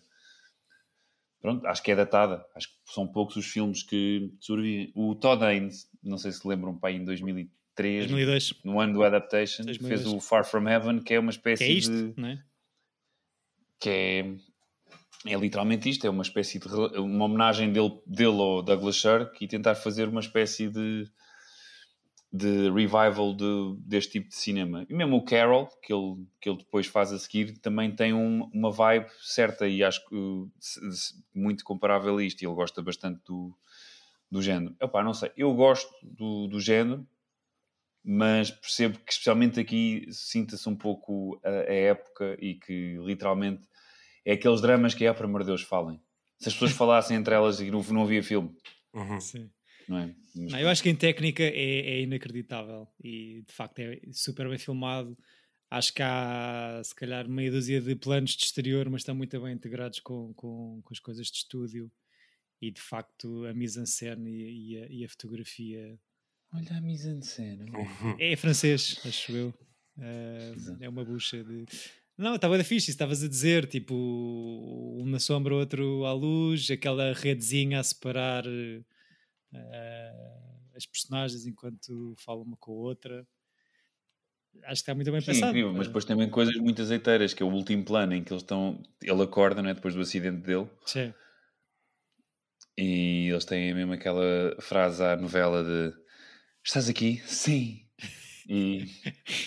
Pronto, 1.40 1.66
acho 1.66 1.82
que 1.82 1.90
é 1.90 1.96
datada. 1.96 2.44
Acho 2.54 2.68
que 2.68 2.92
são 2.92 3.06
poucos 3.08 3.34
os 3.36 3.46
filmes 3.46 3.82
que 3.82 4.32
sobrevivem. 4.40 4.92
O 4.94 5.16
Todd 5.16 5.44
Haynes, 5.44 5.90
não 6.02 6.16
sei 6.16 6.30
se 6.30 6.46
lembram, 6.46 6.78
pai, 6.78 6.94
em 6.94 7.04
2003, 7.04 8.06
2002. 8.06 8.54
no 8.64 8.80
ano 8.80 8.92
do 8.94 9.02
Adaptation, 9.02 9.64
2002. 9.64 10.02
fez 10.02 10.14
o 10.14 10.20
Far 10.20 10.44
From 10.44 10.68
Heaven, 10.68 11.00
que 11.00 11.14
é 11.14 11.18
uma 11.18 11.30
espécie 11.30 11.64
Que 11.64 11.70
é 11.70 11.74
isto, 11.74 11.92
de. 11.92 12.20
não 12.20 12.28
é? 12.28 12.44
que 13.80 13.90
é. 13.90 14.34
É 15.26 15.34
literalmente 15.34 15.90
isto, 15.90 16.06
é 16.06 16.10
uma 16.10 16.22
espécie 16.22 16.60
de 16.60 16.68
uma 16.68 17.24
homenagem 17.24 17.72
dele, 17.72 18.00
dele 18.06 18.40
ao 18.40 18.62
Douglas 18.62 19.00
Sirk 19.00 19.44
e 19.44 19.48
tentar 19.48 19.74
fazer 19.74 20.08
uma 20.08 20.20
espécie 20.20 20.68
de, 20.68 21.10
de 22.30 22.68
revival 22.70 23.34
de- 23.34 23.76
deste 23.80 24.12
tipo 24.12 24.28
de 24.28 24.36
cinema. 24.36 24.84
E 24.88 24.94
mesmo 24.94 25.16
o 25.16 25.24
Carol, 25.24 25.66
que 25.82 25.92
ele, 25.92 26.26
que 26.40 26.48
ele 26.50 26.58
depois 26.58 26.86
faz 26.86 27.10
a 27.12 27.18
seguir, 27.18 27.58
também 27.58 27.90
tem 27.94 28.12
um- 28.12 28.50
uma 28.52 28.70
vibe 28.70 29.06
certa 29.22 29.66
e 29.66 29.82
acho 29.82 30.06
que 30.06 30.14
uh, 30.14 30.50
muito 31.34 31.64
comparável 31.64 32.18
a 32.18 32.22
isto. 32.22 32.42
E 32.42 32.46
ele 32.46 32.54
gosta 32.54 32.82
bastante 32.82 33.20
do, 33.24 33.56
do 34.30 34.42
género. 34.42 34.76
Epá, 34.80 35.02
não 35.02 35.14
sei, 35.14 35.32
eu 35.36 35.54
gosto 35.54 35.90
do, 36.02 36.46
do 36.48 36.60
género, 36.60 37.06
mas 38.04 38.50
percebo 38.50 38.98
que 38.98 39.12
especialmente 39.12 39.58
aqui 39.60 40.06
sinta-se 40.10 40.68
um 40.68 40.76
pouco 40.76 41.40
a, 41.44 41.48
a 41.48 41.74
época 41.74 42.36
e 42.40 42.54
que 42.54 42.96
literalmente 42.98 43.66
é 44.24 44.32
aqueles 44.32 44.60
dramas 44.60 44.94
que 44.94 45.04
é, 45.06 45.12
por 45.12 45.24
amor 45.24 45.40
de 45.40 45.46
Deus, 45.46 45.62
falem. 45.62 46.00
Se 46.38 46.48
as 46.48 46.54
pessoas 46.54 46.72
falassem 46.72 47.16
entre 47.16 47.34
elas 47.34 47.58
e 47.60 47.70
não, 47.70 47.82
não 47.84 48.02
havia 48.02 48.22
filme. 48.22 48.54
Uhum. 48.94 49.20
Sim. 49.20 49.50
Não 49.88 49.98
é? 49.98 50.14
Mas 50.34 50.52
Não, 50.52 50.60
eu 50.60 50.68
acho 50.68 50.82
que 50.82 50.90
em 50.90 50.94
técnica 50.94 51.42
é, 51.42 51.50
é 51.50 52.00
inacreditável 52.02 52.86
e 53.02 53.42
de 53.46 53.52
facto 53.52 53.78
é 53.78 54.00
super 54.12 54.48
bem 54.48 54.58
filmado. 54.58 55.16
Acho 55.70 55.92
que 55.92 56.02
há 56.02 56.80
se 56.84 56.94
calhar 56.94 57.28
meia 57.28 57.50
dúzia 57.50 57.80
de 57.80 57.94
planos 57.94 58.32
de 58.32 58.44
exterior, 58.44 58.88
mas 58.88 59.02
estão 59.02 59.14
muito 59.14 59.38
bem 59.40 59.52
integrados 59.52 60.00
com, 60.00 60.32
com, 60.34 60.80
com 60.82 60.94
as 60.94 61.00
coisas 61.00 61.26
de 61.26 61.38
estúdio 61.38 61.90
e 62.60 62.70
de 62.70 62.80
facto 62.80 63.44
a 63.44 63.54
mise-en-scène 63.54 64.30
e, 64.30 64.72
e 64.72 64.82
a, 64.82 64.86
e 64.88 65.04
a 65.04 65.08
fotografia 65.08 65.98
Olha 66.54 66.78
a 66.78 66.80
mise-en-scène. 66.80 67.70
é 68.18 68.36
francês, 68.36 69.00
acho 69.04 69.32
eu. 69.32 69.54
Exato. 70.56 70.82
é 70.82 70.88
uma 70.88 71.04
bucha 71.04 71.42
de. 71.42 71.66
Não, 72.16 72.34
estava 72.34 72.56
da 72.56 72.64
fixe, 72.64 72.90
estavas 72.90 73.22
a 73.22 73.28
dizer, 73.28 73.66
tipo, 73.66 73.94
um 73.94 75.06
na 75.06 75.18
sombra, 75.20 75.54
outro 75.54 76.04
à 76.04 76.12
luz, 76.12 76.70
aquela 76.70 77.12
redezinha 77.12 77.78
a 77.78 77.84
separar 77.84 78.44
ah, 79.54 80.76
as 80.76 80.86
personagens 80.86 81.46
enquanto 81.46 82.14
falam 82.18 82.42
uma 82.42 82.56
com 82.56 82.72
a 82.72 82.74
outra. 82.74 83.26
Acho 84.64 84.66
que 84.66 84.72
está 84.72 84.94
muito 84.94 85.12
bem 85.12 85.20
Sim, 85.20 85.26
pensado. 85.26 85.50
incrível, 85.50 85.72
mas 85.72 85.86
depois 85.86 86.04
também 86.04 86.28
coisas 86.28 86.56
muito 86.56 86.82
azeiteiras, 86.82 87.32
que 87.34 87.42
é 87.42 87.46
o 87.46 87.52
último 87.52 87.84
plano 87.84 88.14
em 88.14 88.24
que 88.24 88.32
eles 88.32 88.42
estão. 88.42 88.82
Ele 89.02 89.22
acorda, 89.22 89.62
não 89.62 89.70
é? 89.70 89.74
Depois 89.74 89.94
do 89.94 90.00
acidente 90.00 90.42
dele. 90.42 90.68
Sim. 90.84 91.12
E 92.76 93.28
eles 93.28 93.44
têm 93.44 93.74
mesmo 93.74 93.92
aquela 93.92 94.56
frase 94.60 95.02
à 95.02 95.16
novela 95.16 95.64
de 95.64 95.92
Estás 96.68 96.86
aqui? 96.88 97.22
Sim. 97.24 97.80
E, 98.46 98.84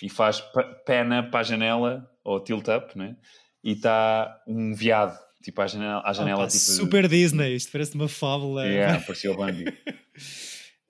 e 0.02 0.10
faz 0.10 0.44
pena 0.86 1.30
para 1.30 1.42
a 1.42 1.44
janela, 1.44 2.10
ou 2.24 2.44
tilt 2.44 2.68
up, 2.68 2.98
né? 2.98 3.16
E 3.64 3.74
está 3.74 4.42
um 4.48 4.74
veado, 4.74 5.18
tipo 5.41 5.62
à 5.62 5.67
janela, 5.67 6.01
à 6.06 6.13
janela 6.13 6.39
Opa, 6.43 6.47
tipo. 6.47 6.60
Super 6.63 7.08
Disney, 7.08 7.56
isto 7.56 7.71
parece 7.71 7.95
uma 7.95 8.08
fábula. 8.08 8.65
Yeah, 8.65 8.99
parecia 9.04 9.32
o 9.32 9.36
Bambi. 9.38 9.65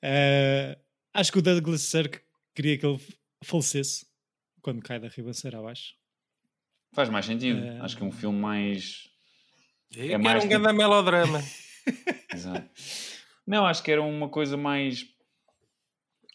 Ah, 0.04 0.78
acho 1.14 1.32
que 1.32 1.40
o 1.40 1.42
Douglas 1.42 1.82
Sirk 1.82 2.20
queria 2.56 2.78
que 2.78 2.86
ele 2.86 3.00
falecesse 3.44 4.06
quando 4.62 4.82
cai 4.82 5.00
da 5.00 5.08
ribanceira 5.08 5.60
abaixo. 5.60 5.94
Faz 6.94 7.10
mais 7.10 7.26
sentido. 7.26 7.64
É. 7.64 7.80
Acho 7.80 7.96
que 7.98 8.04
é 8.04 8.06
um 8.06 8.12
filme 8.12 8.38
mais. 8.40 9.08
É, 9.96 10.06
É 10.06 10.10
que 10.10 10.18
mais 10.18 10.28
era 10.28 10.38
um 10.38 10.42
tipo- 10.50 10.62
grande 10.62 10.78
melodrama. 10.78 11.42
Exato. 12.34 12.70
Não, 13.48 13.66
acho 13.66 13.82
que 13.84 13.92
era 13.92 14.02
uma 14.02 14.30
coisa 14.30 14.56
mais. 14.58 15.06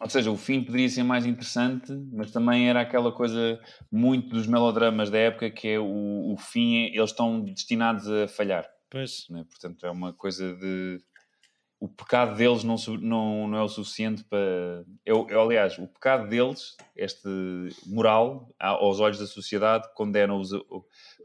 Ou 0.00 0.10
seja, 0.10 0.30
o 0.30 0.36
fim 0.36 0.62
poderia 0.62 0.88
ser 0.88 1.02
mais 1.02 1.24
interessante, 1.24 1.90
mas 2.12 2.30
também 2.30 2.68
era 2.68 2.82
aquela 2.82 3.10
coisa 3.10 3.58
muito 3.90 4.28
dos 4.28 4.46
melodramas 4.46 5.10
da 5.10 5.18
época 5.18 5.50
que 5.50 5.68
é 5.68 5.78
o, 5.78 6.34
o 6.34 6.36
fim, 6.36 6.76
é- 6.84 6.96
eles 6.96 7.10
estão 7.10 7.40
destinados 7.40 8.06
a 8.10 8.28
falhar. 8.28 8.68
Pois, 8.90 9.26
né? 9.30 9.44
Portanto, 9.48 9.86
é 9.86 9.90
uma 9.90 10.12
coisa 10.12 10.54
de. 10.54 10.98
O 11.78 11.88
pecado 11.88 12.36
deles 12.36 12.64
não, 12.64 12.76
não, 13.00 13.48
não 13.48 13.58
é 13.58 13.62
o 13.62 13.68
suficiente 13.68 14.24
para. 14.24 14.84
Eu, 15.04 15.26
eu, 15.28 15.40
aliás, 15.40 15.78
o 15.78 15.86
pecado 15.86 16.28
deles, 16.28 16.76
este 16.94 17.28
moral, 17.86 18.54
aos 18.58 19.00
olhos 19.00 19.18
da 19.18 19.26
sociedade, 19.26 19.86
condena-os 19.94 20.50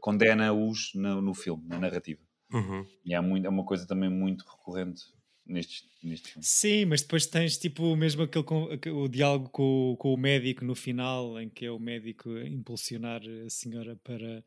condena 0.00 0.52
-os 0.52 0.92
no, 0.94 1.22
no 1.22 1.34
filme, 1.34 1.64
na 1.68 1.78
narrativa. 1.78 2.20
Uhum. 2.52 2.84
E 3.04 3.14
há 3.14 3.22
muito, 3.22 3.46
é 3.46 3.48
uma 3.48 3.64
coisa 3.64 3.86
também 3.86 4.10
muito 4.10 4.44
recorrente 4.44 5.02
nestes, 5.46 5.84
nestes 6.02 6.32
filmes. 6.32 6.48
Sim, 6.48 6.84
mas 6.86 7.02
depois 7.02 7.26
tens 7.26 7.58
tipo 7.58 7.94
mesmo 7.96 8.22
aquele, 8.22 8.44
o 8.90 9.08
diálogo 9.08 9.48
com, 9.50 9.96
com 9.98 10.14
o 10.14 10.16
médico 10.16 10.64
no 10.64 10.74
final, 10.74 11.40
em 11.40 11.48
que 11.48 11.66
é 11.66 11.70
o 11.70 11.78
médico 11.78 12.30
impulsionar 12.38 13.22
a 13.46 13.50
senhora 13.50 13.96
para 13.96 14.44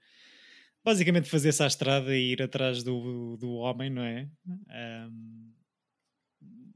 basicamente 0.84 1.30
fazer-se 1.30 1.64
à 1.64 1.68
estrada 1.68 2.16
e 2.16 2.32
ir 2.32 2.42
atrás 2.42 2.84
do, 2.84 3.38
do 3.38 3.54
homem, 3.54 3.90
não 3.90 4.04
é? 4.04 4.30
Ahm, 4.70 5.52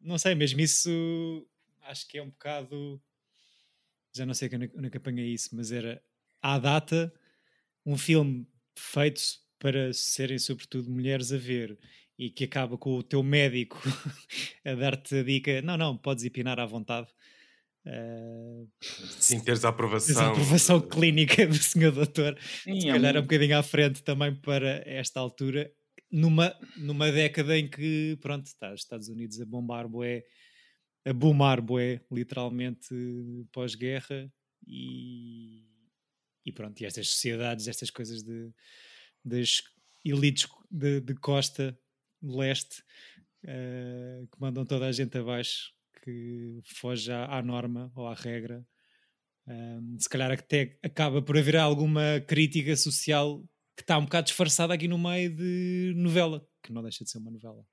não 0.01 0.17
sei, 0.17 0.33
mesmo 0.33 0.59
isso 0.59 1.47
acho 1.81 2.07
que 2.07 2.17
é 2.17 2.23
um 2.23 2.29
bocado. 2.29 3.01
Já 4.11 4.25
não 4.25 4.33
sei 4.33 4.49
onde 4.75 4.87
é 4.87 4.89
que 4.89 4.97
apanhei 4.97 5.27
isso, 5.31 5.55
mas 5.55 5.71
era 5.71 6.01
à 6.41 6.57
data 6.57 7.13
um 7.85 7.97
filme 7.97 8.47
feito 8.75 9.21
para 9.59 9.93
serem 9.93 10.39
sobretudo 10.39 10.89
mulheres 10.89 11.31
a 11.31 11.37
ver 11.37 11.77
e 12.19 12.29
que 12.29 12.43
acaba 12.43 12.77
com 12.77 12.97
o 12.97 13.01
teu 13.01 13.23
médico 13.23 13.81
a 14.65 14.75
dar-te 14.75 15.15
a 15.15 15.23
dica: 15.23 15.61
não, 15.61 15.77
não, 15.77 15.97
podes 15.97 16.25
empinar 16.25 16.59
à 16.59 16.65
vontade. 16.65 17.07
Uh, 17.85 18.69
Sim, 18.81 19.39
teres 19.39 19.63
a 19.63 19.69
aprovação. 19.69 20.21
a 20.21 20.29
aprovação 20.31 20.81
clínica 20.81 21.47
do 21.47 21.55
senhor 21.55 21.93
doutor. 21.93 22.37
Sim, 22.63 22.81
Se 22.81 22.89
é 22.89 22.91
calhar 22.91 23.15
é 23.15 23.19
um 23.19 23.21
muito- 23.21 23.25
bocadinho 23.29 23.57
à 23.57 23.63
frente 23.63 24.03
também 24.03 24.35
para 24.35 24.83
esta 24.85 25.17
altura, 25.21 25.71
numa, 26.11 26.53
numa 26.75 27.09
década 27.09 27.57
em 27.57 27.69
que, 27.69 28.17
pronto, 28.21 28.47
está 28.47 28.73
os 28.73 28.81
Estados 28.81 29.07
Unidos 29.07 29.39
a 29.39 29.45
bombar 29.45 29.87
bué, 29.87 30.25
a 31.05 31.13
boomar 31.13 31.61
bué, 31.61 32.01
literalmente 32.11 32.93
pós-guerra, 33.53 34.29
e, 34.67 35.63
e 36.45 36.51
pronto, 36.51 36.81
e 36.81 36.85
estas 36.85 37.07
sociedades, 37.09 37.67
estas 37.69 37.89
coisas 37.89 38.21
de, 38.21 38.51
das 39.23 39.63
elites 40.03 40.47
de, 40.69 40.99
de 40.99 41.15
costa 41.15 41.79
leste 42.21 42.83
eh, 43.45 44.23
que 44.31 44.39
mandam 44.39 44.65
toda 44.65 44.87
a 44.87 44.91
gente 44.91 45.17
abaixo, 45.17 45.71
que 46.03 46.59
foge 46.63 47.11
à, 47.11 47.37
à 47.37 47.41
norma 47.41 47.91
ou 47.95 48.07
à 48.07 48.13
regra. 48.13 48.65
Um, 49.47 49.97
se 49.97 50.07
calhar 50.07 50.31
até 50.31 50.77
acaba 50.83 51.21
por 51.21 51.35
haver 51.37 51.57
alguma 51.57 52.19
crítica 52.27 52.75
social 52.75 53.41
que 53.75 53.81
está 53.81 53.97
um 53.97 54.03
bocado 54.03 54.25
disfarçada 54.27 54.73
aqui 54.73 54.87
no 54.87 54.97
meio 54.97 55.35
de 55.35 55.93
novela, 55.95 56.45
que 56.61 56.71
não 56.71 56.83
deixa 56.83 57.03
de 57.03 57.09
ser 57.09 57.17
uma 57.17 57.31
novela. 57.31 57.65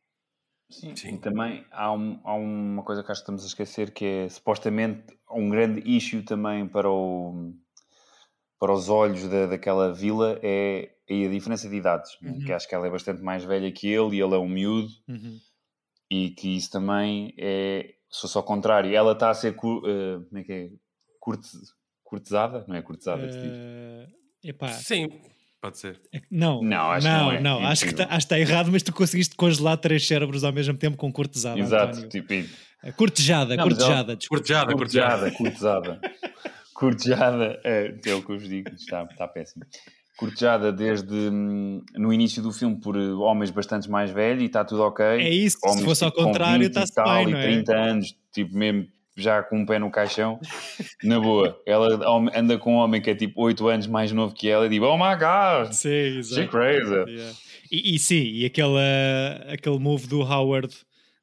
Sim. 0.71 0.97
Sim. 0.97 1.15
E 1.15 1.19
também 1.19 1.65
há, 1.71 1.93
um- 1.93 2.21
há 2.25 2.35
uma 2.35 2.83
coisa 2.83 3.03
que 3.05 3.11
acho 3.13 3.21
que 3.21 3.25
estamos 3.25 3.45
a 3.45 3.47
esquecer 3.47 3.93
que 3.93 4.05
é 4.05 4.29
supostamente 4.29 5.17
um 5.31 5.49
grande 5.51 5.81
issue 5.89 6.23
também 6.23 6.67
para, 6.67 6.91
o, 6.91 7.53
para 8.59 8.73
os 8.73 8.89
olhos 8.89 9.29
da, 9.29 9.47
daquela 9.47 9.93
vila 9.93 10.41
é, 10.43 10.96
é 11.09 11.27
a 11.27 11.31
diferença 11.31 11.69
de 11.69 11.77
idades. 11.77 12.11
né? 12.23 12.31
Uhum. 12.33 12.39
Que 12.45 12.53
acho 12.53 12.69
que 12.69 12.75
ela 12.75 12.87
é 12.87 12.91
bastante 12.91 13.23
mais 13.23 13.45
velha 13.45 13.71
que 13.73 13.87
ele 13.89 14.17
e 14.17 14.21
ele 14.21 14.35
é 14.35 14.39
um 14.39 14.49
miúdo 14.49 14.89
Uhum. 15.09 15.39
e 16.11 16.31
que 16.31 16.57
isso 16.57 16.71
também 16.71 17.33
é 17.39 17.95
se 18.11 18.21
fosse 18.23 18.37
ao 18.37 18.43
contrário. 18.45 18.95
Ela 18.95 19.13
está 19.13 19.31
a 19.31 19.35
ser 19.35 19.55
cu- 19.55 19.83
eh, 19.87 20.21
como 20.29 20.41
é 20.41 20.45
que 20.45 20.53
é? 20.53 20.69
Curte, 21.21 21.49
cortesada? 22.05 22.65
Não 22.69 22.77
é 22.77 22.83
cortesada 22.83 23.27
que 23.27 23.33
se 23.33 23.39
diz. 23.41 23.51
Eh, 23.53 24.07
epá, 24.45 24.69
Sim, 24.69 25.09
pode 25.61 25.79
ser. 25.79 26.01
é 26.13 26.21
que- 26.21 26.27
não, 26.31 26.63
Não, 26.63 26.91
acho 26.93 27.07
que 27.07 27.13
não, 27.13 27.19
não 27.25 27.33
é. 27.33 27.41
não, 27.41 27.59
acho, 27.67 27.83
que 27.85 27.89
Impossível. 27.91 28.07
tá, 28.07 28.13
que 28.13 28.19
está 28.23 28.39
errado, 28.39 28.71
mas 28.71 28.83
tu 28.85 28.93
conseguiste 28.93 29.35
congelar 29.35 29.77
três 29.77 30.07
cérebros 30.07 30.45
ao 30.45 30.53
mesmo 30.53 30.77
tempo 30.79 30.97
com 30.97 31.13
cortesada. 31.13 31.59
Exato, 31.59 31.93
António. 31.93 32.09
tipo, 32.09 32.33
e- 32.33 32.49
Eh, 32.85 32.93
Cortejada, 32.93 33.57
Não, 33.57 33.65
mas 33.65 33.73
ela- 33.79 33.87
cortejada, 33.87 34.17
desculpa. 34.17 34.41
Cortejada, 34.43 34.73
cortejada. 34.77 35.31
Cortejada, 35.33 36.01
cortejada. 36.01 36.01
Cortejada, 36.75 37.61
é, 37.65 37.87
é 38.05 38.15
o 38.15 38.23
que 38.23 38.31
eu 38.33 38.39
vos 38.39 38.49
digo, 38.49 38.69
está, 38.75 39.03
está 39.05 39.27
péssimo. 39.27 39.65
Cortejada 40.17 40.73
desde 40.73 41.15
hum, 41.15 41.83
no 41.95 42.13
início 42.13 42.43
do 42.43 42.53
filme 42.53 42.81
por 42.81 42.97
eh, 42.97 43.13
homens 43.13 43.51
bastante 43.51 43.89
mais 43.91 44.11
velhos 44.11 44.43
e 44.43 44.47
está 44.47 44.65
tudo 44.65 44.83
ok. 44.83 45.05
É 45.05 45.29
isso, 45.29 45.59
se 45.61 45.69
Homens, 45.69 45.85
fosse 45.85 46.05
ao 46.05 46.11
tipo, 46.11 46.23
com 46.23 46.29
contrário, 46.29 46.63
20 46.63 46.69
está-se 46.69 47.03
bem, 47.03 47.29
e 47.29 47.33
não 47.33 47.39
é? 47.39 47.43
30 47.43 47.77
anos, 47.77 48.17
tipo 48.33 48.57
mesmo 48.57 48.87
já 49.17 49.43
com 49.43 49.59
um 49.59 49.67
pé 49.67 49.79
no 49.79 49.91
caixão, 49.91 50.39
na 51.03 51.19
boa. 51.19 51.61
Ela 51.67 51.99
anda 52.35 52.59
com 52.59 52.75
um 52.75 52.77
homem 52.77 53.01
que 53.01 53.11
é 53.11 53.15
tipo 53.15 53.43
8 53.43 53.69
anos 53.69 53.87
mais 53.87 54.13
novo 54.13 54.35
que 54.35 54.49
ela 54.49 54.67
e 54.67 54.69
diz: 54.69 54.81
Oh 54.81 54.97
my 54.97 55.17
god, 55.19 55.73
Sim, 55.73 56.23
she 56.23 56.47
crazy. 56.47 56.95
Yeah. 56.95 57.35
E, 57.71 57.95
e 57.95 57.99
sim, 57.99 58.23
e 58.23 58.45
aquele, 58.45 58.79
aquele 59.49 59.79
move 59.79 60.07
do 60.07 60.21
Howard 60.21 60.73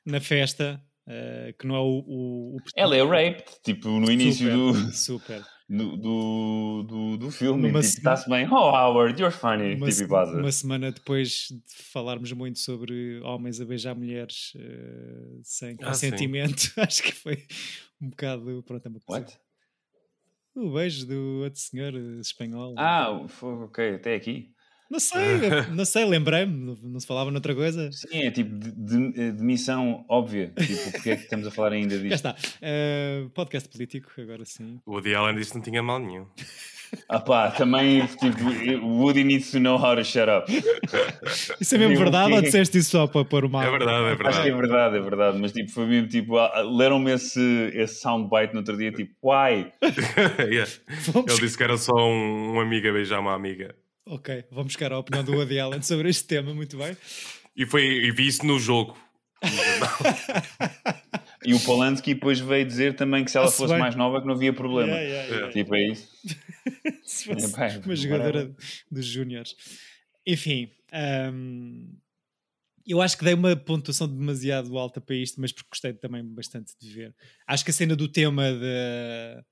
na 0.06 0.20
festa, 0.20 0.82
eh, 1.08 1.54
que 1.58 1.68
não 1.68 1.76
é 1.76 1.80
o. 1.80 2.04
o, 2.06 2.56
o 2.56 2.58
Ela 2.76 2.98
é 2.98 3.04
raped, 3.04 3.46
tipo 3.64 3.88
no 3.90 4.12
início 4.12 4.52
super, 4.52 4.84
do, 4.84 4.94
Super. 4.94 5.42
Do, 5.78 5.98
do, 5.98 6.84
do, 6.88 7.18
do 7.18 7.32
filme. 7.32 7.64
E, 7.70 7.72
tipo, 7.72 7.84
se- 7.84 7.98
está-se 7.98 8.30
bem, 8.30 8.48
oh 8.50 8.56
Howard, 8.56 9.20
you're 9.22 9.36
funny. 9.36 9.76
Uma, 9.76 9.88
tipo, 9.92 10.26
se- 10.26 10.34
uma 10.36 10.52
semana 10.52 10.92
depois 10.92 11.48
de 11.50 11.62
falarmos 11.92 12.32
muito 12.32 12.60
sobre 12.60 13.20
homens 13.22 13.60
a 13.60 13.66
beijar 13.66 13.96
mulheres 13.96 14.54
eh, 14.56 15.40
sem 15.44 15.76
Ah, 15.82 15.86
consentimento, 15.88 16.72
acho 16.78 17.02
que 17.04 17.12
foi 17.12 17.46
um 18.02 18.10
bocado. 18.10 18.64
Pronto, 18.64 18.86
é 18.86 18.90
uma 18.90 19.00
coisa. 19.00 19.22
What? 19.24 19.40
O 20.56 20.72
beijo 20.72 21.08
do 21.08 21.42
outro 21.44 21.60
senhor 21.60 21.96
eh, 21.96 22.20
espanhol. 22.22 22.76
Ah, 22.78 23.26
foi, 23.28 23.54
ok, 23.64 23.96
até 23.96 24.16
aqui. 24.16 24.54
Não 24.94 25.00
sei, 25.00 25.22
não 25.74 25.86
sei, 25.86 26.06
lembrei-me, 26.06 26.78
não, 26.84 27.00
se 27.00 27.08
falava 27.08 27.32
noutra 27.32 27.56
coisa. 27.56 27.92
Sim, 27.92 28.28
é 28.28 28.30
tipo 28.32 28.56
de, 28.56 28.72
de, 28.72 29.32
de 29.32 29.44
missão 29.44 30.06
óbvia. 30.08 30.54
Tipo, 30.56 30.92
porque 30.92 31.10
é 31.10 31.16
que 31.16 31.24
estamos 31.24 31.48
a 31.48 31.52
falar 31.52 31.72
ainda 31.74 31.96
Já 31.98 32.04
disto? 32.04 32.14
está. 32.14 32.36
Eh, 32.62 33.26
podcast 33.34 33.68
político, 33.70 34.12
agora 34.20 34.46
sim. 34.46 34.80
O 34.86 34.92
Woody 34.92 35.16
Allen 35.16 35.36
disse 35.36 35.50
que 35.52 35.58
não 35.58 35.64
tinha 35.64 35.82
mal 35.82 35.98
nenhum. 35.98 36.28
Ah 37.10 37.20
pá, 37.20 37.50
também, 37.50 38.06
tipo, 38.06 38.86
Woody 38.86 39.24
needs 39.24 39.50
to 39.50 39.60
know 39.60 39.78
how 39.78 39.96
to 39.96 40.04
shut 40.04 40.30
up. 40.30 40.46
Isso 41.60 41.74
é 41.74 41.78
mesmo 41.80 41.94
Digo 41.94 42.04
verdade 42.04 42.30
que- 42.30 42.36
ou 42.36 42.42
disseste 42.44 42.78
isso 42.78 42.92
só 42.92 43.08
para 43.08 43.26
pôr 43.26 43.46
o 43.46 43.50
mal? 43.50 43.64
É 43.64 43.72
verdade, 43.72 44.06
é 44.24 44.28
Acho 44.28 44.44
que 44.44 44.50
é 44.50 44.52
verdade. 44.56 44.56
verdade, 44.56 44.98
é 44.98 45.02
verdade. 45.02 45.38
Mas 45.40 45.52
tipo, 45.52 45.72
foi 45.72 45.88
mesmo 45.88 46.08
tipo, 46.08 46.38
ah, 46.38 46.62
leram-me 46.62 47.12
esse, 47.12 47.42
esse 47.74 48.00
soundbite 48.00 48.54
no 48.54 48.60
outro 48.60 48.78
dia, 48.78 48.92
tipo, 48.92 49.12
why? 49.24 49.72
Yeah. 50.52 50.72
Ele 51.16 51.40
disse 51.40 51.58
que 51.58 51.64
era 51.64 51.78
só 51.78 51.94
um, 51.96 52.54
um 52.58 52.60
amigo 52.60 52.88
a 52.88 52.92
beijar 52.92 53.20
uma 53.20 53.34
amiga. 53.34 53.74
Ok, 54.06 54.44
vamos 54.52 54.68
buscar 54.74 54.92
a 54.92 55.00
opinião 55.00 55.24
do 55.24 55.34
Woody 55.34 55.60
Allen 55.60 55.82
sobre 55.82 56.10
este 56.10 56.26
tema, 56.26 56.54
muito 56.54 56.78
bem. 56.78 56.96
E, 57.56 57.66
foi, 57.66 57.84
e 57.86 58.12
vi 58.12 58.28
isso 58.28 58.46
no 58.46 58.60
jogo. 58.60 58.98
E 61.46 61.54
o 61.54 61.60
Polanski 61.62 62.14
depois 62.14 62.40
veio 62.40 62.66
dizer 62.66 62.96
também 62.96 63.24
que 63.26 63.32
se 63.32 63.38
ela 63.38 63.48
Ah, 63.48 63.52
se 63.52 63.58
fosse 63.58 63.74
bem. 63.74 63.80
mais 63.82 63.96
nova 63.96 64.22
que 64.22 64.28
não 64.28 64.34
havia 64.34 64.54
problema. 64.54 64.92
Yeah, 64.94 65.04
yeah, 65.10 65.36
yeah. 65.36 65.54
Tipo, 65.54 65.76
é 65.76 65.88
isso. 65.90 66.10
Se 67.04 67.26
fosse 67.26 67.46
É, 67.48 67.50
pá, 67.70 67.82
uma 67.86 67.96
jogadora 67.96 68.56
dos 68.90 69.06
Júniores. 69.06 69.56
Enfim, 70.26 70.72
hum, 71.34 71.98
eu 72.88 73.02
acho 73.02 73.18
que 73.18 73.26
dei 73.26 73.34
uma 73.34 73.56
pontuação 73.58 74.08
demasiado 74.08 74.78
alta 74.78 75.02
para 75.02 75.16
isto, 75.16 75.40
mas 75.42 75.52
porque 75.52 75.68
gostei 75.70 75.94
também 75.94 76.24
bastante 76.26 76.72
de 76.80 76.90
ver. 76.90 77.16
Acho 77.46 77.66
que 77.66 77.72
a 77.72 77.74
cena 77.74 77.96
do 77.96 78.08
tema 78.08 78.50
de. 78.54 79.44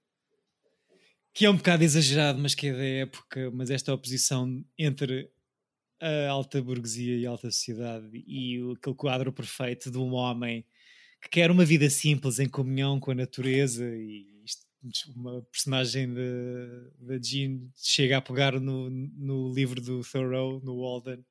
Que 1.34 1.46
é 1.46 1.50
um 1.50 1.56
bocado 1.58 1.84
exagerado, 1.84 2.40
mas 2.40 2.54
que 2.56 2.68
é 2.68 2.74
da 2.74 2.84
época, 2.84 3.52
mas 3.52 3.70
esta 3.70 3.94
oposição 3.94 4.64
entre 4.78 5.30
a 6.02 6.30
alta 6.30 6.62
burguesia 6.62 7.18
e 7.18 7.28
a 7.28 7.32
alta 7.32 7.52
sociedade 7.52 8.10
e 8.28 8.60
aquele 8.78 8.96
quadro 8.96 9.34
perfeito 9.34 9.92
de 9.92 9.98
um 9.98 10.14
homem 10.14 10.66
que 11.22 11.30
quer 11.30 11.52
uma 11.52 11.66
vida 11.66 11.90
simples 11.90 12.40
em 12.40 12.50
comunhão 12.50 13.00
com 13.00 13.12
a 13.12 13.16
natureza 13.16 13.86
e 13.96 14.28
isto- 14.46 14.66
uma 15.16 15.42
personagem 15.44 16.14
da 17.00 17.18
Jean 17.22 17.60
chega 17.76 18.18
a 18.18 18.22
pegar 18.22 18.60
no, 18.60 18.90
no 18.90 19.54
livro 19.54 19.82
do 19.82 20.02
Thoreau, 20.02 20.60
no 20.64 20.78
Walden, 20.82 21.24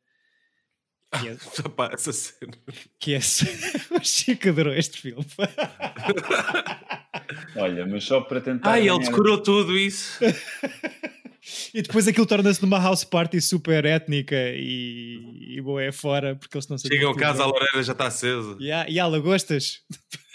que 1.18 1.28
é, 1.28 1.36
Pá, 1.76 1.90
essa 1.92 2.12
cena. 2.12 2.52
que 2.98 3.14
é 3.14 3.18
o 3.18 4.04
Chico 4.04 4.48
adorou 4.48 4.72
este 4.74 5.00
filme. 5.00 5.24
Olha, 7.56 7.86
mas 7.86 8.04
só 8.04 8.20
para 8.20 8.40
tentar. 8.40 8.70
Ai, 8.70 8.80
ele 8.88 8.98
ganhar- 8.98 9.10
decorou 9.10 9.38
tudo 9.42 9.76
isso. 9.78 10.18
e 11.74 11.82
depois 11.82 12.06
aquilo 12.06 12.26
torna-se 12.26 12.62
numa 12.62 12.78
house 12.78 13.04
party 13.04 13.40
super 13.40 13.84
étnica 13.84 14.36
e, 14.54 15.56
e 15.56 15.60
boa 15.60 15.82
é 15.82 15.92
fora 15.92 16.36
porque 16.36 16.56
eles 16.56 16.68
não 16.68 16.78
se 16.78 16.88
Chegam 16.88 17.10
a 17.10 17.16
casa, 17.16 17.42
a 17.42 17.46
bem. 17.46 17.54
lareira 17.54 17.82
já 17.82 17.92
está 17.92 18.06
acesa. 18.06 18.56
E 18.60 18.70
há, 18.70 18.88
e 18.88 18.98
há 19.00 19.06
lagostas. 19.06 19.80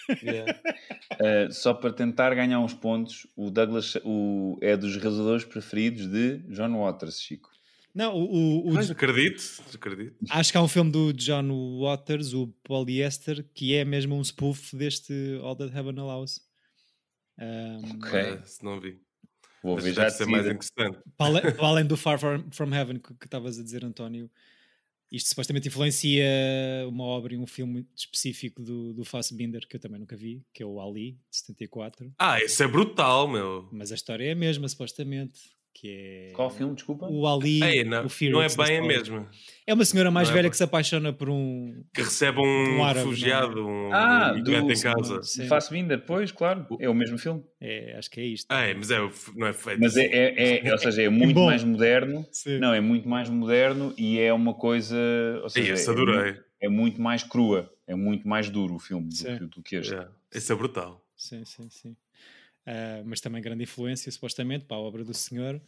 Uh, 0.10 1.52
só 1.52 1.74
para 1.74 1.92
tentar 1.92 2.34
ganhar 2.36 2.60
uns 2.60 2.74
pontos, 2.74 3.26
o 3.36 3.50
Douglas 3.50 3.96
o, 4.04 4.58
é 4.62 4.76
dos 4.78 4.96
realizadores 4.98 5.44
preferidos 5.46 6.08
de 6.08 6.38
John 6.50 6.78
Waters, 6.84 7.20
Chico. 7.20 7.50
Não, 7.96 8.14
o, 8.14 8.26
o- 8.26 8.70
o- 8.70 8.74
Mas 8.74 8.92
acredito, 8.92 9.42
acredito. 9.74 10.18
acho 10.30 10.52
que 10.52 10.58
há 10.58 10.62
um 10.62 10.68
filme 10.68 10.92
do 10.92 11.14
John 11.14 11.80
Waters, 11.82 12.34
o 12.34 12.48
Polyester, 12.64 13.44
que 13.54 13.74
é 13.74 13.86
mesmo 13.86 14.16
um 14.16 14.22
spoof 14.24 14.76
deste 14.76 15.14
All 15.42 15.56
That 15.56 15.74
Heaven 15.76 15.98
Allows. 15.98 16.42
Um, 17.40 17.96
Ok. 17.98 18.20
Ah, 18.20 18.46
se 18.46 18.64
não 18.64 18.80
vi. 18.82 19.00
Vou 19.64 19.78
ver 19.78 19.94
já 19.94 20.10
ser 20.10 20.26
mais 20.28 20.46
interessante. 20.46 21.00
para 21.18 21.26
além, 21.28 21.42
para 21.42 21.68
além 21.68 21.86
do 21.88 21.98
Far 21.98 22.20
From, 22.20 22.44
From 22.52 22.74
Heaven 22.74 23.00
que 23.00 23.14
estavas 23.26 23.58
a 23.58 23.64
dizer, 23.64 23.84
António, 23.84 24.30
isto 25.12 25.30
supostamente 25.30 25.68
influencia 25.70 26.26
uma 26.88 27.04
obra 27.06 27.34
e 27.34 27.38
um 27.38 27.48
filme 27.48 27.88
específico 27.96 28.62
do, 28.62 28.94
do 28.94 29.06
Fassbinder, 29.06 29.66
que 29.68 29.78
eu 29.78 29.80
também 29.80 30.00
nunca 30.00 30.16
vi, 30.18 30.44
que 30.54 30.62
é 30.62 30.66
o 30.66 30.80
Ali, 30.82 31.14
de 31.32 31.38
74. 31.38 32.14
Ah, 32.20 32.44
isso 32.44 32.62
é 32.62 32.68
brutal, 32.68 33.28
meu. 33.28 33.68
Mas 33.72 33.92
a 33.92 33.96
história 33.96 34.26
é 34.26 34.32
a 34.34 34.36
mesma, 34.36 34.68
supostamente. 34.68 35.56
Que 35.78 36.30
é 36.30 36.32
Qual 36.34 36.50
filme, 36.50 36.74
desculpa? 36.74 37.06
o 37.06 37.28
Ali, 37.28 37.62
Ei, 37.62 37.84
não, 37.84 38.06
o 38.06 38.10
Fear 38.10 38.32
não 38.32 38.42
é 38.42 38.48
bem 38.48 38.78
a 38.78 38.82
mesma. 38.82 39.30
É 39.68 39.74
uma 39.74 39.84
senhora 39.84 40.10
mais 40.10 40.30
é 40.30 40.32
velha 40.32 40.44
bem. 40.44 40.52
que 40.52 40.56
se 40.56 40.64
apaixona 40.64 41.12
por 41.12 41.30
um. 41.30 41.84
Que 41.94 42.02
recebe 42.02 42.40
um, 42.40 42.78
Um 42.78 42.84
árabe, 42.86 43.00
refugiado, 43.00 43.56
não 43.56 43.90
um 43.90 43.94
Ah, 43.94 44.32
do- 44.32 44.38
imigrante 44.40 44.80
em 44.80 44.82
casa. 44.82 45.22
Sim. 45.24 45.48
Fassbinder, 45.48 46.02
pois, 46.06 46.32
claro. 46.32 46.66
É 46.80 46.88
o 46.88 46.94
mesmo 46.94 47.18
filme. 47.18 47.44
É, 47.60 47.94
acho 47.98 48.10
que 48.10 48.22
é 48.22 48.24
isto. 48.26 48.46
Ah, 48.50 48.62
é, 48.62 48.74
mas 48.74 48.90
é, 48.90 49.00
não 49.36 49.48
é 49.48 49.52
feito. 49.52 49.82
Mas 49.82 49.98
é, 49.98 50.06
é, 50.06 50.66
é- 50.66 50.72
ou 50.72 50.78
seja, 50.78 51.02
é 51.02 51.10
muito 51.10 51.40
mais 51.44 51.62
moderno. 51.62 52.26
Sim. 52.32 52.58
Não, 52.58 52.74
é 52.74 52.80
muito 52.80 53.10
mais 53.10 53.28
moderno 53.28 53.94
e 53.98 54.18
é 54.18 54.32
uma 54.34 54.54
coisa. 54.54 54.96
Ou 55.44 55.50
seja, 55.50 55.74
esse 55.74 55.90
é, 55.90 55.92
adorei. 55.92 56.38
é 56.62 56.70
muito 56.70 57.02
mais 57.02 57.22
crua, 57.22 57.70
é 57.86 57.96
muito 57.96 58.26
mais 58.26 58.50
duro 58.50 58.76
o 58.76 58.80
filme 58.80 59.10
do, 59.40 59.48
do 59.50 59.62
que 59.62 59.76
este. 59.76 59.94
É, 59.94 60.08
Esse 60.34 60.54
é 60.54 60.56
brutal. 60.56 61.06
Sim, 61.18 61.44
sim, 61.44 61.68
sim. 61.70 61.98
Ah, 62.66 63.02
mas 63.06 63.22
também 63.22 63.42
grande 63.42 63.64
influência, 63.64 64.12
supostamente, 64.12 64.66
para 64.66 64.78
a 64.78 64.80
obra 64.80 65.04
do 65.04 65.14
senhor. 65.14 65.62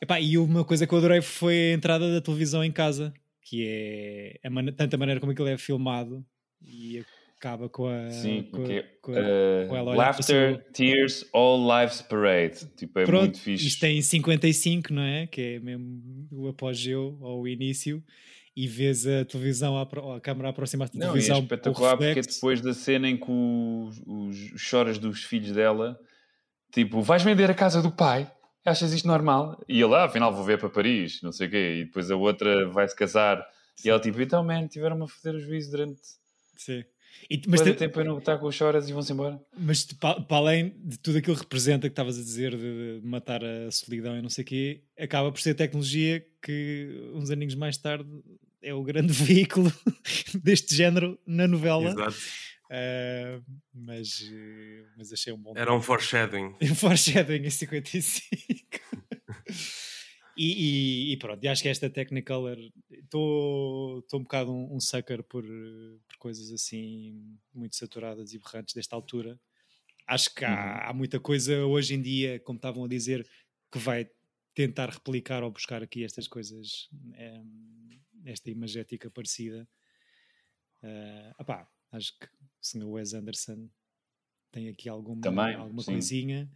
Epá, 0.00 0.20
e 0.20 0.38
uma 0.38 0.64
coisa 0.64 0.86
que 0.86 0.94
eu 0.94 0.98
adorei 0.98 1.20
foi 1.20 1.72
a 1.72 1.74
entrada 1.74 2.12
da 2.12 2.20
televisão 2.20 2.64
em 2.64 2.72
casa, 2.72 3.12
que 3.42 3.66
é 3.66 4.40
a 4.46 4.50
mane- 4.50 4.72
tanto 4.72 4.94
a 4.94 4.98
maneira 4.98 5.20
como 5.20 5.32
aquilo 5.32 5.48
é 5.48 5.58
filmado 5.58 6.24
e 6.64 7.04
acaba 7.36 7.68
com 7.68 7.86
a. 7.86 8.10
Sim, 8.10 8.48
com, 8.50 8.64
que 8.64 8.72
é, 8.74 8.82
com 9.02 9.12
a- 9.12 9.14
uh, 9.18 9.68
com 9.68 9.76
ela 9.76 9.94
Laughter, 9.96 10.64
Tears, 10.72 11.26
All 11.34 11.58
Lives 11.80 12.00
Parade. 12.02 12.66
Tipo, 12.76 13.00
é 13.00 13.04
Pronto, 13.04 13.22
muito 13.24 13.40
fixe. 13.40 13.66
isto 13.66 13.80
tem 13.80 14.00
55, 14.00 14.92
não 14.94 15.02
é? 15.02 15.26
Que 15.26 15.40
é 15.56 15.58
mesmo 15.60 16.28
o 16.30 16.48
apogeu 16.48 17.18
ou 17.20 17.42
o 17.42 17.48
início, 17.48 18.02
e 18.56 18.66
vês 18.68 19.06
a 19.06 19.24
televisão, 19.24 19.76
a, 19.76 19.82
a 20.16 20.20
câmara 20.20 20.48
a 20.48 20.50
aproximar-se 20.50 20.96
da 20.96 21.04
é 21.04 21.08
televisão. 21.08 21.38
o 21.38 21.42
espetacular 21.42 21.96
porque 21.96 22.18
é 22.20 22.22
depois 22.22 22.60
da 22.60 22.72
cena 22.72 23.08
em 23.08 23.16
que 23.16 23.30
os, 23.30 24.00
os 24.06 24.60
choras 24.60 24.98
dos 24.98 25.24
filhos 25.24 25.52
dela, 25.52 25.98
tipo, 26.72 27.02
vais 27.02 27.22
vender 27.22 27.50
a 27.50 27.54
casa 27.54 27.80
do 27.82 27.90
pai? 27.90 28.30
Achas 28.64 28.92
isto 28.92 29.08
normal? 29.08 29.58
E 29.68 29.80
ele, 29.80 29.94
ah, 29.94 30.04
afinal 30.04 30.34
vou 30.34 30.44
ver 30.44 30.58
para 30.58 30.68
Paris, 30.68 31.20
não 31.22 31.32
sei 31.32 31.46
o 31.46 31.50
quê. 31.50 31.78
E 31.80 31.84
depois 31.86 32.10
a 32.10 32.16
outra 32.16 32.68
vai 32.68 32.86
se 32.86 32.94
casar. 32.94 33.42
E 33.84 33.88
ela, 33.88 33.98
tipo, 33.98 34.20
então, 34.20 34.44
man, 34.44 34.66
tiveram-me 34.68 35.04
a 35.04 35.08
foder 35.08 35.34
o 35.36 35.40
juízo 35.40 35.70
durante 35.70 36.00
Sim. 36.56 36.84
E- 37.30 37.40
mas, 37.48 37.60
te- 37.62 37.72
tempo 37.74 38.00
a 38.00 38.04
não 38.04 38.18
estar 38.18 38.38
com 38.38 38.46
os 38.46 38.54
choras 38.54 38.88
e 38.88 38.92
vão-se 38.92 39.12
embora. 39.12 39.40
mas 39.58 39.84
pa- 39.84 40.20
para 40.20 40.36
além 40.36 40.74
de 40.84 40.98
tudo 40.98 41.18
aquilo 41.18 41.34
que 41.36 41.42
representa 41.42 41.88
que 41.88 41.92
estavas 41.92 42.18
a 42.18 42.22
dizer 42.22 42.56
de, 42.56 43.00
de 43.00 43.06
matar 43.06 43.42
a 43.44 43.70
solidão 43.70 44.16
e 44.16 44.22
não 44.22 44.28
sei 44.28 44.44
o 44.44 44.46
quê, 44.46 44.82
acaba 44.98 45.30
por 45.32 45.40
ser 45.40 45.54
tecnologia 45.54 46.24
que 46.42 47.10
uns 47.14 47.30
aninhos 47.30 47.54
mais 47.54 47.76
tarde 47.78 48.08
é 48.62 48.72
o 48.74 48.82
grande 48.82 49.12
veículo 49.24 49.72
deste 50.42 50.74
género 50.74 51.18
na 51.26 51.48
novela. 51.48 51.90
Exato. 51.90 52.16
Ah, 52.70 53.42
mas, 53.74 54.30
eh, 54.32 54.86
mas 54.96 55.12
achei 55.12 55.32
um 55.32 55.38
bom 55.38 55.52
Era 55.56 55.74
um 55.74 55.82
foreshadowing. 55.82 56.56
um 56.62 56.74
foreshadowing 56.76 57.44
em 57.44 57.50
55. 57.50 58.78
e, 60.36 61.08
e, 61.08 61.12
e 61.12 61.16
pronto, 61.16 61.42
e 61.42 61.48
acho 61.48 61.62
que 61.62 61.68
esta 61.68 61.90
Technicolor 61.90 62.56
estou 62.92 64.04
um 64.14 64.22
bocado 64.22 64.52
um, 64.52 64.76
um 64.76 64.78
sucker 64.78 65.24
por, 65.24 65.44
eh, 65.44 65.98
por 66.06 66.16
coisas 66.18 66.52
assim 66.52 67.36
muito 67.52 67.74
saturadas 67.74 68.32
e 68.32 68.38
berrantes 68.38 68.72
desta 68.72 68.94
altura. 68.94 69.38
Acho 70.06 70.32
que 70.32 70.44
há, 70.44 70.88
há 70.88 70.92
muita 70.92 71.18
coisa 71.18 71.66
hoje 71.66 71.94
em 71.94 72.00
dia, 72.00 72.38
como 72.40 72.56
estavam 72.56 72.84
a 72.84 72.88
dizer, 72.88 73.28
que 73.70 73.78
vai 73.78 74.08
tentar 74.54 74.90
replicar 74.90 75.42
ou 75.42 75.50
buscar 75.50 75.82
aqui 75.82 76.04
estas 76.04 76.28
coisas, 76.28 76.88
em, 77.16 78.00
esta 78.26 78.50
imagética 78.50 79.10
parecida. 79.10 79.68
Opá, 81.38 81.68
acho 81.92 82.18
que 82.18 82.26
o 82.26 82.28
Sr. 82.60 82.86
Wes 82.86 83.14
Anderson 83.14 83.68
tem 84.52 84.68
aqui 84.68 84.88
alguma, 84.88 85.20
Também, 85.20 85.54
alguma 85.54 85.82
sim. 85.82 85.92
coisinha. 85.92 86.50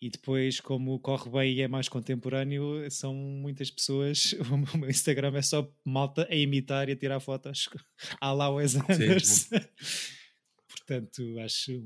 E 0.00 0.10
depois, 0.10 0.60
como 0.60 1.00
corre 1.00 1.30
bem 1.30 1.54
e 1.54 1.62
é 1.62 1.68
mais 1.68 1.88
contemporâneo, 1.88 2.88
são 2.90 3.14
muitas 3.14 3.70
pessoas. 3.70 4.34
O 4.74 4.78
meu 4.78 4.90
Instagram 4.90 5.36
é 5.36 5.42
só 5.42 5.70
malta 5.84 6.26
a 6.30 6.34
imitar 6.34 6.88
e 6.88 6.92
a 6.92 6.96
tirar 6.96 7.20
fotos 7.20 7.68
à 8.20 8.32
lá 8.32 8.50
Wes 8.50 8.76
Anderson. 8.76 9.56
Portanto, 10.68 11.22
acho, 11.40 11.82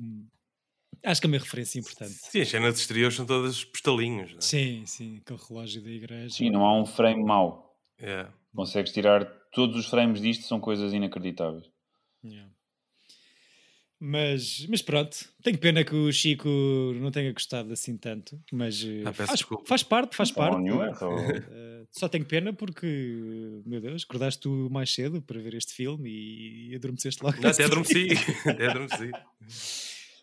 acho 1.04 1.20
que 1.20 1.26
é 1.26 1.28
uma 1.28 1.38
referência 1.38 1.78
importante. 1.78 2.12
Sim, 2.12 2.40
as 2.40 2.48
cenas 2.48 2.74
de 2.74 2.80
exterior 2.80 3.12
são 3.12 3.24
todas 3.24 3.64
postalinhos. 3.64 4.30
Não 4.32 4.38
é? 4.38 4.40
Sim, 4.40 4.84
sim, 4.86 5.18
aquele 5.18 5.40
relógio 5.48 5.82
da 5.82 5.90
igreja. 5.90 6.34
Sim, 6.34 6.50
não 6.50 6.64
há 6.64 6.80
um 6.80 6.84
frame 6.84 7.22
mau. 7.22 7.78
É. 7.98 8.26
Consegues 8.54 8.92
tirar 8.92 9.24
todos 9.52 9.76
os 9.76 9.86
frames 9.86 10.20
disto, 10.20 10.46
são 10.46 10.60
coisas 10.60 10.92
inacreditáveis. 10.92 11.70
Yeah. 12.24 12.50
Mas, 14.02 14.66
mas 14.66 14.80
pronto, 14.80 15.14
tenho 15.42 15.58
pena 15.58 15.84
que 15.84 15.94
o 15.94 16.10
Chico 16.10 16.48
não 16.98 17.10
tenha 17.10 17.30
gostado 17.34 17.70
assim 17.70 17.98
tanto, 17.98 18.40
mas 18.50 18.82
eh, 18.82 19.02
Ah, 19.04 19.12
faz, 19.12 19.44
faz 19.66 19.82
parte, 19.82 20.16
faz 20.16 20.30
Não, 20.30 20.36
parte. 20.36 20.62
nenhum 20.62 20.82
erro. 20.82 21.18
Eh, 21.20 21.84
só 21.92 22.08
tenho 22.08 22.24
pena 22.24 22.50
porque, 22.50 23.60
meu 23.66 23.78
Deus, 23.78 24.04
acordaste 24.08 24.40
tu 24.40 24.68
mais 24.70 24.90
cedo 24.90 25.20
para 25.20 25.38
ver 25.38 25.52
este 25.52 25.74
filme 25.74 26.08
e 26.10 26.74
adormeceste 26.74 27.22
logo. 27.22 27.38
Não, 27.42 27.50
até 27.50 27.64
adormeci. 27.64 28.08
até 28.48 28.68
adormeci. 28.68 29.10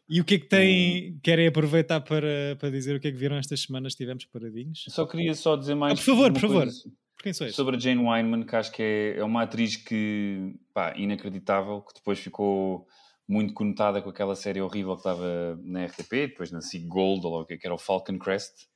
E 0.09 0.21
o 0.21 0.25
que 0.25 0.35
é 0.35 0.39
que 0.39 0.45
tem? 0.47 1.19
Querem 1.21 1.45
aproveitar 1.47 2.01
para, 2.01 2.55
para 2.59 2.71
dizer 2.71 2.95
o 2.95 2.99
que 2.99 3.09
é 3.09 3.11
que 3.11 3.17
viram 3.17 3.35
estas 3.37 3.59
semanas 3.59 3.93
que 3.93 3.97
tivemos 3.99 4.25
paradinhos? 4.25 4.85
Só 4.87 5.05
queria 5.05 5.35
só 5.35 5.55
dizer 5.55 5.75
mais. 5.75 5.93
Ah, 5.93 5.95
por 5.97 6.03
favor, 6.03 6.33
por 6.33 6.41
favor. 6.41 6.67
Sobre 7.51 7.75
a 7.75 7.79
Jane 7.79 8.01
Wyman, 8.01 8.43
que 8.43 8.55
acho 8.55 8.71
que 8.71 8.81
é, 8.81 9.17
é 9.17 9.23
uma 9.23 9.43
atriz 9.43 9.75
que, 9.75 10.55
pá, 10.73 10.95
inacreditável, 10.97 11.81
que 11.81 11.93
depois 11.95 12.17
ficou 12.17 12.87
muito 13.27 13.53
conotada 13.53 14.01
com 14.01 14.09
aquela 14.09 14.35
série 14.35 14.61
horrível 14.61 14.93
que 14.93 14.99
estava 15.01 15.59
na 15.63 15.83
RTP, 15.85 16.27
depois 16.27 16.51
na 16.51 16.61
SIG 16.61 16.87
Gold, 16.87 17.25
ou 17.25 17.45
que 17.45 17.53
é 17.55 17.57
que 17.57 17.67
era 17.67 17.73
o 17.75 17.77
Falcon 17.77 18.17
Crest, 18.17 18.67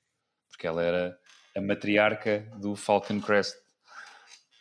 porque 0.50 0.68
ela 0.68 0.84
era 0.84 1.18
a 1.56 1.62
matriarca 1.62 2.48
do 2.60 2.76
Falcon 2.76 3.20
Crest. 3.22 3.56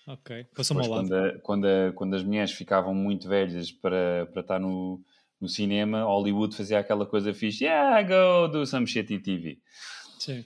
Ok, 0.07 0.45
passou-me 0.55 0.83
ao 0.83 0.89
lado. 0.91 1.09
quando, 1.09 1.15
a- 1.15 1.39
quando, 1.41 1.65
a- 1.67 1.93
quando 1.95 2.15
as 2.17 2.23
mulheres 2.25 2.53
ficavam 2.53 2.95
muito 2.95 3.29
velhas 3.29 3.71
para, 3.71 4.27
para 4.33 4.41
estar 4.41 4.59
no, 4.59 5.01
no 5.41 5.49
cinema, 5.49 6.03
Hollywood 6.05 6.57
fazia 6.57 6.79
aquela 6.79 7.07
coisa 7.07 7.33
fixe, 7.35 7.65
yeah, 7.65 8.03
go 8.03 8.49
do 8.49 8.67
some 8.67 8.87
shit 8.87 9.13
in 9.13 9.21
TV. 9.21 9.59
Sim. 10.19 10.45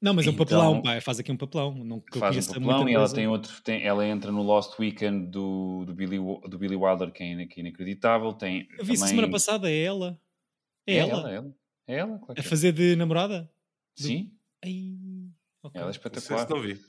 Não, 0.00 0.14
mas 0.14 0.26
é 0.26 0.30
um 0.30 0.32
Então- 0.32 0.46
papelão, 0.46 0.82
pá, 0.82 1.00
faz 1.00 1.18
aqui 1.20 1.30
um 1.30 1.36
papelão. 1.36 1.74
Não 1.74 2.02
faz 2.18 2.48
um 2.48 2.54
papelão 2.54 2.88
e 2.88 2.94
ela 2.94 3.02
coisa. 3.02 3.14
tem 3.14 3.26
outro, 3.28 3.60
tem, 3.62 3.82
ela 3.82 4.06
entra 4.06 4.32
no 4.32 4.42
Lost 4.42 4.78
Weekend 4.78 5.26
do, 5.30 5.84
do, 5.84 5.94
Billy, 5.94 6.16
do 6.18 6.58
Billy 6.58 6.76
Wilder, 6.76 7.10
que 7.12 7.22
é, 7.22 7.46
que 7.46 7.60
é 7.60 7.64
inacreditável. 7.64 8.32
Tem 8.32 8.66
Eu 8.78 8.84
vi 8.84 8.94
também... 8.94 9.08
semana 9.08 9.30
passada, 9.30 9.70
é 9.70 9.82
ela. 9.82 10.18
É, 10.86 10.94
É 10.94 10.96
ela. 10.98 11.10
ela, 11.20 11.30
é 11.30 11.34
ela. 11.36 11.54
É 11.86 11.96
ela, 11.96 12.18
claro 12.18 12.34
A 12.36 12.40
é. 12.40 12.42
fazer 12.42 12.72
de 12.72 12.96
namorada? 12.96 13.50
Sim, 13.94 14.32
Ai, 14.64 14.94
ok. 15.62 15.78
ela 15.78 15.84
é 15.84 15.86
Não 15.86 15.92
sei 15.92 15.98
espetacular. 16.00 16.46
se 16.46 16.50
não 16.54 16.62
vi. 16.62 16.80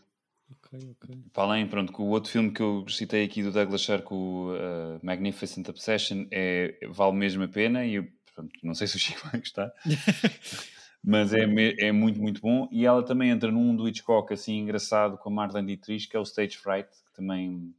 ok, 0.51 0.79
ok. 1.01 1.15
Para 1.33 1.43
além, 1.43 1.67
pronto, 1.67 1.91
que 1.91 2.01
o 2.01 2.05
outro 2.05 2.31
filme 2.31 2.51
que 2.51 2.61
eu 2.61 2.85
citei 2.87 3.25
aqui 3.25 3.43
do 3.43 3.51
Douglas 3.51 3.81
Sirk, 3.81 4.07
o 4.13 4.53
uh, 4.53 4.99
Magnificent 5.03 5.67
Obsession, 5.67 6.27
é, 6.31 6.77
vale 6.89 7.13
mesmo 7.13 7.43
a 7.43 7.47
pena 7.49 7.85
e 7.85 7.95
eu, 7.95 8.07
pronto, 8.33 8.51
não 8.63 8.73
sei 8.73 8.87
se 8.87 8.95
o 8.95 8.99
Chico 8.99 9.27
vai 9.29 9.39
gostar, 9.41 9.73
mas 11.03 11.33
é, 11.33 11.43
é 11.79 11.91
muito, 11.91 12.19
muito 12.21 12.41
bom. 12.41 12.67
E 12.71 12.85
ela 12.85 13.03
também 13.03 13.29
entra 13.29 13.51
num 13.51 13.75
do 13.75 13.87
Hitchcock 13.87 14.33
assim 14.33 14.59
engraçado 14.59 15.17
com 15.17 15.29
a 15.29 15.33
Marlene 15.33 15.67
Dietrich, 15.67 16.07
que 16.07 16.15
é 16.15 16.19
o 16.19 16.23
Stage 16.23 16.57
Fright, 16.57 16.89
que 17.05 17.13
também, 17.13 17.73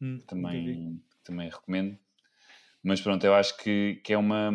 Hum, 0.00 0.22
também, 0.26 1.02
também 1.24 1.50
recomendo. 1.50 1.98
Mas 2.82 3.00
pronto, 3.00 3.24
eu 3.24 3.34
acho 3.34 3.56
que, 3.58 4.00
que 4.04 4.12
é 4.12 4.18
uma. 4.18 4.52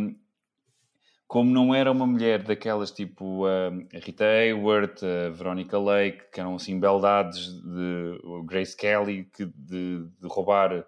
Como 1.27 1.49
não 1.49 1.73
era 1.73 1.91
uma 1.91 2.05
mulher 2.05 2.43
daquelas 2.43 2.91
tipo 2.91 3.45
a 3.47 3.69
Rita 3.97 4.23
Hayworth, 4.25 5.01
a 5.03 5.29
Veronica 5.29 5.79
Lake, 5.79 6.29
que 6.31 6.39
eram 6.39 6.55
assim 6.55 6.79
beldades 6.79 7.47
de 7.61 8.19
Grace 8.45 8.75
Kelly, 8.77 9.25
que 9.25 9.45
de, 9.45 10.05
de 10.19 10.27
roubar 10.27 10.85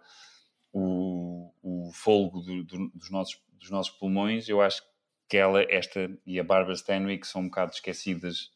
o, 0.74 1.52
o 1.63 1.91
fôlego 1.93 2.41
do- 2.41 2.63
do- 2.65 2.89
dos, 2.89 3.12
nossos, 3.12 3.41
dos 3.60 3.71
nossos 3.71 3.93
pulmões, 3.98 4.50
eu 4.50 4.62
acho 4.62 4.82
que 4.84 4.89
ela, 5.33 5.63
esta 5.63 6.09
e 6.25 6.39
a 6.39 6.43
Barbara 6.43 6.75
Stanwyck 6.75 7.25
são 7.25 7.41
um 7.41 7.45
bocado 7.45 7.73
esquecidas 7.73 8.51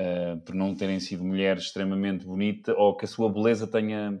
uh, 0.00 0.40
por 0.44 0.54
não 0.54 0.74
terem 0.74 1.00
sido 1.00 1.24
mulheres 1.24 1.64
extremamente 1.64 2.24
bonitas 2.24 2.74
ou 2.76 2.96
que 2.96 3.04
a 3.04 3.08
sua 3.08 3.32
beleza 3.32 3.66
tenha 3.66 4.20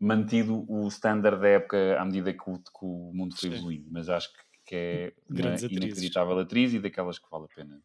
mantido 0.00 0.64
o 0.70 0.86
standard 0.88 1.40
da 1.40 1.48
época 1.48 1.98
à 1.98 2.04
medida 2.04 2.32
que 2.32 2.50
o, 2.50 2.58
que 2.58 2.82
o 2.84 3.12
mundo 3.12 3.36
foi 3.36 3.50
evoluindo. 3.50 3.88
Mas 3.90 4.08
acho 4.08 4.32
que, 4.32 4.40
que 4.66 4.74
é 4.74 5.12
uma 5.28 5.36
Grandes 5.36 5.64
atrizes. 5.64 5.84
inacreditável 5.84 6.38
atriz 6.38 6.74
e 6.74 6.78
daquelas 6.78 7.18
que 7.18 7.30
vale 7.30 7.44
a 7.44 7.54
pena 7.54 7.82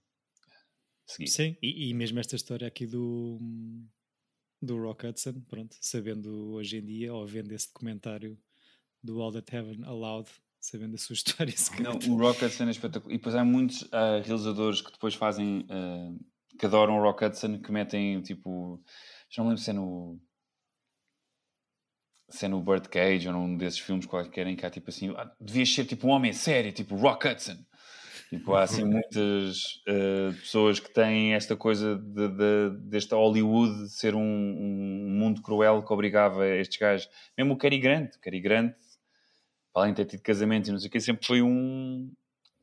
seguir. 1.05 1.27
Sim, 1.27 1.57
e, 1.61 1.89
e 1.89 1.93
mesmo 1.93 2.19
esta 2.19 2.35
história 2.35 2.67
aqui 2.67 2.85
do, 2.85 3.39
do 4.61 4.81
Rock 4.81 5.07
Hudson, 5.07 5.41
pronto, 5.47 5.75
sabendo 5.79 6.51
hoje 6.51 6.77
em 6.77 6.85
dia, 6.85 7.13
ou 7.13 7.25
vendo 7.25 7.51
esse 7.53 7.67
documentário 7.67 8.37
do 9.01 9.21
All 9.21 9.31
That 9.31 9.55
Heaven 9.55 9.83
Allowed, 9.85 10.29
sabendo 10.59 10.95
a 10.95 10.97
sua 10.97 11.13
história, 11.15 11.53
Não, 11.79 11.97
o 12.13 12.17
Rock 12.17 12.43
Hudson 12.45 12.65
é 12.65 12.71
espetacular. 12.71 13.13
E 13.13 13.17
depois 13.17 13.35
há 13.35 13.43
muitos 13.43 13.87
ah, 13.91 14.21
realizadores 14.23 14.81
que 14.81 14.91
depois 14.91 15.15
fazem, 15.15 15.65
ah, 15.69 16.11
que 16.57 16.65
adoram 16.65 16.97
o 16.97 17.01
Rock 17.01 17.25
Hudson, 17.25 17.59
que 17.59 17.71
metem 17.71 18.21
tipo, 18.21 18.81
já 19.29 19.41
não 19.41 19.49
lembro 19.49 19.63
se 19.63 19.69
é 19.69 19.73
no. 19.73 20.19
Se 22.31 22.45
é 22.45 22.47
no 22.47 22.61
Birdcage 22.61 23.27
ou 23.27 23.33
num 23.33 23.57
desses 23.57 23.79
filmes 23.79 24.05
qualquer 24.05 24.45
em 24.45 24.55
que 24.55 24.63
há 24.63 24.69
tipo 24.69 24.89
assim, 24.89 25.09
ah, 25.17 25.31
devias 25.41 25.73
ser 25.73 25.85
tipo 25.85 26.07
um 26.07 26.11
homem 26.11 26.31
sério, 26.31 26.71
tipo 26.71 26.95
Rock 26.95 27.27
Hudson. 27.27 27.57
Tipo, 28.29 28.53
há 28.53 28.61
assim 28.61 28.83
muitas 28.85 29.63
ah, 29.87 30.31
pessoas 30.39 30.79
que 30.79 30.93
têm 30.93 31.33
esta 31.33 31.55
coisa 31.55 31.95
de, 31.97 32.27
de- 32.27 32.77
deste 32.87 33.15
Hollywood 33.15 33.89
ser 33.89 34.13
um, 34.13 34.21
um 34.21 35.09
mundo 35.09 35.41
cruel 35.41 35.81
que 35.83 35.91
obrigava 35.91 36.47
estes 36.47 36.77
gajos, 36.77 37.09
mesmo 37.35 37.55
o 37.55 37.57
Cary 37.57 37.79
Grant, 37.79 38.13
o 38.15 38.19
Cary 38.19 38.39
Grant 38.39 38.75
além 39.79 39.93
de 39.93 39.97
ter 39.97 40.05
tido 40.05 40.21
casamento 40.21 40.67
e 40.67 40.71
não 40.71 40.79
sei 40.79 40.87
o 40.87 40.91
que, 40.91 40.99
sempre 40.99 41.25
foi 41.25 41.41
um. 41.41 42.11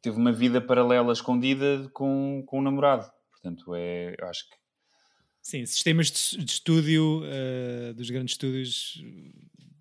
teve 0.01 0.17
uma 0.17 0.33
vida 0.33 0.61
paralela 0.61 1.13
escondida 1.13 1.89
com, 1.93 2.43
com 2.47 2.59
um 2.59 2.63
namorado. 2.63 3.11
Portanto, 3.31 3.75
é. 3.75 4.15
eu 4.19 4.29
Acho 4.29 4.49
que. 4.49 4.57
Sim, 5.43 5.65
sistemas 5.65 6.11
de, 6.11 6.45
de 6.45 6.51
estúdio 6.51 7.23
eh, 7.25 7.93
dos 7.93 8.11
grandes 8.11 8.33
estúdios 8.33 9.01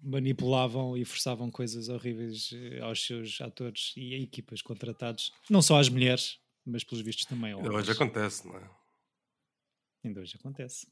manipulavam 0.06 0.96
e 0.96 1.04
forçavam 1.04 1.50
coisas 1.50 1.90
horríveis 1.90 2.52
eh, 2.54 2.80
aos 2.82 3.04
seus 3.04 3.42
atores 3.42 3.92
e 3.98 4.14
a 4.14 4.20
equipas 4.20 4.62
contratados, 4.62 5.34
não 5.50 5.64
só 5.64 5.80
às 5.80 5.90
mulheres, 5.90 6.38
mas 6.64 6.84
pelos 6.84 7.04
vistos 7.04 7.26
também 7.26 7.52
aos 7.52 7.68
Hoje 7.68 7.92
acontece, 7.92 8.48
não 8.48 8.56
é? 8.58 8.70
Ainda 10.04 10.22
hoje 10.22 10.36
acontece. 10.38 10.86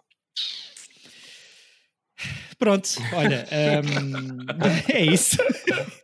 Pronto, 2.63 2.89
olha, 3.13 3.45
hum, 3.84 4.38
é 4.89 5.04
isso. 5.06 5.36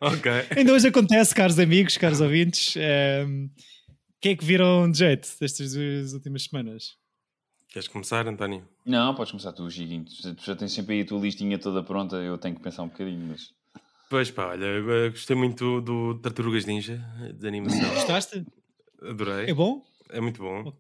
Ok. 0.02 0.30
Ainda 0.58 0.74
hoje 0.74 0.90
acontece, 0.90 1.34
caros 1.34 1.58
amigos, 1.58 1.96
caros 1.98 2.20
ouvintes. 2.20 2.76
hum, 3.26 3.50
O 3.56 4.20
que 4.20 4.30
é 4.30 4.36
que 4.36 4.44
viram 4.44 4.92
de 4.92 4.98
jeito 4.98 5.30
destas 5.40 5.72
duas 5.72 6.12
últimas 6.12 6.44
semanas? 6.44 6.98
Queres 7.70 7.88
começar, 7.88 8.28
António? 8.28 8.68
Não, 8.86 9.16
podes 9.16 9.32
começar 9.32 9.54
tu, 9.54 9.70
Giguinho. 9.70 10.04
Tu 10.04 10.44
já 10.46 10.54
tens 10.54 10.74
sempre 10.74 10.96
aí 10.96 11.02
a 11.02 11.06
tua 11.06 11.22
listinha 11.22 11.58
toda 11.58 11.82
pronta, 11.82 12.18
eu 12.18 12.38
tenho 12.38 12.56
que 12.58 12.62
pensar 12.62 12.84
um 12.84 12.90
bocadinho, 12.90 13.26
mas. 13.30 13.54
Pois 14.10 14.30
pá, 14.30 14.48
olha, 14.48 14.66
eu 14.66 15.12
gostei 15.12 15.38
muito 15.38 15.80
do 15.80 16.16
Tartarugas 16.20 16.66
Ninja, 16.66 17.02
de 17.36 17.48
animação. 17.48 17.90
Gostaste? 17.94 18.46
Adorei. 19.02 19.50
É 19.50 19.54
bom? 19.54 19.82
É 20.10 20.20
muito 20.20 20.42
bom. 20.42 20.74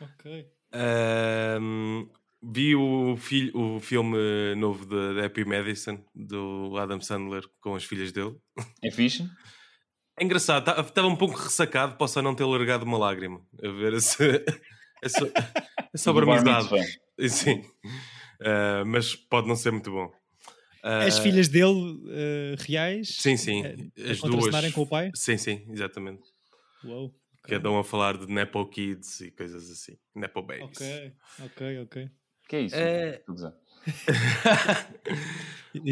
Ok. 0.00 0.46
Ahm, 0.72 2.08
vi 2.42 2.74
o, 2.74 3.16
filho, 3.16 3.56
o 3.56 3.80
filme 3.80 4.16
novo 4.56 4.86
de, 4.86 5.14
de 5.14 5.24
Happy 5.24 5.44
Madison, 5.44 6.02
do 6.14 6.76
Adam 6.78 7.00
Sandler, 7.00 7.44
com 7.60 7.74
as 7.74 7.84
filhas 7.84 8.12
dele. 8.12 8.36
É 8.82 8.90
fixe? 8.90 9.28
É 10.18 10.24
engraçado, 10.24 10.68
estava 10.80 11.08
um 11.08 11.16
pouco 11.16 11.36
ressacado, 11.36 11.96
posso 11.96 12.20
não 12.20 12.34
ter 12.34 12.44
largado 12.44 12.84
uma 12.84 12.98
lágrima 12.98 13.40
a 13.64 13.68
ver 13.70 13.94
essa 13.94 14.24
Do 16.04 16.14
Bar 16.26 16.38
amizade. 16.38 16.68
Sim, 17.28 17.64
Ah, 18.42 18.84
mas 18.86 19.14
pode 19.14 19.48
não 19.48 19.56
ser 19.56 19.70
muito 19.70 19.90
bom. 19.90 20.10
As 20.82 21.18
Ah, 21.18 21.22
filhas 21.22 21.48
dele 21.48 22.00
eh, 22.08 22.54
reais? 22.60 23.16
Sim, 23.18 23.36
sim. 23.36 23.62
a 23.64 24.10
As 24.10 24.20
duas. 24.20 24.72
com 24.72 24.82
o 24.82 24.86
pai? 24.86 25.10
Sim, 25.14 25.36
sim, 25.36 25.66
exatamente. 25.70 26.22
Uou. 26.84 27.14
Que 27.46 27.54
andam 27.54 27.78
a 27.78 27.84
falar 27.84 28.16
de 28.18 28.26
Nepo 28.26 28.66
Kids 28.66 29.20
e 29.20 29.30
coisas 29.30 29.70
assim. 29.70 29.96
Nepo 30.14 30.42
Babies. 30.42 30.64
Ok, 30.64 31.12
ok, 31.44 31.78
ok. 31.82 32.10
Que 32.50 32.56
é 32.56 32.60
isso? 32.62 32.74
É- 32.76 33.22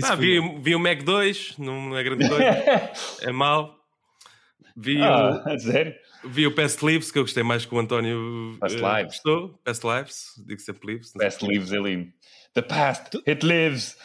Ah, 0.02 0.16
vi, 0.16 0.40
vi 0.60 0.74
o 0.74 0.80
Mac 0.80 1.04
2, 1.04 1.56
não 1.56 1.96
é 1.96 2.02
grande 2.02 2.28
coisa, 2.28 2.44
é 3.22 3.30
mau. 3.30 3.76
Vi, 4.76 5.00
ah, 5.00 5.44
sério? 5.56 5.94
o, 6.24 6.28
vi 6.28 6.46
o 6.48 6.54
Past 6.54 6.84
Lives, 6.84 7.12
que 7.12 7.18
eu 7.18 7.22
gostei 7.22 7.44
mais 7.44 7.64
que 7.64 7.72
o 7.72 7.78
António 7.78 8.56
Past 8.58 8.76
eh, 8.76 8.80
Lives. 8.80 9.04
gostou. 9.22 9.60
Past 9.64 9.86
Lives, 9.86 10.24
digo 10.46 10.60
sempre 10.60 10.94
Lives. 10.94 11.12
Best 11.12 11.46
lives 11.46 11.72
ali. 11.72 12.12
The 12.54 12.62
past, 12.62 13.22
it 13.28 13.46
lives. 13.46 13.96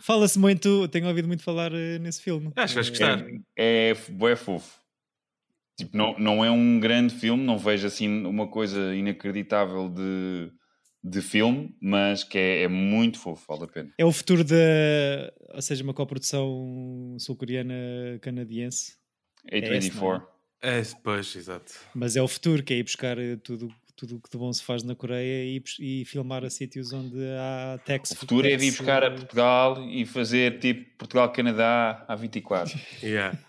Fala-se 0.00 0.38
muito, 0.40 0.88
tenho 0.88 1.06
ouvido 1.06 1.28
muito 1.28 1.44
falar 1.44 1.72
eh, 1.72 2.00
nesse 2.00 2.20
filme. 2.20 2.50
Acho 2.56 2.74
que 2.74 2.82
vais 2.82 2.88
Eh, 2.88 2.90
gostar. 2.90 3.24
É, 3.56 3.90
é, 3.90 4.30
é 4.32 4.36
fofo. 4.36 4.76
Tipo, 5.78 5.96
não, 5.96 6.18
não 6.18 6.44
é 6.44 6.50
um 6.50 6.80
grande 6.80 7.14
filme, 7.14 7.44
não 7.44 7.56
vejo 7.56 7.86
assim 7.86 8.24
uma 8.26 8.48
coisa 8.48 8.92
inacreditável 8.94 9.88
de, 9.88 10.50
de 11.02 11.22
filme, 11.22 11.74
mas 11.80 12.22
que 12.22 12.38
é, 12.38 12.62
é 12.64 12.68
muito 12.68 13.18
fofo, 13.18 13.44
vale 13.48 13.64
a 13.64 13.66
pena. 13.66 13.92
É 13.96 14.04
o 14.04 14.12
futuro 14.12 14.44
da. 14.44 14.56
Ou 15.54 15.62
seja, 15.62 15.82
uma 15.82 15.94
coprodução 15.94 17.16
sul-coreana-canadiense. 17.18 18.96
A24. 19.50 20.22
É, 20.62 20.82
pois, 21.02 21.34
exato. 21.34 21.72
Mas 21.94 22.16
é 22.16 22.22
o 22.22 22.28
futuro, 22.28 22.62
que 22.62 22.74
é 22.74 22.76
ir 22.76 22.82
buscar 22.82 23.18
eh, 23.18 23.36
tudo 23.36 23.72
tudo 24.00 24.16
o 24.16 24.20
que 24.20 24.30
de 24.30 24.38
bom 24.38 24.50
se 24.50 24.62
faz 24.62 24.82
na 24.82 24.94
Coreia 24.94 25.44
e, 25.44 25.62
e 25.78 26.04
filmar 26.06 26.42
a 26.42 26.48
sítios 26.48 26.90
onde 26.90 27.18
há 27.38 27.78
tax. 27.84 28.12
O 28.12 28.16
futuro 28.16 28.48
é 28.48 28.56
vir 28.56 28.70
buscar 28.70 29.02
a 29.02 29.08
eh, 29.08 29.10
Portugal 29.10 29.84
e 29.90 30.06
fazer 30.06 30.58
tipo 30.58 30.96
Portugal-Canadá 30.96 32.04
a 32.08 32.14
24. 32.14 32.78
Yeah. 33.02 33.38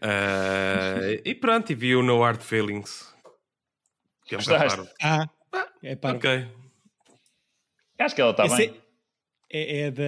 Eh, 0.00 1.22
e 1.24 1.34
pronto, 1.34 1.72
e 1.72 1.74
vi 1.74 1.96
o 1.96 2.04
No 2.04 2.22
Hard 2.22 2.40
Feelings. 2.40 3.12
Que 4.26 4.36
é 4.36 4.38
um 4.38 4.40
Gostaste? 4.40 4.88
Ah, 5.02 5.28
é 5.82 5.96
para. 5.96 6.16
Ok. 6.16 6.46
Acho 8.00 8.14
que 8.14 8.20
ela 8.20 8.30
está 8.30 8.46
Esse 8.46 8.56
bem. 8.56 8.74
É, 9.50 9.80
é 9.80 9.90
da, 9.90 10.02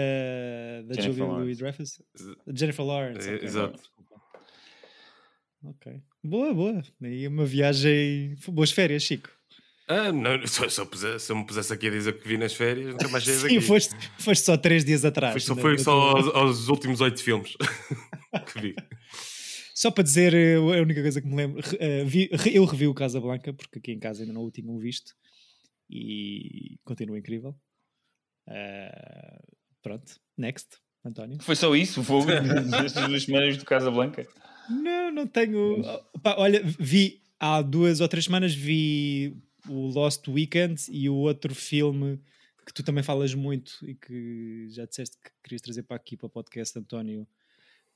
da 0.86 0.94
Jennifer 0.94 1.12
Julia 1.12 1.24
Lawrence. 1.24 1.42
Louis-Dreyfus? 1.44 2.02
Jennifer 2.54 2.84
Lawrence. 2.84 3.28
Eh, 3.28 3.34
ok. 3.36 3.44
Exato. 3.48 3.80
Ok. 5.64 6.00
Boa, 6.22 6.54
boa. 6.54 6.82
Aí 7.02 7.26
uma 7.26 7.44
viagem. 7.44 8.34
Boas 8.48 8.70
férias, 8.70 9.02
Chico. 9.02 9.28
Ah, 9.88 10.12
não, 10.12 10.46
se, 10.46 10.62
eu- 10.62 10.70
se 10.70 10.80
eu 10.80 10.86
pusesse- 10.86 11.26
se 11.26 11.32
eu 11.32 11.36
me 11.36 11.44
pusesse 11.44 11.72
aqui 11.72 11.88
a 11.88 11.90
dizer 11.90 12.16
que 12.20 12.28
vi 12.28 12.38
nas 12.38 12.54
férias, 12.54 12.92
nunca 12.92 13.08
mais 13.08 13.24
saí 13.24 13.34
Sim, 13.38 13.42
daqui. 13.42 13.60
foste, 13.60 13.94
foste 14.20 14.44
só 14.44 14.56
três 14.56 14.84
dias 14.84 15.04
atrás. 15.04 15.32
Foi 15.32 15.40
só, 15.40 15.54
né, 15.56 15.60
foi 15.62 15.76
da 15.76 15.82
só 15.82 16.12
tua- 16.12 16.20
aos, 16.20 16.34
aos 16.34 16.68
últimos 16.68 17.00
oito 17.00 17.20
filmes 17.22 17.56
que 18.52 18.60
vi. 18.60 18.74
Só 19.74 19.90
para 19.90 20.04
dizer, 20.04 20.32
eh, 20.32 20.54
a 20.56 20.82
única 20.82 21.02
coisa 21.02 21.20
que 21.20 21.26
me 21.26 21.34
lembro, 21.34 21.60
eh, 21.80 22.04
vi- 22.04 22.28
re- 22.32 22.56
eu 22.56 22.64
revi 22.66 22.86
o 22.86 22.94
Casablanca, 22.94 23.52
porque 23.52 23.78
aqui 23.80 23.92
em 23.92 23.98
casa 23.98 24.22
ainda 24.22 24.32
não 24.32 24.44
o 24.44 24.50
tinham 24.50 24.78
visto, 24.78 25.12
e 25.90 26.78
continua 26.84 27.18
incrível. 27.18 27.54
Ah, 28.48 29.42
pronto, 29.82 30.20
next, 30.36 30.76
António. 31.04 31.42
Foi 31.42 31.56
só 31.56 31.74
isso, 31.74 32.00
o 32.00 32.04
fogo 32.04 32.26
destas 32.26 33.08
duas 33.08 33.24
semanas 33.24 33.56
do 33.56 33.64
Casa 33.64 33.90
Blanca. 33.90 34.26
Não, 34.68 35.10
não 35.10 35.26
tenho. 35.26 35.82
Pá, 36.22 36.36
olha, 36.38 36.62
vi 36.62 37.22
há 37.38 37.60
duas 37.60 38.00
ou 38.00 38.08
três 38.08 38.26
semanas 38.26 38.54
vi 38.54 39.36
o 39.68 39.88
Lost 39.88 40.28
Weekend 40.28 40.82
e 40.90 41.08
o 41.08 41.16
outro 41.16 41.54
filme 41.54 42.20
que 42.64 42.72
tu 42.72 42.82
também 42.82 43.02
falas 43.02 43.34
muito 43.34 43.78
e 43.82 43.94
que 43.94 44.68
já 44.68 44.84
disseste 44.84 45.16
que 45.18 45.30
querias 45.42 45.62
trazer 45.62 45.82
para 45.82 45.96
aqui 45.96 46.16
para 46.16 46.26
o 46.26 46.30
podcast, 46.30 46.78
António, 46.78 47.26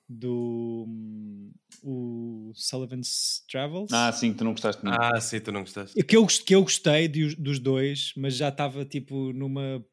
do 0.09 0.85
hum, 0.87 1.53
o 1.83 2.53
Sullivan's 2.55 3.45
Travels. 3.51 3.91
Ah, 3.93 4.13
sim, 4.13 4.33
que 4.33 4.39
tu 4.39 4.45
não 4.45 4.53
gostaste 4.53 4.85
muito. 4.85 4.99
Ah, 5.01 5.21
sim, 5.21 5.41
tu 5.41 5.51
não 5.53 5.61
gostaste. 5.61 6.03
Que 6.05 6.17
eu, 6.17 6.27
que 6.27 6.55
eu 6.55 6.63
gostei 6.63 7.09
de- 7.09 7.37
dos 7.37 7.59
dois, 7.59 8.13
mas 8.17 8.37
já 8.37 8.49
estava 8.49 8.85
tipo 8.85 9.33
numa 9.33 9.85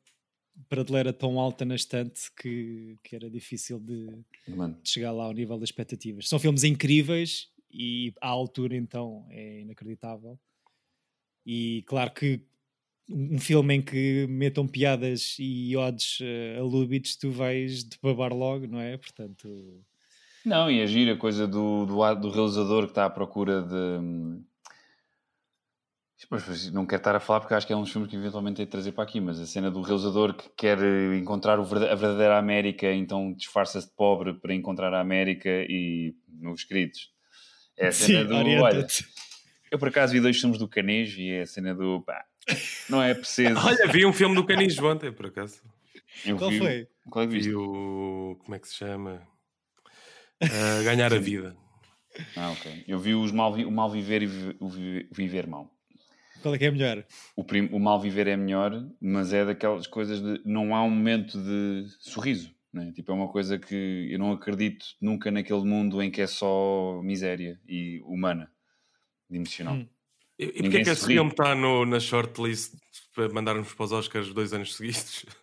prateleira 0.70 1.12
tão 1.14 1.40
alta 1.40 1.66
na 1.66 1.76
estante 1.76 2.22
que, 2.40 2.98
que 3.04 3.16
era 3.16 3.30
difícil 3.30 3.80
de, 3.80 4.08
de 4.48 4.90
chegar 4.90 5.12
lá 5.12 5.24
ao 5.26 5.34
nível 5.34 5.58
das 5.58 5.70
expectativas. 5.70 6.28
São 6.30 6.40
filmes 6.40 6.64
incríveis 6.64 7.48
e 7.72 8.14
à 8.22 8.28
altura 8.28 8.76
então 8.76 9.26
é 9.30 9.62
inacreditável. 9.62 10.40
E 11.46 11.84
claro 11.88 12.14
que 12.14 12.36
um 13.10 13.36
um 13.36 13.40
filme 13.40 13.76
em 13.76 13.82
que 13.82 14.26
metam 14.30 14.66
piadas 14.66 15.36
e 15.38 15.76
odes 15.76 16.20
eh, 16.22 16.56
a 16.58 16.62
Lubitsch, 16.64 17.18
tu 17.20 17.30
vais 17.30 17.84
de 17.84 17.98
babar 18.02 18.34
logo, 18.34 18.68
não 18.68 18.80
é? 18.80 18.96
Portanto, 18.98 19.84
Não, 20.46 20.70
e 20.72 20.82
agir 20.82 21.10
a 21.12 21.18
coisa 21.18 21.48
do, 21.48 21.86
do, 21.86 22.04
a- 22.04 22.14
do 22.14 22.30
realizador 22.32 22.84
que 22.86 22.92
está 22.92 23.06
à 23.06 23.10
procura 23.10 23.62
de. 23.62 24.42
não 26.72 26.86
quero 26.86 27.00
estar 27.00 27.16
a 27.16 27.20
falar 27.20 27.40
porque 27.42 27.54
acho 27.54 27.66
que 27.68 27.74
é 27.74 27.76
um 27.76 27.82
dos 27.82 27.92
filmes 27.92 28.10
que 28.10 28.16
eventualmente 28.16 28.62
é 28.62 28.66
de 28.66 28.72
trazer 28.72 28.92
para 28.92 29.04
aqui, 29.04 29.20
mas 29.20 29.40
a 29.40 29.46
cena 29.46 29.70
do 29.72 29.82
realizador 29.82 30.34
que 30.34 30.50
quer 30.56 30.78
encontrar 31.16 31.60
a 31.60 31.64
verdadeira 31.64 32.38
América, 32.38 32.92
então 32.94 33.34
disfarça-se 33.34 33.88
de 33.88 33.94
pobre 33.96 34.34
para 34.34 34.54
encontrar 34.54 34.94
a 34.94 35.00
América 35.02 35.50
e, 35.50 36.16
meus 36.28 36.64
queridos, 36.64 37.12
é 37.78 37.88
a 37.88 37.92
cena 37.92 38.22
sim, 38.22 38.28
do. 38.28 38.36
Olha, 38.36 38.88
eu 39.72 39.80
por 39.80 39.88
acaso 39.90 40.14
vi 40.14 40.20
dois 40.20 40.40
filmes 40.40 40.58
do 40.60 40.68
Canejo 40.68 41.20
e 41.22 41.32
é 41.32 41.42
a 41.42 41.48
cena 41.48 41.74
do. 41.74 42.02
Pá, 42.02 42.24
não 42.90 43.02
é 43.02 43.14
preciso. 43.14 43.56
Olha, 43.66 43.88
vi 43.88 44.06
um 44.06 44.14
filme 44.14 44.36
do 44.36 44.46
Canijo 44.46 44.86
ontem, 44.88 45.12
por 45.12 45.28
acaso. 45.28 45.62
Eu 46.26 46.38
Qual 46.38 46.50
vi- 46.50 46.58
foi? 46.60 46.88
Qual 47.10 47.24
é 47.24 47.28
que 47.28 47.34
viste? 47.34 47.50
Vi 47.50 47.56
o. 47.56 48.38
Como 48.44 48.56
é 48.56 48.60
que 48.60 48.68
se 48.68 48.76
chama? 48.76 49.22
Ah, 50.42 50.82
ganhar 50.84 51.14
a 51.14 51.20
vida. 51.20 51.56
Ah, 52.36 52.52
ok. 52.52 52.84
Eu 52.88 53.00
vi 53.00 53.14
os 53.16 53.32
mal, 53.32 53.54
o 53.54 53.72
Mal 53.72 53.90
Viver 53.90 54.24
e 54.24 54.26
o 54.60 54.68
Vi- 54.70 55.08
o 55.10 55.16
Viver 55.16 55.48
Mal. 55.48 55.70
Qual 56.42 56.56
é 56.56 56.58
que 56.58 56.66
é 56.66 56.72
melhor? 56.72 57.06
o, 57.36 57.44
prim- 57.44 57.70
o 57.72 57.80
mal 57.80 58.00
viver 58.00 58.28
é 58.28 58.36
melhor, 58.36 58.84
mas 59.00 59.32
é 59.32 59.46
daquelas 59.46 59.86
coisas 59.86 60.20
de 60.22 60.42
não 60.44 60.76
há 60.76 60.84
um 60.84 60.90
momento 60.90 61.38
de 61.40 61.86
sorriso. 62.00 62.52
Né? 62.74 62.92
Tipo, 62.96 63.12
é 63.12 63.16
uma 63.16 63.28
coisa 63.28 63.60
que 63.60 64.08
eu 64.10 64.18
não 64.18 64.32
acredito 64.32 64.84
nunca 65.00 65.30
naquele 65.30 65.64
mundo 65.64 66.02
em 66.02 66.10
que 66.10 66.20
é 66.22 66.26
só 66.26 67.00
miséria 67.04 67.60
e 67.68 68.02
humana, 68.06 68.52
de 69.30 69.38
emocional. 69.38 69.76
Hum. 69.76 69.88
E, 70.40 70.46
e 70.46 70.64
porquê 70.64 70.78
é 70.78 70.84
que 70.84 70.90
esse 70.90 71.06
filme 71.06 71.30
está 71.30 71.54
no, 71.54 71.86
na 71.86 72.00
shortlist 72.00 72.74
para 73.14 73.30
mandarmos 73.30 73.72
para 73.74 73.84
os 73.86 73.92
Oscars 73.92 74.34
dois 74.34 74.52
anos 74.52 74.76
seguidos? 74.76 75.26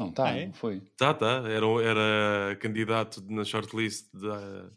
Não, 0.00 0.10
tá, 0.12 0.28
Ah, 0.30 0.36
é? 0.38 0.46
não 0.46 0.52
foi. 0.54 0.80
Tá, 0.96 1.12
tá. 1.14 1.42
Era, 1.46 1.66
era 1.82 2.56
candidato 2.56 3.22
na 3.28 3.44
shortlist 3.44 4.06
da, 4.14 4.70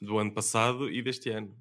do 0.00 0.18
ano 0.18 0.32
passado 0.32 0.90
e 0.90 1.02
deste 1.02 1.28
ano. 1.30 1.54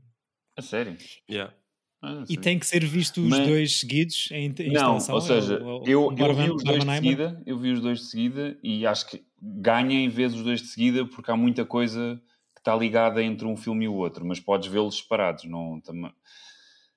A 0.57 0.61
sério. 0.61 0.97
Yeah. 1.29 1.53
Ah, 2.01 2.23
E 2.29 2.37
tem 2.37 2.57
que 2.57 2.65
ser 2.65 2.83
visto 2.85 3.21
os 3.21 3.29
Mas- 3.29 3.47
dois 3.47 3.79
seguidos 3.79 4.29
em, 4.31 4.45
em 4.59 4.71
Não, 4.71 4.95
instalação? 4.97 5.15
ou 5.15 5.21
seja, 5.21 5.55
É 5.55 5.89
eu, 5.91 6.15
eu 6.17 6.33
vi 6.35 6.49
os 6.51 6.63
dois 6.63 6.83
de 6.83 6.91
seguida, 6.95 7.43
eu 7.45 7.57
vi 7.59 7.71
os 7.71 7.81
dois 7.81 7.99
de 7.99 8.05
seguida 8.05 8.57
e 8.63 8.85
acho 8.87 9.07
que 9.07 9.23
ganha 9.41 9.99
em 9.99 10.09
vez 10.09 10.33
os 10.33 10.41
dois 10.43 10.61
de 10.61 10.67
seguida 10.67 11.05
porque 11.05 11.29
há 11.29 11.35
muita 11.37 11.63
coisa 11.65 12.19
que 12.55 12.61
está 12.61 12.75
ligada 12.75 13.21
entre 13.23 13.45
um 13.45 13.55
filme 13.57 13.85
e 13.85 13.87
o 13.87 13.93
outro, 13.95 14.25
mas 14.25 14.39
podes 14.39 14.67
vê-los 14.71 14.97
separados. 14.97 15.43
Não, 15.45 15.79
tam- 15.81 16.11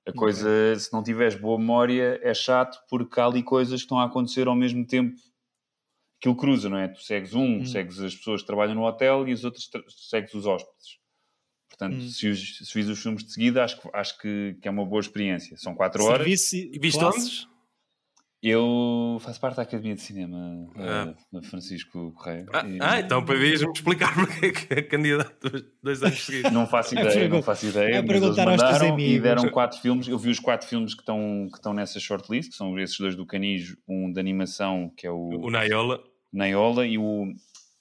A 0.07 0.13
coisa, 0.13 0.49
se 0.79 0.93
não 0.93 1.03
tiveres 1.03 1.35
boa 1.35 1.59
memória, 1.59 2.21
é 2.23 2.33
chato 2.35 2.79
porque 2.91 3.19
há 3.21 3.27
ali 3.27 3.43
coisas 3.43 3.81
que 3.81 3.85
estão 3.85 3.99
a 3.99 4.05
acontecer 4.05 4.47
ao 4.47 4.55
mesmo 4.55 4.87
tempo. 4.87 5.15
Aquilo 6.25 6.37
cruza, 6.37 6.71
não 6.71 6.79
é? 6.79 6.89
Tu 6.89 7.03
segues 7.03 7.35
um, 7.35 7.59
Hum. 7.59 7.67
segues 7.67 8.01
as 8.01 8.15
pessoas 8.15 8.41
que 8.41 8.47
trabalham 8.47 8.75
no 8.75 8.83
hotel 8.87 9.29
e 9.29 9.33
os 9.35 9.45
outros 9.45 9.69
tra- 9.69 9.83
segues 10.09 10.33
os 10.33 10.47
hóspedes. 10.47 10.99
Portanto, 11.69 11.97
Hum. 11.97 12.09
se, 12.09 12.29
os, 12.29 12.57
se 12.59 12.73
fiz 12.73 12.89
os 12.89 13.03
filmes 13.03 13.25
de 13.25 13.31
seguida, 13.33 13.63
acho, 13.63 13.79
que- 13.79 13.91
acho 13.93 14.19
que, 14.19 14.57
que 14.63 14.67
é 14.67 14.71
uma 14.71 14.87
boa 14.87 15.01
experiência. 15.01 15.55
São 15.59 15.75
quatro 15.75 16.03
horas. 16.05 16.19
Serviço 16.41 16.57
E 16.57 16.79
viste? 16.79 16.99
Eu 18.43 19.19
faço 19.21 19.41
parte 19.41 19.57
da 19.57 19.63
Academia 19.63 19.95
de 19.95 20.03
Cinema 20.03 20.67
Ah. 20.77 21.09
eh, 21.09 21.15
da 21.33 21.43
Francisco 21.43 22.13
Correia. 22.13 22.45
Ah, 22.53 22.67
E 22.67 22.79
ah, 22.81 23.01
então 23.01 23.25
podias-me 23.25 23.73
explicar 23.73 24.15
porque 24.15 24.47
é 24.47 24.51
que 24.53 24.75
é 24.75 24.83
candidato 24.83 25.49
dois, 25.51 25.65
dois 25.83 26.03
anos 26.03 26.23
seguidos. 26.25 26.53
Não 26.53 26.67
faço 26.67 26.97
É 26.97 27.01
ideia, 27.03 27.29
não 27.29 27.43
faço 27.43 27.67
ideia. 27.67 27.95
é 27.97 28.03
mas 28.03 28.23
eles 28.23 28.37
mandaram 28.37 28.99
e 28.99 29.19
deram 29.21 29.49
quatro 29.51 29.79
filmes. 29.81 30.09
Eu 30.09 30.19
vi 30.19 30.31
os 30.31 30.39
quatro 30.41 30.67
filmes 30.69 30.95
que 30.95 31.01
estão, 31.01 31.49
que 31.51 31.57
estão 31.59 31.73
nessa 31.73 31.99
shortlist, 32.01 32.51
que 32.51 32.57
são 32.57 32.79
esses 32.79 32.99
dois 32.99 33.15
do 33.17 33.25
Canijo, 33.27 33.77
um 33.89 34.13
de 34.13 34.21
animação, 34.21 34.91
que 34.97 35.07
é 35.07 35.11
o, 35.11 35.29
O 35.43 35.51
Naiola. 35.51 36.03
Naiola, 36.37 36.87
e 36.87 36.99
o, 36.99 37.33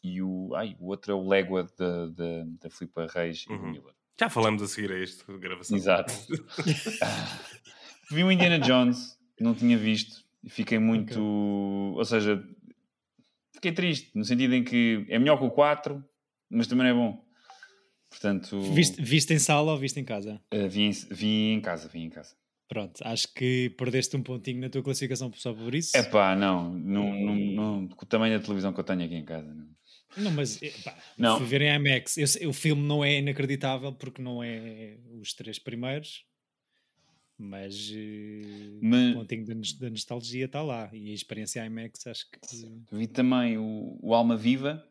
e 0.04 0.22
o, 0.22 0.54
ai, 0.56 0.76
o 0.80 0.88
outro 0.88 1.12
é 1.12 1.16
o 1.16 1.28
Légua 1.28 1.68
da, 1.78 2.06
da, 2.08 2.44
da 2.62 2.70
Filipa 2.70 3.08
Reis 3.14 3.44
e 3.44 3.48
do 3.48 3.54
Uhum. 3.56 3.72
Miller. 3.72 3.94
Já 4.20 4.30
falamos 4.30 4.62
a 4.62 4.68
seguir 4.68 4.92
a 4.92 5.00
isto, 5.00 5.30
a 5.32 5.38
gravação. 5.38 5.76
Exato. 5.76 6.14
Vi 8.12 8.24
o 8.24 8.32
Indiana 8.32 8.60
Jones, 8.60 9.18
não 9.40 9.54
tinha 9.56 9.78
visto, 9.78 10.24
e 10.44 10.50
fiquei 10.50 10.78
muito. 10.78 11.20
Ou 11.20 12.06
seja, 12.06 12.44
fiquei 13.54 13.72
triste, 13.72 14.12
no 14.14 14.24
sentido 14.24 14.54
em 14.54 14.64
que 14.64 15.06
é 15.10 15.18
melhor 15.18 15.38
que 15.38 15.46
o 15.46 15.50
4, 15.52 16.04
mas 16.50 16.68
também 16.68 16.86
não 16.88 16.92
é 16.92 16.94
bom. 16.94 17.24
Portanto, 18.10 18.62
Viste, 18.74 19.02
viste 19.02 19.34
em 19.34 19.40
sala 19.40 19.72
ou 19.72 19.78
viste 19.78 20.00
em 20.00 20.06
casa? 20.06 20.40
eh, 20.52 20.68
vi, 20.68 20.84
em, 20.84 20.92
vi 20.92 21.52
em 21.54 21.60
casa, 21.62 21.88
vi 21.88 22.02
em 22.04 22.10
casa. 22.10 22.36
Pronto, 22.68 23.02
acho 23.06 23.32
que 23.34 23.70
perdeste 23.78 24.16
um 24.16 24.24
pontinho 24.24 24.60
na 24.62 24.70
tua 24.70 24.82
classificação 24.82 25.32
só 25.34 25.54
por 25.54 25.76
isso. 25.76 25.96
É 25.96 26.02
pá, 26.04 26.36
não, 26.36 26.74
não, 26.74 27.14
não, 27.14 27.36
não, 27.36 27.88
com 27.90 28.04
o 28.06 28.08
tamanho 28.08 28.38
da 28.38 28.44
televisão 28.44 28.74
que 28.74 28.80
eu 28.80 28.84
tenho 28.84 29.04
aqui 29.04 29.16
em 29.16 29.26
casa. 29.26 29.54
Não. 29.54 29.68
Não, 30.16 30.32
mas 30.32 30.62
eh, 30.62 30.72
pá, 30.84 30.96
Não. 31.18 31.38
fui 31.40 31.48
ver 31.48 31.62
em 31.64 31.76
IMAX. 31.76 32.18
Eu 32.40 32.50
o 32.50 32.54
filme 32.54 32.82
não 32.84 33.04
é 33.04 33.18
inacreditável 33.20 33.92
porque 33.94 34.22
não 34.22 34.44
é 34.44 34.98
os 35.20 35.34
três 35.34 35.58
primeiros, 35.60 36.24
mas 37.38 37.92
eh, 37.94 38.78
Mas- 38.82 39.12
o 39.16 39.20
pontinho 39.20 39.46
da, 39.46 39.54
da 39.80 39.90
nostalgia 39.90 40.46
está 40.46 40.62
lá. 40.62 40.90
E 40.94 41.12
a 41.12 41.14
experiência 41.14 41.66
IMAX 41.66 42.06
acho 42.08 42.26
que. 42.32 42.40
Vi 42.92 43.08
também 43.08 43.58
o, 43.58 43.98
o 44.02 44.14
Alma 44.14 44.38
Viva, 44.38 44.84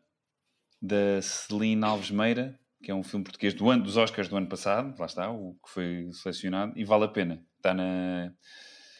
da 0.81 1.21
Celine 1.21 1.83
Alves 1.83 2.11
Meira, 2.11 2.59
que 2.83 2.91
é 2.91 2.95
um 2.95 3.01
filme 3.01 3.23
português 3.23 3.53
do 3.53 3.69
ano, 3.69 3.83
dos 3.83 3.95
Oscars 3.95 4.27
do 4.27 4.35
ano 4.35 4.47
passado, 4.47 4.93
lá 4.99 5.05
está, 5.05 5.31
o 5.31 5.53
que 5.63 5.69
foi 5.69 6.09
selecionado, 6.11 6.73
e 6.77 6.83
vale 6.83 7.05
a 7.05 7.07
pena. 7.07 7.43
Está 7.55 7.73
na, 7.73 8.33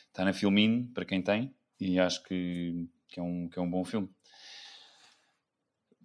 está 0.08 0.24
na 0.24 0.32
Filmin, 0.34 0.90
para 0.94 1.04
quem 1.06 1.22
tem, 1.22 1.54
e 1.80 2.00
acho 2.00 2.24
que, 2.24 2.88
que, 3.10 3.20
é, 3.20 3.24
um, 3.24 3.50
que 3.50 3.60
é 3.60 3.62
um 3.62 3.70
bom 3.70 3.84
filme. 3.84 4.10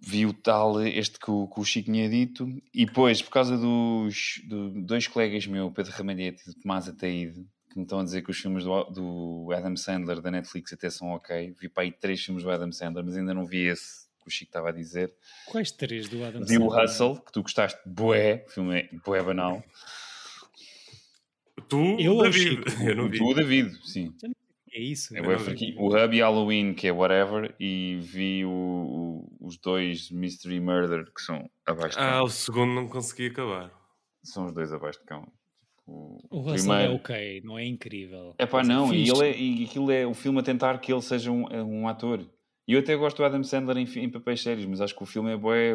Vi 0.01 0.25
o 0.25 0.33
tal, 0.33 0.81
este 0.81 1.17
que 1.19 1.31
o, 1.31 1.47
que 1.47 1.59
o 1.59 1.63
Chico 1.63 1.91
tinha 1.91 2.09
dito, 2.09 2.47
e 2.73 2.85
depois, 2.85 3.21
por 3.21 3.31
causa 3.31 3.57
dos 3.57 4.41
do- 4.47 4.81
dois 4.85 5.07
colegas 5.07 5.47
meus, 5.47 5.73
Pedro 5.73 5.91
Ramalhete 5.93 6.49
e 6.49 6.53
Tomás 6.59 6.87
Ataíde, 6.87 7.45
que 7.69 7.77
me 7.77 7.83
estão 7.83 7.99
a 7.99 8.03
dizer 8.03 8.23
que 8.23 8.31
os 8.31 8.37
filmes 8.37 8.63
do, 8.65 8.83
do 8.85 9.51
Adam 9.53 9.75
Sandler 9.77 10.19
da 10.21 10.31
Netflix 10.31 10.73
até 10.73 10.89
são 10.89 11.09
ok. 11.11 11.53
Vi 11.59 11.69
para 11.69 11.83
aí 11.83 11.91
três 11.91 12.23
filmes 12.23 12.43
do 12.43 12.49
Adam 12.49 12.71
Sandler, 12.71 13.05
mas 13.05 13.15
ainda 13.15 13.33
não 13.33 13.45
vi 13.45 13.67
esse 13.67 14.08
o 14.29 14.31
Chico 14.31 14.49
estava 14.49 14.69
a 14.69 14.71
dizer. 14.71 15.13
Quais 15.47 15.71
três 15.71 16.07
do 16.07 16.23
Adam 16.23 16.43
Vi 16.45 16.57
o 16.57 16.69
Sandler? 16.69 16.85
Hustle, 16.85 17.21
que 17.21 17.31
tu 17.31 17.41
gostaste 17.41 17.79
bué, 17.85 18.45
o 18.47 18.49
filme 18.51 18.79
é 18.79 18.89
bué 19.05 19.21
banal. 19.21 19.63
Tu, 21.67 21.97
Eu 21.99 22.17
David. 22.21 22.39
Chico? 22.71 22.83
Eu 22.83 22.95
não 22.95 23.09
vi. 23.09 23.17
Tu, 23.17 23.25
o 23.25 23.33
David, 23.33 23.71
sim. 23.85 24.13
É 24.71 24.79
isso. 24.79 25.15
É 25.17 25.39
fraquinho. 25.39 25.79
O 25.81 25.87
Hub 25.95 26.15
e 26.15 26.21
Halloween, 26.21 26.73
que 26.73 26.87
é 26.87 26.91
whatever, 26.91 27.53
e 27.59 27.99
vi 28.01 28.45
o, 28.45 28.49
o- 28.49 29.37
os 29.47 29.57
dois 29.57 30.09
Mystery 30.11 30.59
Murder, 30.59 31.05
que 31.13 31.21
são 31.21 31.49
abaixo 31.65 31.97
de 31.97 32.03
Ah, 32.03 32.11
cão. 32.11 32.23
o 32.23 32.29
segundo 32.29 32.73
não 32.73 32.87
consegui 32.87 33.27
acabar. 33.27 33.71
São 34.23 34.45
os 34.45 34.53
dois 34.53 34.71
abaixo 34.71 34.99
de 34.99 35.05
cão. 35.05 35.27
O, 35.87 36.19
O 36.29 36.39
Russell 36.41 36.73
é 36.73 36.89
ok, 36.89 37.41
não 37.43 37.57
é 37.57 37.65
incrível. 37.65 38.35
É 38.37 38.45
pá, 38.45 38.63
não, 38.63 38.93
e, 38.93 39.09
ele 39.09 39.25
é, 39.27 39.35
e 39.37 39.63
aquilo 39.65 39.89
é 39.91 40.05
o 40.05 40.13
filme 40.13 40.39
a 40.39 40.43
tentar 40.43 40.77
que 40.77 40.93
ele 40.93 41.01
seja 41.01 41.31
um, 41.31 41.47
é 41.49 41.63
um 41.63 41.87
ator. 41.87 42.23
E 42.69 42.73
eu 42.73 42.81
até 42.81 42.95
gosto 42.95 43.17
do 43.17 43.25
Adam 43.25 43.43
Sandler 43.43 43.77
em, 43.77 43.99
em 43.99 44.09
papéis 44.11 44.41
sérios, 44.41 44.63
mas 44.67 44.79
acho 44.79 44.95
que 44.95 45.01
o 45.01 45.05
filme 45.07 45.31
é 45.33 45.35
bué. 45.37 45.73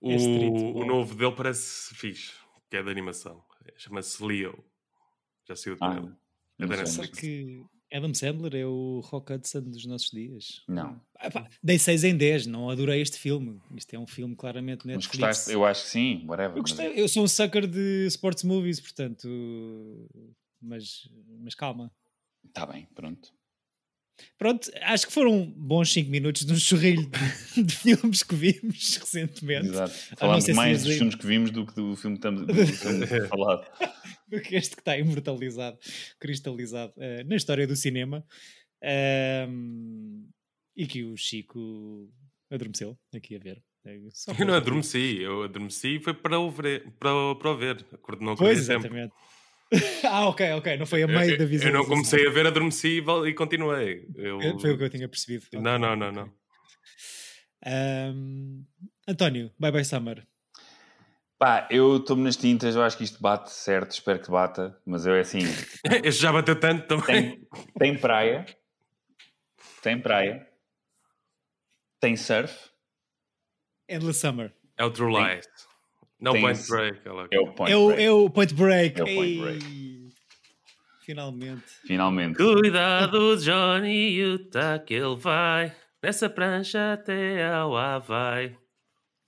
O, 0.00 0.10
É 0.10 0.14
street, 0.16 0.54
o 0.74 0.84
novo 0.86 1.14
dele 1.14 1.32
parece 1.36 1.94
fixe, 1.94 2.32
que 2.70 2.78
é 2.78 2.82
de 2.82 2.90
animação. 2.90 3.44
Chama-se 3.76 4.24
Leo. 4.24 4.64
Já 5.46 5.54
saiu 5.54 5.74
o 5.74 5.78
Ah, 5.82 5.90
trailer. 5.90 6.12
É 6.60 6.66
da 6.66 6.76
Netflix. 6.78 7.18
que 7.18 7.62
Adam 7.92 8.14
Sandler 8.14 8.54
é 8.54 8.64
o 8.64 9.00
Rock 9.04 9.34
Hudson 9.34 9.60
dos 9.64 9.84
nossos 9.84 10.10
dias? 10.10 10.62
Não. 10.66 10.98
Ah, 11.16 11.30
pá, 11.30 11.46
dei 11.62 11.78
6 11.78 12.04
em 12.04 12.16
10, 12.16 12.46
não 12.46 12.70
adorei 12.70 13.02
este 13.02 13.18
filme. 13.18 13.60
Isto 13.76 13.92
é 13.94 13.98
um 13.98 14.06
filme 14.06 14.34
claramente 14.34 14.86
Mas 14.86 14.94
Netflix. 14.96 15.18
gostaste? 15.18 15.52
Eu 15.52 15.62
acho 15.66 15.82
que 15.84 15.90
sim, 15.90 16.24
whatever. 16.26 16.56
Eu 16.56 16.62
mas- 16.62 16.70
gostei, 16.72 16.98
eu 16.98 17.06
sou 17.06 17.22
um 17.24 17.28
sucker 17.28 17.66
de 17.66 18.06
sports 18.06 18.44
movies, 18.44 18.80
portanto. 18.80 19.28
Mas, 20.62 21.06
mas 21.40 21.54
calma. 21.54 21.92
Tá 22.54 22.64
bem, 22.64 22.86
pronto. 22.94 23.30
Pronto, 24.38 24.70
acho 24.82 25.06
que 25.06 25.12
foram 25.12 25.44
bons 25.44 25.92
5 25.92 26.10
minutos 26.10 26.44
de 26.44 26.52
um 26.52 26.56
chorrilho 26.58 27.08
de, 27.54 27.62
de 27.64 27.76
filmes 27.76 28.22
que 28.22 28.34
vimos 28.34 28.96
recentemente. 28.98 29.68
Exato. 29.68 29.94
Ah, 30.12 30.16
Falámos 30.16 30.48
mais 30.48 30.82
dos 30.82 30.94
filmes 30.94 31.14
que 31.14 31.26
vimos 31.26 31.50
do 31.50 31.66
que 31.66 31.74
do 31.74 31.96
filme 31.96 32.16
que 32.16 32.26
estamos 32.26 32.46
do 32.46 32.54
filme 32.54 33.06
falado. 33.28 33.66
do 34.28 34.40
que 34.40 34.56
este 34.56 34.76
que 34.76 34.80
está 34.80 34.96
imortalizado, 34.96 35.78
cristalizado 36.18 36.92
uh, 36.96 37.28
na 37.28 37.36
história 37.36 37.66
do 37.66 37.76
cinema. 37.76 38.24
Um, 39.48 40.28
e 40.76 40.86
que 40.86 41.04
o 41.04 41.16
Chico 41.16 42.10
adormeceu 42.50 42.98
aqui 43.14 43.36
a 43.36 43.38
ver. 43.38 43.62
Só 44.10 44.32
eu 44.38 44.46
não 44.46 44.54
adormeci, 44.54 45.20
eu 45.20 45.42
adormeci 45.44 45.96
e 45.96 46.00
foi 46.00 46.12
para 46.12 46.38
o 46.38 46.50
ver. 46.50 46.90
Para, 46.98 47.34
para 47.34 47.50
o 47.50 47.56
ver. 47.56 47.84
Não 48.20 48.36
pois, 48.36 48.58
exatamente. 48.58 49.12
ah, 50.04 50.28
ok, 50.28 50.52
ok. 50.52 50.76
Não 50.76 50.86
foi 50.86 51.02
a 51.02 51.06
meio 51.06 51.32
eu, 51.32 51.38
da 51.38 51.44
visão. 51.44 51.68
Eu 51.68 51.74
não 51.74 51.84
comecei 51.84 52.26
a 52.26 52.30
ver, 52.30 52.46
adormeci 52.46 53.02
e 53.26 53.34
continuei. 53.34 54.06
Eu... 54.16 54.58
Foi 54.58 54.72
o 54.72 54.78
que 54.78 54.84
eu 54.84 54.90
tinha 54.90 55.08
percebido. 55.08 55.46
Não, 55.54 55.78
não, 55.78 55.94
não, 55.94 56.10
não. 56.10 56.32
Um, 57.66 58.64
António, 59.06 59.52
bye 59.58 59.70
bye 59.70 59.84
Summer. 59.84 60.26
Pá, 61.38 61.66
eu 61.70 61.96
estou-me 61.96 62.22
nas 62.22 62.36
tintas, 62.36 62.76
eu 62.76 62.82
acho 62.82 62.98
que 62.98 63.04
isto 63.04 63.20
bate 63.20 63.50
certo, 63.50 63.92
espero 63.92 64.20
que 64.20 64.30
bata, 64.30 64.78
mas 64.84 65.06
eu 65.06 65.14
é 65.14 65.20
assim. 65.20 65.38
este 66.04 66.20
já 66.20 66.32
bateu 66.32 66.58
tanto 66.58 66.86
também. 66.86 67.06
Tem, 67.06 67.48
tem 67.78 67.98
praia, 67.98 68.44
tem 69.82 69.98
praia, 70.00 70.46
tem 71.98 72.16
surf. 72.16 72.70
Endless 73.88 74.20
Summer. 74.20 74.52
É 74.76 74.84
o 74.84 74.90
True 74.90 75.12
Lies. 75.12 75.46
Não 76.20 76.32
tem 76.32 76.42
Point 76.42 76.68
Break. 76.68 77.00
É 77.30 77.40
o 77.40 77.52
Point 77.52 77.72
é 77.72 77.76
o, 77.76 77.86
Break. 77.86 78.02
É 78.02 78.10
o 78.10 78.30
Point 78.30 78.54
Break. 78.54 79.00
É 79.00 79.02
o 79.02 79.06
Point 79.06 79.40
Break. 79.40 80.08
Finalmente. 81.02 81.64
Finalmente. 81.86 82.36
Cuidado, 82.36 83.36
Johnny 83.38 84.10
Utah, 84.20 84.78
que 84.78 84.94
ele 84.94 85.16
vai 85.16 85.74
nessa 86.02 86.28
prancha 86.28 86.92
até 86.92 87.50
ao 87.52 87.76
Havaí. 87.76 88.54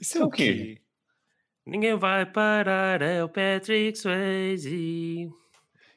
Isso 0.01 0.19
é 0.19 0.25
o 0.25 0.31
quê? 0.31 0.79
Ninguém 1.67 1.97
vai 1.97 2.27
parar, 2.27 3.01
é 3.03 3.23
o 3.23 3.29
Patrick 3.29 3.97
Swayze. 3.97 5.31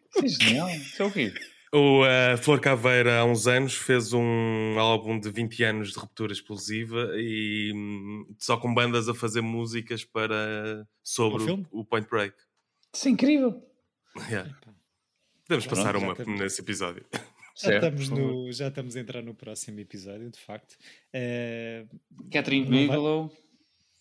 Isso 0.10 0.26
é 0.26 0.28
genial. 0.28 0.70
Isso 0.70 1.02
é 1.02 1.06
o 1.06 1.12
quê? 1.12 1.34
O 1.76 2.04
uh, 2.04 2.38
Flor 2.38 2.62
Caveira, 2.62 3.20
há 3.20 3.26
uns 3.26 3.48
anos, 3.48 3.76
fez 3.76 4.14
um 4.14 4.80
álbum 4.80 5.20
de 5.20 5.30
20 5.30 5.62
anos 5.66 5.92
de 5.92 6.00
ruptura 6.00 6.32
explosiva 6.32 7.12
e 7.18 7.74
um, 7.76 8.34
só 8.40 8.56
com 8.56 8.74
bandas 8.74 9.10
a 9.10 9.14
fazer 9.14 9.42
músicas 9.42 10.06
para 10.06 10.88
sobre 11.04 11.52
o, 11.52 11.68
o, 11.72 11.84
Point 11.84 12.08
Break. 12.10 12.34
Isso 12.96 13.10
é 13.10 13.12
incrível. 13.12 13.62
Yeah. 14.30 14.58
Podemos 15.46 15.68
Pronto, 15.68 15.70
passar 15.70 15.98
uma 15.98 16.14
estamos... 16.14 16.40
nesse 16.40 16.62
episódio. 16.62 17.06
Já 17.58 17.76
estamos, 17.76 18.10
no, 18.10 18.52
já 18.52 18.68
estamos 18.68 18.98
a 18.98 19.00
entrar 19.00 19.22
no 19.22 19.34
próximo 19.34 19.80
episódio, 19.80 20.30
de 20.30 20.38
facto. 20.38 20.76
Uh, 21.14 21.88
Catherine 22.30 22.68
Bigelow. 22.70 23.32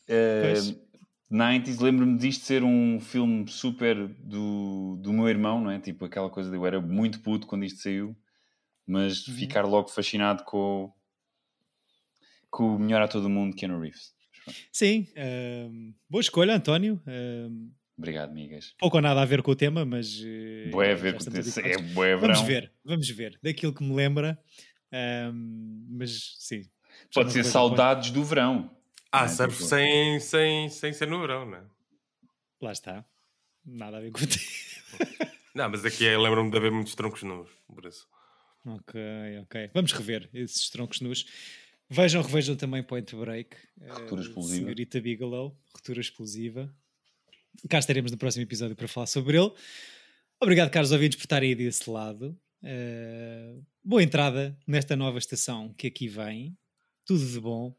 Uh, 0.09 0.84
90s, 1.31 1.81
lembro-me 1.81 2.18
disto 2.18 2.45
ser 2.45 2.62
um 2.62 3.01
filme 3.01 3.49
super 3.49 4.09
do, 4.18 4.97
do 5.01 5.12
meu 5.12 5.29
irmão, 5.29 5.61
não 5.61 5.70
é? 5.70 5.79
Tipo 5.79 6.05
aquela 6.05 6.31
coisa 6.31 6.51
de 6.51 6.57
eu 6.57 6.66
era 6.66 6.81
muito 6.81 7.20
puto 7.20 7.47
quando 7.47 7.64
isto 7.64 7.81
saiu, 7.81 8.16
mas 8.87 9.27
uhum. 9.27 9.35
ficar 9.35 9.62
logo 9.62 9.89
fascinado 9.89 10.45
com, 10.45 10.93
com 12.51 12.77
o 12.77 12.79
melhor 12.79 13.03
ator 13.03 13.22
do 13.22 13.31
mundo, 13.31 13.57
Keanu 13.57 13.81
Reeves. 13.81 14.12
Sim, 14.70 15.09
uh, 15.12 15.95
boa 16.09 16.20
escolha, 16.20 16.55
António. 16.55 17.01
Uh, 17.07 17.72
Obrigado, 17.97 18.31
amigas. 18.31 18.75
Pouco 18.79 18.97
ou 18.97 19.03
nada 19.03 19.22
a 19.22 19.25
ver 19.25 19.41
com 19.43 19.53
o 19.53 19.57
tema, 19.57 19.85
mas. 19.85 20.20
Uh, 20.20 20.70
boé 20.70 20.93
a 20.93 20.97
ver 20.97 21.14
com 21.14 21.25
o 21.25 21.66
é 21.66 21.79
boé 21.95 22.16
Vamos 22.16 22.41
ver, 22.43 22.72
vamos 22.85 23.09
ver. 23.09 23.39
Daquilo 23.43 23.72
que 23.72 23.83
me 23.83 23.95
lembra, 23.95 24.39
mas 25.89 26.37
sim. 26.39 26.62
Pode 27.12 27.33
ser 27.33 27.45
saudades 27.45 28.11
do 28.11 28.22
verão. 28.25 28.70
Ah, 29.17 29.29
surf 29.29 29.57
tipo... 29.57 29.69
sem, 29.69 30.19
sem, 30.19 30.69
sem 30.69 30.93
ser 30.93 31.07
no 31.07 31.21
verão, 31.21 31.47
não 31.47 31.59
é? 31.59 31.65
Lá 32.61 32.73
está. 32.73 33.05
Nada 33.65 33.99
a 33.99 34.01
ver 34.01 34.11
contigo. 34.11 34.45
não, 35.55 35.71
mas 35.71 35.85
aqui 35.85 36.05
é, 36.05 36.19
lembro-me 36.19 36.51
de 36.51 36.57
haver 36.57 36.73
muitos 36.73 36.97
troncos 36.97 37.23
nus, 37.23 37.49
por 37.73 37.85
isso. 37.85 38.09
Ok, 38.67 39.01
ok. 39.43 39.71
Vamos 39.73 39.93
rever 39.93 40.29
esses 40.35 40.69
troncos 40.69 41.01
nus. 41.01 41.27
Vejam, 41.89 42.23
revejam 42.23 42.57
também 42.57 42.83
Point 42.83 43.15
Break. 43.15 43.57
Retura 43.81 44.21
uh, 44.21 44.25
explosiva. 44.25 44.65
Senhorita 44.65 45.01
Bigelow, 45.01 45.57
Retura 45.77 46.01
explosiva. 46.01 46.75
Cá 47.71 47.79
estaremos 47.79 48.11
no 48.11 48.19
próximo 48.19 48.43
episódio 48.43 48.75
para 48.75 48.89
falar 48.89 49.07
sobre 49.07 49.39
ele. 49.39 49.53
Obrigado, 50.41 50.71
caros 50.71 50.91
ouvintes, 50.91 51.17
por 51.17 51.25
estarem 51.25 51.51
aí 51.51 51.55
desse 51.55 51.89
lado. 51.89 52.37
Uh, 52.65 53.65
boa 53.85 54.03
entrada 54.03 54.59
nesta 54.67 54.97
nova 54.97 55.19
estação 55.19 55.73
que 55.75 55.87
aqui 55.87 56.09
vem. 56.09 56.59
Tudo 57.07 57.25
de 57.25 57.39
bom. 57.39 57.77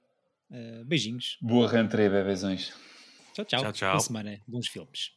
Uh, 0.51 0.85
beijinhos. 0.85 1.37
Boa 1.41 1.67
rentrée, 1.67 2.09
bebezões. 2.09 2.73
Tchau, 3.33 3.45
tchau. 3.45 3.61
Tchau, 3.61 3.71
tchau. 3.71 3.91
Boa 3.91 3.99
semana. 3.99 4.39
Bons 4.47 4.67
filmes. 4.69 5.11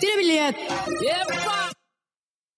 Tira 0.00 0.16
bilhete! 0.16 0.60
Epa! 1.04 1.79